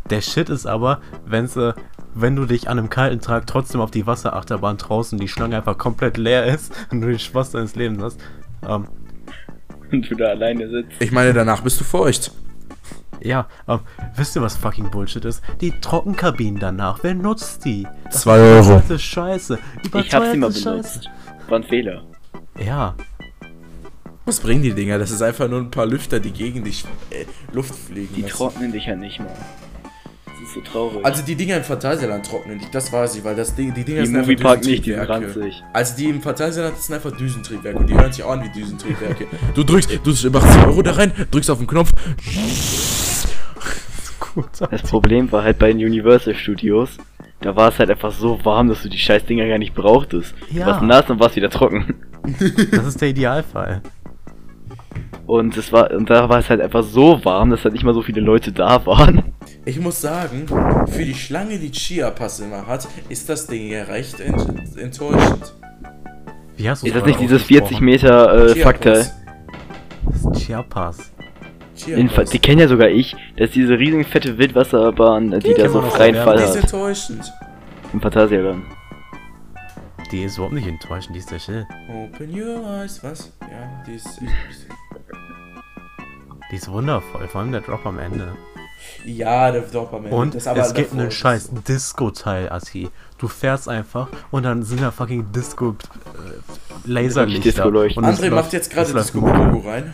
Der 0.10 0.22
Shit 0.22 0.50
ist 0.50 0.66
aber, 0.66 1.00
wenn's, 1.26 1.56
äh, 1.56 1.74
wenn 2.16 2.36
du 2.36 2.46
dich 2.46 2.70
an 2.70 2.80
einem 2.80 2.90
kalten 2.90 3.22
Tag 3.22 3.46
trotzdem 3.46 3.82
auf 3.82 3.92
die 3.92 4.08
Wasserachterbahn 4.08 4.78
traust 4.78 5.14
und 5.14 5.20
die 5.22 5.28
Schlange 5.28 5.58
einfach 5.58 5.78
komplett 5.78 6.18
leer 6.18 6.46
ist 6.46 6.74
und 6.92 7.02
du 7.02 7.08
den 7.08 7.20
Spaß 7.20 7.52
deines 7.52 7.76
Lebens 7.76 8.02
hast. 8.02 8.20
Ähm, 8.68 8.88
Und 9.92 10.10
du 10.10 10.16
da 10.16 10.26
alleine 10.30 10.68
sitzt. 10.70 10.94
Ich 11.00 11.12
meine, 11.12 11.34
danach 11.34 11.62
bist 11.62 11.80
du 11.80 11.84
feucht. 11.84 12.32
ja, 13.22 13.48
ähm, 13.68 13.80
wisst 14.16 14.36
ihr, 14.36 14.42
was 14.42 14.56
fucking 14.58 14.90
Bullshit 14.92 15.24
ist? 15.26 15.42
Die 15.62 15.72
Trockenkabinen 15.82 16.60
danach, 16.60 17.00
wer 17.04 17.14
nutzt 17.14 17.66
die? 17.66 17.88
Das 18.06 18.22
Zwei 18.22 18.38
ist 18.60 18.68
Euro. 18.70 18.98
Scheiße. 18.98 19.60
Ich 19.94 20.14
hab 20.14 20.24
sie 20.32 20.38
mal 20.38 20.50
benutzt. 20.52 21.10
War 21.48 21.60
ein 21.60 21.64
Fehler. 21.64 22.04
Ja, 22.60 22.96
Was 24.26 24.40
bringen 24.40 24.64
die 24.64 24.74
Dinger? 24.74 24.98
Das 24.98 25.12
ist 25.12 25.22
einfach 25.22 25.48
nur 25.48 25.60
ein 25.60 25.70
paar 25.70 25.86
Lüfter, 25.86 26.20
die 26.20 26.32
gegen 26.32 26.64
dich 26.64 26.86
äh, 27.12 27.26
Luft 27.54 27.76
fliegen. 27.76 28.16
Die 28.16 28.22
lassen. 28.24 28.34
trocknen 28.34 28.72
dich 28.72 28.86
ja 28.88 28.96
nicht 28.96 29.20
mal. 29.20 29.28
Ist 30.46 30.54
so 30.54 30.62
traurig. 30.62 31.04
Also 31.04 31.24
die 31.24 31.36
Dinger 31.36 31.58
im 31.58 31.64
Phantasialand 31.64 32.26
trocknen 32.26 32.58
nicht, 32.58 32.74
das 32.74 32.94
weiß 32.94 33.16
ich, 33.16 33.24
weil 33.24 33.36
das 33.36 33.56
Ding, 33.56 33.74
die 33.74 33.84
Dinger 33.84 34.02
Die 34.02 34.08
sind 34.08 34.16
einfach 34.18 34.28
Moviepark 34.28 34.64
nicht, 34.64 34.86
die 34.86 34.92
sind 34.92 35.00
Düsentriebwerke. 35.02 35.36
ranzig. 35.42 35.64
Also 35.74 35.98
die 35.98 36.06
im 36.10 36.22
Phantasialand 36.22 36.78
sind 36.78 36.96
einfach 36.96 37.12
Düsentriebwerke 37.18 37.80
und 37.80 37.90
die 37.90 37.94
hören 37.96 38.12
sich 38.12 38.24
auch 38.24 38.32
an 38.32 38.44
wie 38.44 38.50
Düsentriebwerke. 38.50 39.26
Du 39.56 39.64
drückst, 39.64 39.90
du 40.04 40.30
machst 40.32 40.52
10 40.54 40.66
Euro 40.66 40.82
da 40.84 40.92
rein, 40.92 41.12
drückst 41.32 41.50
auf 41.50 41.58
den 41.58 41.68
Knopf. 41.68 41.90
Das 44.70 44.82
Problem 44.84 45.32
war 45.32 45.44
halt 45.44 45.58
bei 45.60 45.68
den 45.72 45.78
Universal 45.78 46.36
Studios, 46.36 46.98
da 47.42 47.56
war 47.56 47.70
es 47.70 47.80
halt 47.80 47.90
einfach 47.90 48.12
so 48.12 48.44
warm, 48.44 48.68
dass 48.68 48.84
du 48.84 48.90
die 48.90 48.98
scheiß 48.98 49.26
Dinger 49.26 49.48
gar 49.48 49.58
nicht 49.58 49.74
brauchtest. 49.74 50.36
Ja. 50.52 50.66
Du 50.66 50.72
warst 50.72 50.82
nass 50.84 51.10
und 51.10 51.20
warst 51.20 51.36
wieder 51.36 51.50
trocken. 51.50 51.96
Das 52.72 52.86
ist 52.86 53.02
der 53.02 53.10
Idealfall. 53.10 53.82
Und 55.28 55.58
es 55.58 55.72
war, 55.74 55.90
und 55.92 56.10
da 56.10 56.30
war 56.30 56.40
es 56.40 56.50
halt 56.50 56.62
einfach 56.62 56.84
so 56.84 57.24
warm, 57.26 57.50
dass 57.50 57.64
halt 57.64 57.74
nicht 57.74 57.84
mal 57.84 57.94
so 57.94 58.04
viele 58.04 58.22
Leute 58.22 58.52
da 58.52 58.86
waren. 58.86 59.34
Ich 59.66 59.80
muss 59.80 60.00
sagen, 60.02 60.46
für 60.88 61.04
die 61.04 61.16
Schlange, 61.16 61.58
die 61.58 61.72
Chia 61.72 62.12
Pass 62.12 62.40
immer 62.40 62.68
hat, 62.68 62.88
ist 63.10 63.28
das 63.30 63.48
Ding 63.48 63.68
ja 63.72 63.84
recht 63.84 64.20
ent 64.20 64.46
enttäuschend. 64.78 65.54
Wie 66.58 66.70
hast 66.70 66.84
du 66.84 66.88
Ist 66.88 66.96
das 66.96 67.06
nicht 67.06 67.20
dieses 67.20 67.44
40 67.44 67.82
Meter 67.82 68.50
äh, 68.50 68.54
Chia 68.54 68.64
Faktor? 68.64 68.94
Pass. 68.94 69.16
Das 70.06 70.16
ist 70.38 70.46
Chiapas. 70.46 71.12
Chia 71.76 71.96
Den, 71.98 72.08
Pass. 72.10 72.30
die 72.30 72.40
kennen 72.40 72.60
ja 72.60 72.68
sogar 72.68 72.90
ich. 72.90 73.16
Das 73.38 73.48
ist 73.50 73.56
diese 73.56 73.78
riesige 73.78 74.04
fette 74.04 74.38
Wildwasserbahn, 74.38 75.32
die, 75.32 75.50
da 75.50 75.54
kennen 75.54 75.74
so 75.74 75.82
freien 75.82 76.16
Fall 76.16 76.38
Die 76.38 76.44
ist 76.44 76.50
hat. 76.56 76.64
enttäuschend. 76.64 77.34
Im 77.92 78.00
Phantasialand. 78.02 78.64
Die 80.12 80.24
ist 80.24 80.38
überhaupt 80.38 80.54
nicht 80.54 80.68
enttäuschend, 80.68 81.16
die 81.16 81.20
ist 81.20 81.32
der 81.32 81.40
Shit. 81.40 81.66
Open 81.90 82.30
your 82.32 82.64
eyes, 82.64 83.04
was? 83.04 83.34
Ja, 83.42 83.84
die 83.88 83.96
ist. 83.96 84.22
Die 86.56 86.60
ist 86.60 86.72
wundervoll, 86.72 87.28
vor 87.28 87.42
allem 87.42 87.52
der 87.52 87.60
Drop 87.60 87.86
am 87.86 88.00
Ende. 88.00 88.30
Ja, 89.04 89.52
der 89.52 89.64
Drop 89.64 89.92
am 89.94 90.06
Ende. 90.06 90.16
Und 90.16 90.36
es 90.36 90.46
gibt 90.46 90.56
davor 90.56 91.02
einen 91.02 91.12
scheiß. 91.12 91.52
Disco-Teil, 91.68 92.50
Assi. 92.50 92.88
Du 93.18 93.28
fährst 93.28 93.68
einfach 93.68 94.08
und 94.32 94.44
dann 94.44 94.64
sind 94.64 94.82
da 94.82 94.92
fucking 94.92 95.34
Disco 95.34 95.72
äh, 95.72 96.90
Laserlichter. 96.90 97.50
Es 97.50 97.98
André 97.98 98.30
macht 98.30 98.54
jetzt 98.54 98.72
gerade 98.72 98.94
Disco. 98.94 99.20
Bogo 99.20 99.68
rein. 99.70 99.94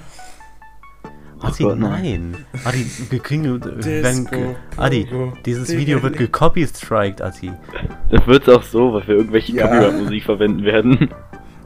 Adi, 1.40 1.64
Gott, 1.64 1.80
nein. 1.80 2.46
Adi, 2.64 2.86
wir 3.10 3.20
kriegen, 3.22 3.46
äh, 3.46 4.04
wenn, 4.04 4.26
Disco, 4.26 4.56
Adi, 4.78 5.08
dieses 5.44 5.70
Dingeling. 5.70 5.88
Video 5.88 6.04
wird 6.04 6.18
gecopy-striked, 6.18 7.24
Adi. 7.24 7.54
Das 8.12 8.28
wird's 8.28 8.48
auch 8.48 8.62
so, 8.62 8.94
weil 8.94 9.08
wir 9.08 9.16
irgendwelche 9.16 9.54
Ja. 9.54 9.66
Copyright-Musik 9.66 10.26
verwenden 10.26 10.64
werden. 10.64 11.12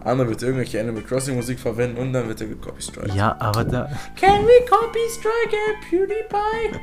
André 0.06 0.30
wird 0.30 0.44
irgendwelche 0.44 0.80
Animal 0.80 1.02
Crossing 1.02 1.36
Musik 1.36 1.60
verwenden 1.60 1.98
und 1.98 2.14
dann 2.14 2.28
wird 2.28 2.40
er 2.40 2.48
gecopystriked. 2.48 3.16
Ja, 3.16 3.36
aber 3.40 3.64
da, 3.64 3.90
Can 4.16 4.46
we 4.46 4.64
copy 4.70 5.00
strike 5.10 5.56
a 5.56 5.74
PewDiePie? 5.90 6.80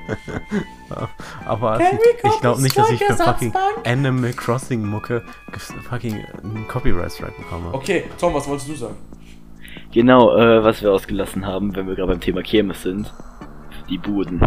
aber 1.46 1.78
Can 1.78 1.86
Assi, 1.86 1.96
we 1.96 2.28
ich 2.28 2.40
glaube 2.40 2.62
nicht, 2.62 2.76
dass 2.76 2.90
ich 2.90 3.04
für 3.04 3.14
fucking? 3.14 3.52
Animal 3.84 4.32
Crossing 4.32 4.84
Mucke 4.84 5.22
fucking 5.88 6.24
einen 6.42 6.66
Copyright-Strike 6.66 7.34
bekomme. 7.38 7.72
Okay, 7.72 8.04
Tom, 8.18 8.34
was 8.34 8.48
wolltest 8.48 8.68
du 8.68 8.74
sagen? 8.74 8.96
Genau, 9.92 10.36
äh, 10.36 10.64
was 10.64 10.82
wir 10.82 10.90
ausgelassen 10.90 11.46
haben, 11.46 11.76
wenn 11.76 11.86
wir 11.86 11.94
gerade 11.94 12.12
beim 12.12 12.20
Thema 12.20 12.42
Kirmes 12.42 12.82
sind. 12.82 13.12
Die 13.88 13.98
Buden. 13.98 14.40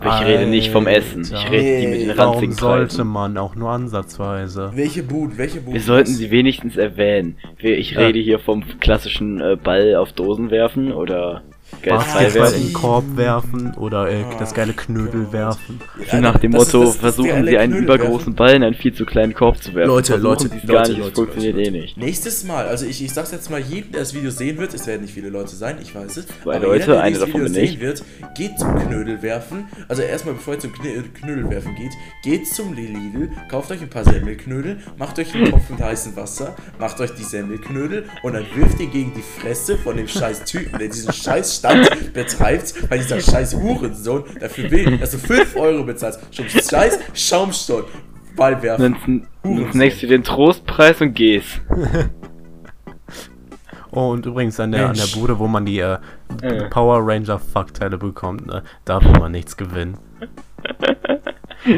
Aber 0.00 0.20
ich 0.20 0.26
rede 0.26 0.46
nicht 0.46 0.70
vom 0.70 0.86
Essen. 0.86 1.22
Ich 1.22 1.50
rede 1.50 1.80
die 1.80 1.86
mit 1.86 2.00
den 2.02 2.16
Warum 2.16 2.32
ranzigen 2.34 2.54
sollte 2.54 2.86
Preisen. 2.96 3.06
man 3.08 3.36
auch 3.38 3.54
nur 3.54 3.70
ansatzweise? 3.70 4.70
Welche 4.74 5.02
Buden? 5.02 5.36
Welche 5.38 5.60
Buden? 5.60 5.74
Wir 5.74 5.80
sollten 5.80 6.10
sie 6.12 6.30
wenigstens 6.30 6.76
erwähnen. 6.76 7.36
Ich 7.58 7.92
Ja. 7.92 8.00
rede 8.00 8.18
hier 8.18 8.38
vom 8.38 8.64
klassischen 8.80 9.40
äh, 9.40 9.56
Ball 9.62 9.94
auf 9.96 10.12
Dosen 10.12 10.50
werfen 10.50 10.92
oder 10.92 11.42
Basketball 11.84 12.52
in 12.52 12.62
den 12.64 12.72
Korb 12.72 13.04
werfen 13.16 13.74
oder 13.76 14.10
äh, 14.10 14.24
das 14.38 14.52
geile 14.54 14.72
Knödel 14.72 15.24
Gott. 15.24 15.32
werfen. 15.32 15.80
So 16.10 16.16
nach 16.18 16.38
dem 16.38 16.52
Motto, 16.52 16.82
ist 16.84 16.96
versuchen 17.00 17.46
sie 17.46 17.56
einen 17.58 17.72
Knödel 17.72 17.84
übergroßen 17.84 18.34
Ball 18.34 18.54
in 18.54 18.62
einen 18.62 18.74
viel 18.74 18.92
zu 18.92 19.04
kleinen 19.06 19.34
Korb 19.34 19.62
zu 19.62 19.74
werfen. 19.74 19.88
Leute, 19.88 20.12
versuchen 20.18 20.22
Leute, 20.30 20.44
Leute, 20.48 20.66
gar 20.66 20.80
nicht, 20.88 20.98
Leute, 20.98 21.10
das 21.10 21.14
funktioniert 21.14 21.56
Leute. 21.56 21.68
eh 21.68 21.70
nicht. 21.70 21.96
Nächstes 21.96 22.44
Mal, 22.44 22.66
also 22.66 22.84
ich, 22.86 23.02
ich 23.02 23.12
sag's 23.12 23.30
jetzt 23.30 23.50
mal 23.50 23.60
jedem, 23.60 23.92
der 23.92 24.00
das 24.00 24.14
Video 24.14 24.30
sehen 24.30 24.58
wird, 24.58 24.74
es 24.74 24.86
werden 24.86 25.02
nicht 25.02 25.14
viele 25.14 25.28
Leute 25.28 25.54
sein, 25.54 25.78
ich 25.80 25.94
weiß 25.94 26.16
es. 26.16 26.26
Zwei 26.42 26.56
aber 26.56 26.66
Leute, 26.66 26.80
jeder, 26.80 26.92
der 26.94 27.02
eine 27.02 27.18
davon 27.18 27.34
Video 27.42 27.52
bin 27.52 27.64
ich. 27.64 27.70
sehen 27.70 27.80
wird, 27.80 28.02
geht 28.36 28.58
zum 28.58 28.74
Knödel 28.74 29.22
werfen. 29.22 29.68
Also 29.88 30.02
erstmal, 30.02 30.34
bevor 30.34 30.54
ihr 30.54 30.60
zum 30.60 30.72
Kn 30.72 31.14
Knödel 31.14 31.48
werfen 31.50 31.74
geht, 31.76 31.92
geht 32.22 32.46
zum 32.48 32.72
Lidl, 32.74 33.30
kauft 33.48 33.70
euch 33.70 33.80
ein 33.80 33.90
paar 33.90 34.04
Semmelknödel, 34.04 34.78
macht 34.98 35.18
euch 35.18 35.34
einen 35.34 35.50
Topf 35.50 35.70
mit 35.70 35.80
heißem 35.80 36.16
Wasser, 36.16 36.56
macht 36.78 37.00
euch 37.00 37.10
die 37.14 37.24
Semmelknödel 37.24 38.04
und 38.22 38.32
dann 38.34 38.44
wirft 38.54 38.80
ihr 38.80 38.88
gegen 38.88 39.12
die 39.14 39.22
Fresse 39.40 39.76
von 39.78 39.96
dem 39.96 40.08
scheiß 40.08 40.44
Typen, 40.44 40.78
der 40.78 40.88
diesen 40.88 41.12
scheiß 41.12 41.57
Stand 41.58 42.12
betreibt, 42.12 42.90
weil 42.90 42.98
dieser 42.98 43.20
scheiß 43.20 43.54
Hurensohn 43.56 44.24
dafür 44.40 44.70
will, 44.70 44.98
dass 44.98 45.12
du 45.12 45.18
5 45.18 45.56
Euro 45.56 45.84
bezahlst. 45.84 46.20
Schon 46.30 46.48
scheiß 46.48 46.98
Schaumstoll. 47.14 47.84
Ball 48.36 48.62
werfen. 48.62 49.26
Snackst 49.72 50.02
du 50.02 50.06
den 50.06 50.22
Trostpreis 50.24 51.00
und 51.00 51.14
gehst. 51.14 51.60
Oh, 53.90 54.10
und 54.10 54.26
übrigens 54.26 54.60
an 54.60 54.72
der, 54.72 54.90
an 54.90 54.96
der. 54.96 55.06
Bude, 55.18 55.38
wo 55.38 55.46
man 55.48 55.64
die 55.64 55.78
äh, 55.78 55.96
Äh. 56.42 56.68
Power 56.68 57.00
Ranger 57.00 57.38
Fuckteile 57.38 57.96
bekommt, 57.96 58.46
ne, 58.46 58.62
da 58.84 59.02
will 59.02 59.18
man 59.18 59.32
nichts 59.32 59.56
gewinnen. 59.56 59.96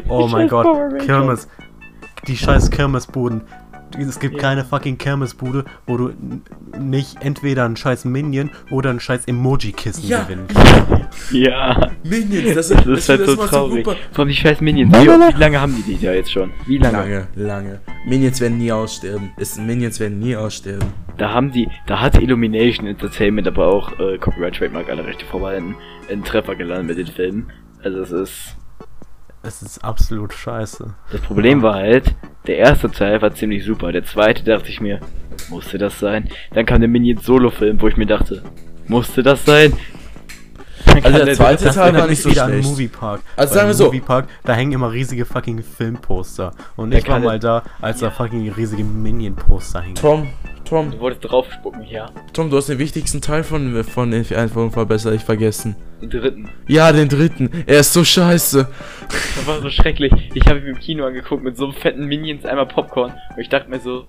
Oh 0.09 0.29
mein 0.29 0.43
scheiß 0.49 0.51
Gott. 0.51 0.99
Kirmes. 1.01 1.49
Die 2.27 2.37
scheiß 2.37 2.71
Kirmesbuden. 2.71 3.43
Es 3.99 4.19
gibt 4.21 4.39
keine 4.39 4.65
fucking 4.65 4.99
Kirmesbude, 4.99 5.65
wo 5.87 5.97
du 5.97 6.13
nicht 6.79 7.23
entweder 7.23 7.65
einen 7.65 7.77
scheiß 7.77 8.05
Minion 8.05 8.51
oder 8.71 8.91
einen 8.91 9.01
scheiß 9.01 9.27
Emoji-Kissen 9.27 10.07
Ja. 10.07 10.23
gewinnen 10.25 10.47
kannst. 10.53 11.01
Ja, 11.33 11.91
Minions, 12.05 12.55
das, 12.55 12.69
das 12.69 12.87
ist 12.87 13.09
halt 13.09 13.27
so 13.27 13.35
traurig. 13.35 13.85
super. 13.85 13.97
Vor 14.13 14.21
allem 14.21 14.29
die 14.29 14.37
scheiß 14.37 14.61
Minions. 14.61 14.93
Wie, 14.95 15.07
wie 15.09 15.39
lange 15.41 15.61
haben 15.61 15.75
die 15.75 15.83
die 15.97 16.05
da 16.07 16.13
jetzt 16.13 16.31
schon? 16.33 16.51
Wie 16.67 16.79
lange? 16.79 16.99
Lange, 16.99 17.27
lange. 17.35 17.81
Minions 18.07 18.41
werden 18.41 18.59
nie 18.59 18.71
aussterben. 18.71 19.31
Ist, 19.37 19.59
Minions 19.61 19.99
werden 19.99 20.19
nie 20.21 20.37
aussterben. 20.37 20.87
Da 21.19 21.31
haben 21.33 21.51
die, 21.51 21.69
da 21.87 22.01
hat 22.01 22.17
Illumination 22.21 22.87
Entertainment 22.87 23.47
aber 23.49 23.67
auch 23.67 23.99
äh, 23.99 24.19
Copyright 24.19 24.55
Trademark 24.57 24.89
alle 24.89 25.05
Rechte 25.05 25.25
vorbehalten, 25.27 25.75
einen 26.09 26.23
Treffer 26.25 26.55
gelandet 26.55 26.97
mit 26.97 27.07
den 27.09 27.13
Filmen. 27.15 27.51
Also 27.83 28.01
es 28.01 28.13
ist. 28.13 28.57
Es 29.43 29.63
ist 29.63 29.83
absolut 29.83 30.33
scheiße. 30.35 30.95
Das 31.13 31.21
Problem 31.23 31.63
war 31.63 31.75
halt, 31.75 32.15
der 32.47 32.59
erste 32.59 32.91
Teil 32.91 33.21
war 33.23 33.35
ziemlich 33.35 33.65
super. 33.65 33.93
Der 33.93 34.05
zweite 34.05 34.45
dachte 34.45 34.69
ich 34.69 34.81
mir, 34.81 35.01
musste 35.49 35.79
das 35.79 35.99
sein? 35.99 36.29
Dann 36.53 36.67
kam 36.67 36.81
der 36.81 36.89
Minions 36.89 37.25
Solo-Film, 37.25 37.81
wo 37.81 37.89
ich 37.89 37.97
mir 37.97 38.07
dachte, 38.07 38.43
musste 38.87 39.23
das 39.23 39.45
sein? 39.45 39.73
Also 41.03 41.25
der 41.25 41.35
zweite 41.35 41.65
Das 41.65 41.75
Teil 41.75 41.95
war 41.95 42.07
nicht 42.07 42.23
so 42.23 42.31
wieder 42.31 42.45
an 42.45 42.51
schlecht. 42.53 42.69
Moviepark. 42.69 43.21
Also 43.37 43.55
sagen 43.55 43.69
wir 43.69 43.75
so. 43.75 43.87
Moviepark, 43.87 44.29
da 44.45 44.55
hängen 44.55 44.73
immer 44.73 44.93
riesige 44.93 45.25
fucking 45.25 45.63
Filmposter. 45.63 46.53
Und 46.77 46.93
ich 46.93 47.07
war 47.09 47.19
mal 47.19 47.39
da, 47.39 47.63
als 47.81 48.01
da 48.01 48.11
fucking 48.11 48.51
riesige 48.53 48.85
Minion-Poster 48.85 49.83
hingen. 49.83 49.95
Tom, 49.97 50.29
Tom, 50.65 50.91
Du 50.93 51.01
wolltest 51.01 51.31
draufspucken, 51.31 51.85
ja. 51.87 52.11
Tom, 52.33 52.51
du 52.51 52.57
hast 52.57 52.69
den 52.69 52.79
wichtigsten 52.79 53.21
Teil 53.21 53.43
von, 53.45 53.83
von 53.85 54.13
Entfernung 54.13 54.71
verbessert, 54.71 55.15
ich 55.15 55.23
vergessen. 55.23 55.77
Den 56.01 56.11
dritten. 56.11 56.49
Ja, 56.69 56.93
den 56.93 57.09
dritten. 57.09 57.51
Er 57.67 57.81
ist 57.81 57.93
so 57.93 58.05
scheiße. 58.05 58.69
Das 59.09 59.47
war 59.47 59.61
so 59.61 59.69
schrecklich. 59.69 60.13
Ich 60.35 60.47
habe 60.47 60.61
ihn 60.61 60.67
im 60.67 60.79
Kino 60.79 61.05
angeguckt 61.05 61.43
mit 61.43 61.57
so 61.57 61.65
einem 61.65 61.75
fetten 61.75 62.07
Minions, 62.07 62.45
einmal 62.45 62.67
Popcorn. 62.67 63.13
Und 63.35 63.41
ich 63.41 63.49
dachte 63.49 63.69
mir 63.69 63.81
so, 63.81 64.07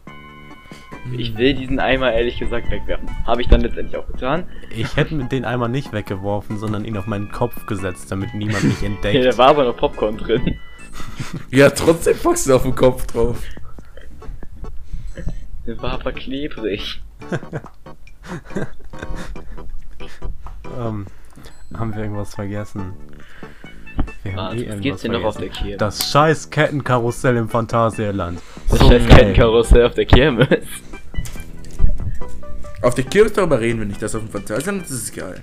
ich 1.17 1.37
will 1.37 1.53
diesen 1.53 1.79
Eimer 1.79 2.11
ehrlich 2.13 2.37
gesagt 2.39 2.69
wegwerfen. 2.71 3.09
Habe 3.25 3.41
ich 3.41 3.47
dann 3.47 3.61
letztendlich 3.61 3.97
auch 3.97 4.07
getan. 4.07 4.43
Ich 4.75 4.95
hätte 4.95 5.15
mit 5.15 5.31
den 5.31 5.45
einmal 5.45 5.69
nicht 5.69 5.91
weggeworfen, 5.93 6.57
sondern 6.57 6.85
ihn 6.85 6.95
auf 6.97 7.07
meinen 7.07 7.31
Kopf 7.31 7.65
gesetzt, 7.65 8.11
damit 8.11 8.33
niemand 8.33 8.63
mich 8.63 8.81
Ja, 8.81 8.87
entdeckt. 8.87 9.25
da 9.25 9.37
war 9.37 9.47
aber 9.49 9.63
noch 9.65 9.77
Popcorn 9.77 10.17
drin. 10.17 10.57
Ja, 11.51 11.69
trotzdem 11.69 12.17
packst 12.21 12.47
du 12.47 12.55
auf 12.55 12.63
den 12.63 12.75
Kopf 12.75 13.05
drauf. 13.07 13.41
Der 15.65 15.81
war 15.81 15.93
aber 15.93 16.11
klebrig. 16.11 17.01
ähm, 20.77 21.05
haben 21.73 21.95
wir 21.95 22.01
irgendwas 22.03 22.35
vergessen? 22.35 22.93
Wir 24.23 24.37
Ah, 24.37 24.47
haben 24.49 24.57
eh 24.57 24.59
was 24.59 24.61
irgendwas 24.61 24.81
geht's 24.81 25.01
denn 25.03 25.11
noch 25.13 25.23
auf 25.23 25.37
der. 25.37 25.49
Kirmes? 25.49 25.77
Das 25.77 26.11
scheiß 26.11 26.49
Kettenkarussell 26.49 27.37
im 27.37 27.47
Phantasialand. 27.49 28.41
Das 28.69 28.79
So 28.79 28.89
scheiß. 28.89 29.07
Kettenkarussell 29.07 29.85
auf 29.85 29.93
der 29.93 30.05
Kirmes. 30.05 30.47
Auf 32.81 32.95
der 32.95 33.03
Kirche 33.05 33.31
darüber 33.31 33.59
reden 33.59 33.79
wir 33.79 33.85
nicht, 33.85 34.01
das 34.01 34.15
auf 34.15 34.21
dem 34.23 34.29
Phantasialand, 34.31 34.83
das 34.83 34.91
ist 34.91 35.15
geil. 35.15 35.39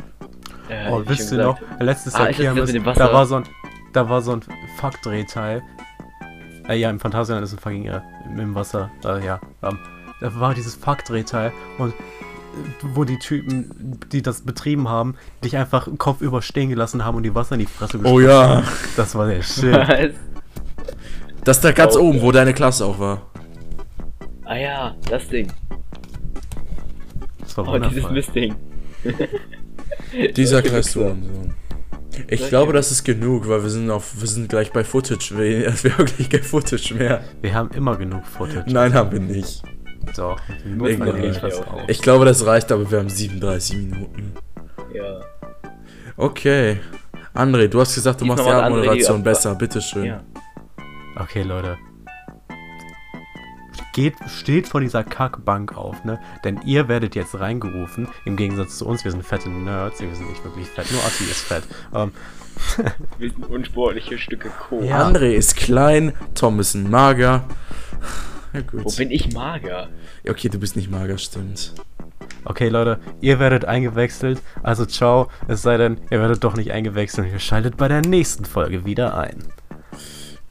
Ja, 0.68 0.90
Oh, 0.90 1.02
wisst 1.06 1.32
ihr 1.32 1.38
noch, 1.38 1.58
letztes 1.80 2.14
Ah, 2.14 2.20
Jahr 2.24 2.28
das 2.28 2.36
Kirmes, 2.36 2.66
mit 2.66 2.74
dem 2.76 2.84
Wasser? 2.84 2.98
da 3.06 3.12
war 3.12 3.26
so 3.26 3.36
ein, 3.36 3.44
da 3.92 4.08
war 4.08 4.20
so 4.22 4.32
ein 4.32 4.40
Fuckdrehteil. 4.78 5.62
Äh, 6.68 6.76
ja, 6.76 6.90
im 6.90 7.00
Phantasialand 7.00 7.44
ist 7.46 7.52
ein 7.54 7.58
fucking, 7.58 7.86
äh, 7.86 8.00
im 8.36 8.54
Wasser, 8.54 8.90
äh, 9.04 9.24
ja, 9.24 9.40
ähm, 9.62 9.78
da 10.20 10.38
war 10.40 10.52
dieses 10.54 10.74
Fuckdrehteil 10.74 11.52
und 11.78 11.90
äh, 11.92 11.94
wo 12.94 13.04
die 13.04 13.18
Typen, 13.18 13.98
die 14.12 14.20
das 14.20 14.42
betrieben 14.42 14.88
haben, 14.88 15.14
dich 15.44 15.56
einfach 15.56 15.88
kopfüber 15.96 16.42
stehen 16.42 16.68
gelassen 16.70 17.04
haben 17.04 17.16
und 17.16 17.22
die 17.22 17.34
Wasser 17.34 17.54
in 17.54 17.60
die 17.60 17.66
Fresse 17.66 17.98
Oh 17.98 18.16
gespuckt 18.16 18.24
ja. 18.24 18.48
haben. 18.56 18.64
Das 18.96 19.14
war 19.14 19.26
der 19.28 19.42
Shit. 19.42 19.72
Was? 19.72 20.10
Das 21.44 21.60
da 21.62 21.72
ganz 21.72 21.96
Oh. 21.96 22.00
oben, 22.08 22.20
wo 22.20 22.32
deine 22.32 22.52
Klasse 22.52 22.84
auch 22.84 22.98
war. 22.98 23.22
Ah 24.44 24.56
ja, 24.56 24.94
das 25.08 25.26
Ding. 25.28 25.50
War 27.66 27.74
Oh, 27.74 27.78
dieses 27.78 28.04
wundervoll. 28.04 28.12
Mistding. 28.12 28.54
Dieser. 30.36 30.62
Hurensohn. 30.62 31.54
Ich 32.26 32.48
glaube, 32.48 32.72
das 32.72 32.90
ist 32.90 33.04
genug, 33.04 33.48
weil 33.48 33.62
wir 33.62 33.70
sind 33.70 33.90
auf, 33.90 34.20
wir 34.20 34.26
sind 34.26 34.48
gleich 34.48 34.72
bei 34.72 34.82
Footage. 34.82 35.36
Wir, 35.36 35.72
wir 35.82 35.98
haben 35.98 36.04
gleich 36.06 36.28
kein 36.28 36.42
Footage 36.42 36.94
mehr. 36.94 37.22
Wir 37.40 37.54
haben 37.54 37.70
immer 37.70 37.96
genug 37.96 38.26
Footage. 38.26 38.72
Nein, 38.72 38.92
haben 38.94 39.12
wir 39.12 39.20
nicht. 39.20 39.62
Doch, 40.16 40.40
nehme 40.64 41.26
ich. 41.26 41.38
Ich 41.88 42.00
glaube, 42.02 42.24
das 42.24 42.44
reicht, 42.46 42.72
aber 42.72 42.90
wir 42.90 42.98
haben 42.98 43.10
37 43.10 43.76
Minuten. 43.76 44.32
Ja. 44.94 45.20
Okay. 46.16 46.78
André, 47.34 47.68
du 47.68 47.80
hast 47.80 47.94
gesagt, 47.94 48.20
du 48.20 48.24
Diesmal 48.24 48.38
machst 48.44 48.48
die 48.48 48.62
Abmoderation 48.64 49.18
Ab- 49.18 49.24
besser. 49.24 49.54
Bitteschön. 49.54 50.04
ja. 50.06 50.22
Okay, 51.20 51.42
Leute. 51.42 51.76
Geht, 53.98 54.14
steht 54.28 54.68
von 54.68 54.84
dieser 54.84 55.02
Kackbank 55.02 55.76
auf, 55.76 56.04
ne? 56.04 56.20
Denn 56.44 56.60
ihr 56.64 56.86
werdet 56.86 57.16
jetzt 57.16 57.40
reingerufen. 57.40 58.06
Im 58.24 58.36
Gegensatz 58.36 58.78
zu 58.78 58.86
uns, 58.86 59.02
wir 59.04 59.10
sind 59.10 59.24
fette 59.24 59.48
Nerds. 59.48 60.00
Wir 60.00 60.14
sind 60.14 60.30
nicht 60.30 60.44
wirklich 60.44 60.68
fett, 60.68 60.88
nur 60.92 61.00
Atti 61.02 61.24
ist 61.24 61.40
fett. 61.40 61.64
Ähm, 61.92 62.12
Wir 63.18 63.30
sind 63.30 63.44
unsportliche 63.50 64.16
Stücke 64.16 64.50
Kohle. 64.50 64.86
Ja. 64.86 65.04
André 65.04 65.32
ist 65.32 65.56
klein, 65.56 66.12
Tom 66.36 66.60
ist 66.60 66.74
ein 66.74 66.88
mager. 66.88 67.42
Ja, 68.52 68.60
gut. 68.60 68.84
Wo 68.84 68.90
bin 68.96 69.10
ich 69.10 69.32
mager? 69.34 69.88
Ja, 70.22 70.30
Okay, 70.30 70.48
du 70.48 70.60
bist 70.60 70.76
nicht 70.76 70.92
mager, 70.92 71.18
stimmt. 71.18 71.74
okay, 72.44 72.68
Leute, 72.68 73.00
ihr 73.20 73.40
werdet 73.40 73.64
eingewechselt. 73.64 74.40
Also 74.62 74.86
ciao. 74.86 75.28
Es 75.48 75.62
sei 75.62 75.76
denn, 75.76 75.98
ihr 76.10 76.20
werdet 76.20 76.44
doch 76.44 76.56
nicht 76.56 76.70
eingewechselt 76.70 77.26
und 77.26 77.32
ihr 77.32 77.40
schaltet 77.40 77.76
bei 77.76 77.88
der 77.88 78.02
nächsten 78.02 78.44
Folge 78.44 78.84
wieder 78.84 79.18
ein. 79.18 79.42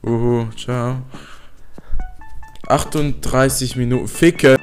Uhu, 0.02 0.48
ciao. 0.54 0.98
38 2.68 3.76
Minuten. 3.76 4.08
Ficke. 4.08 4.57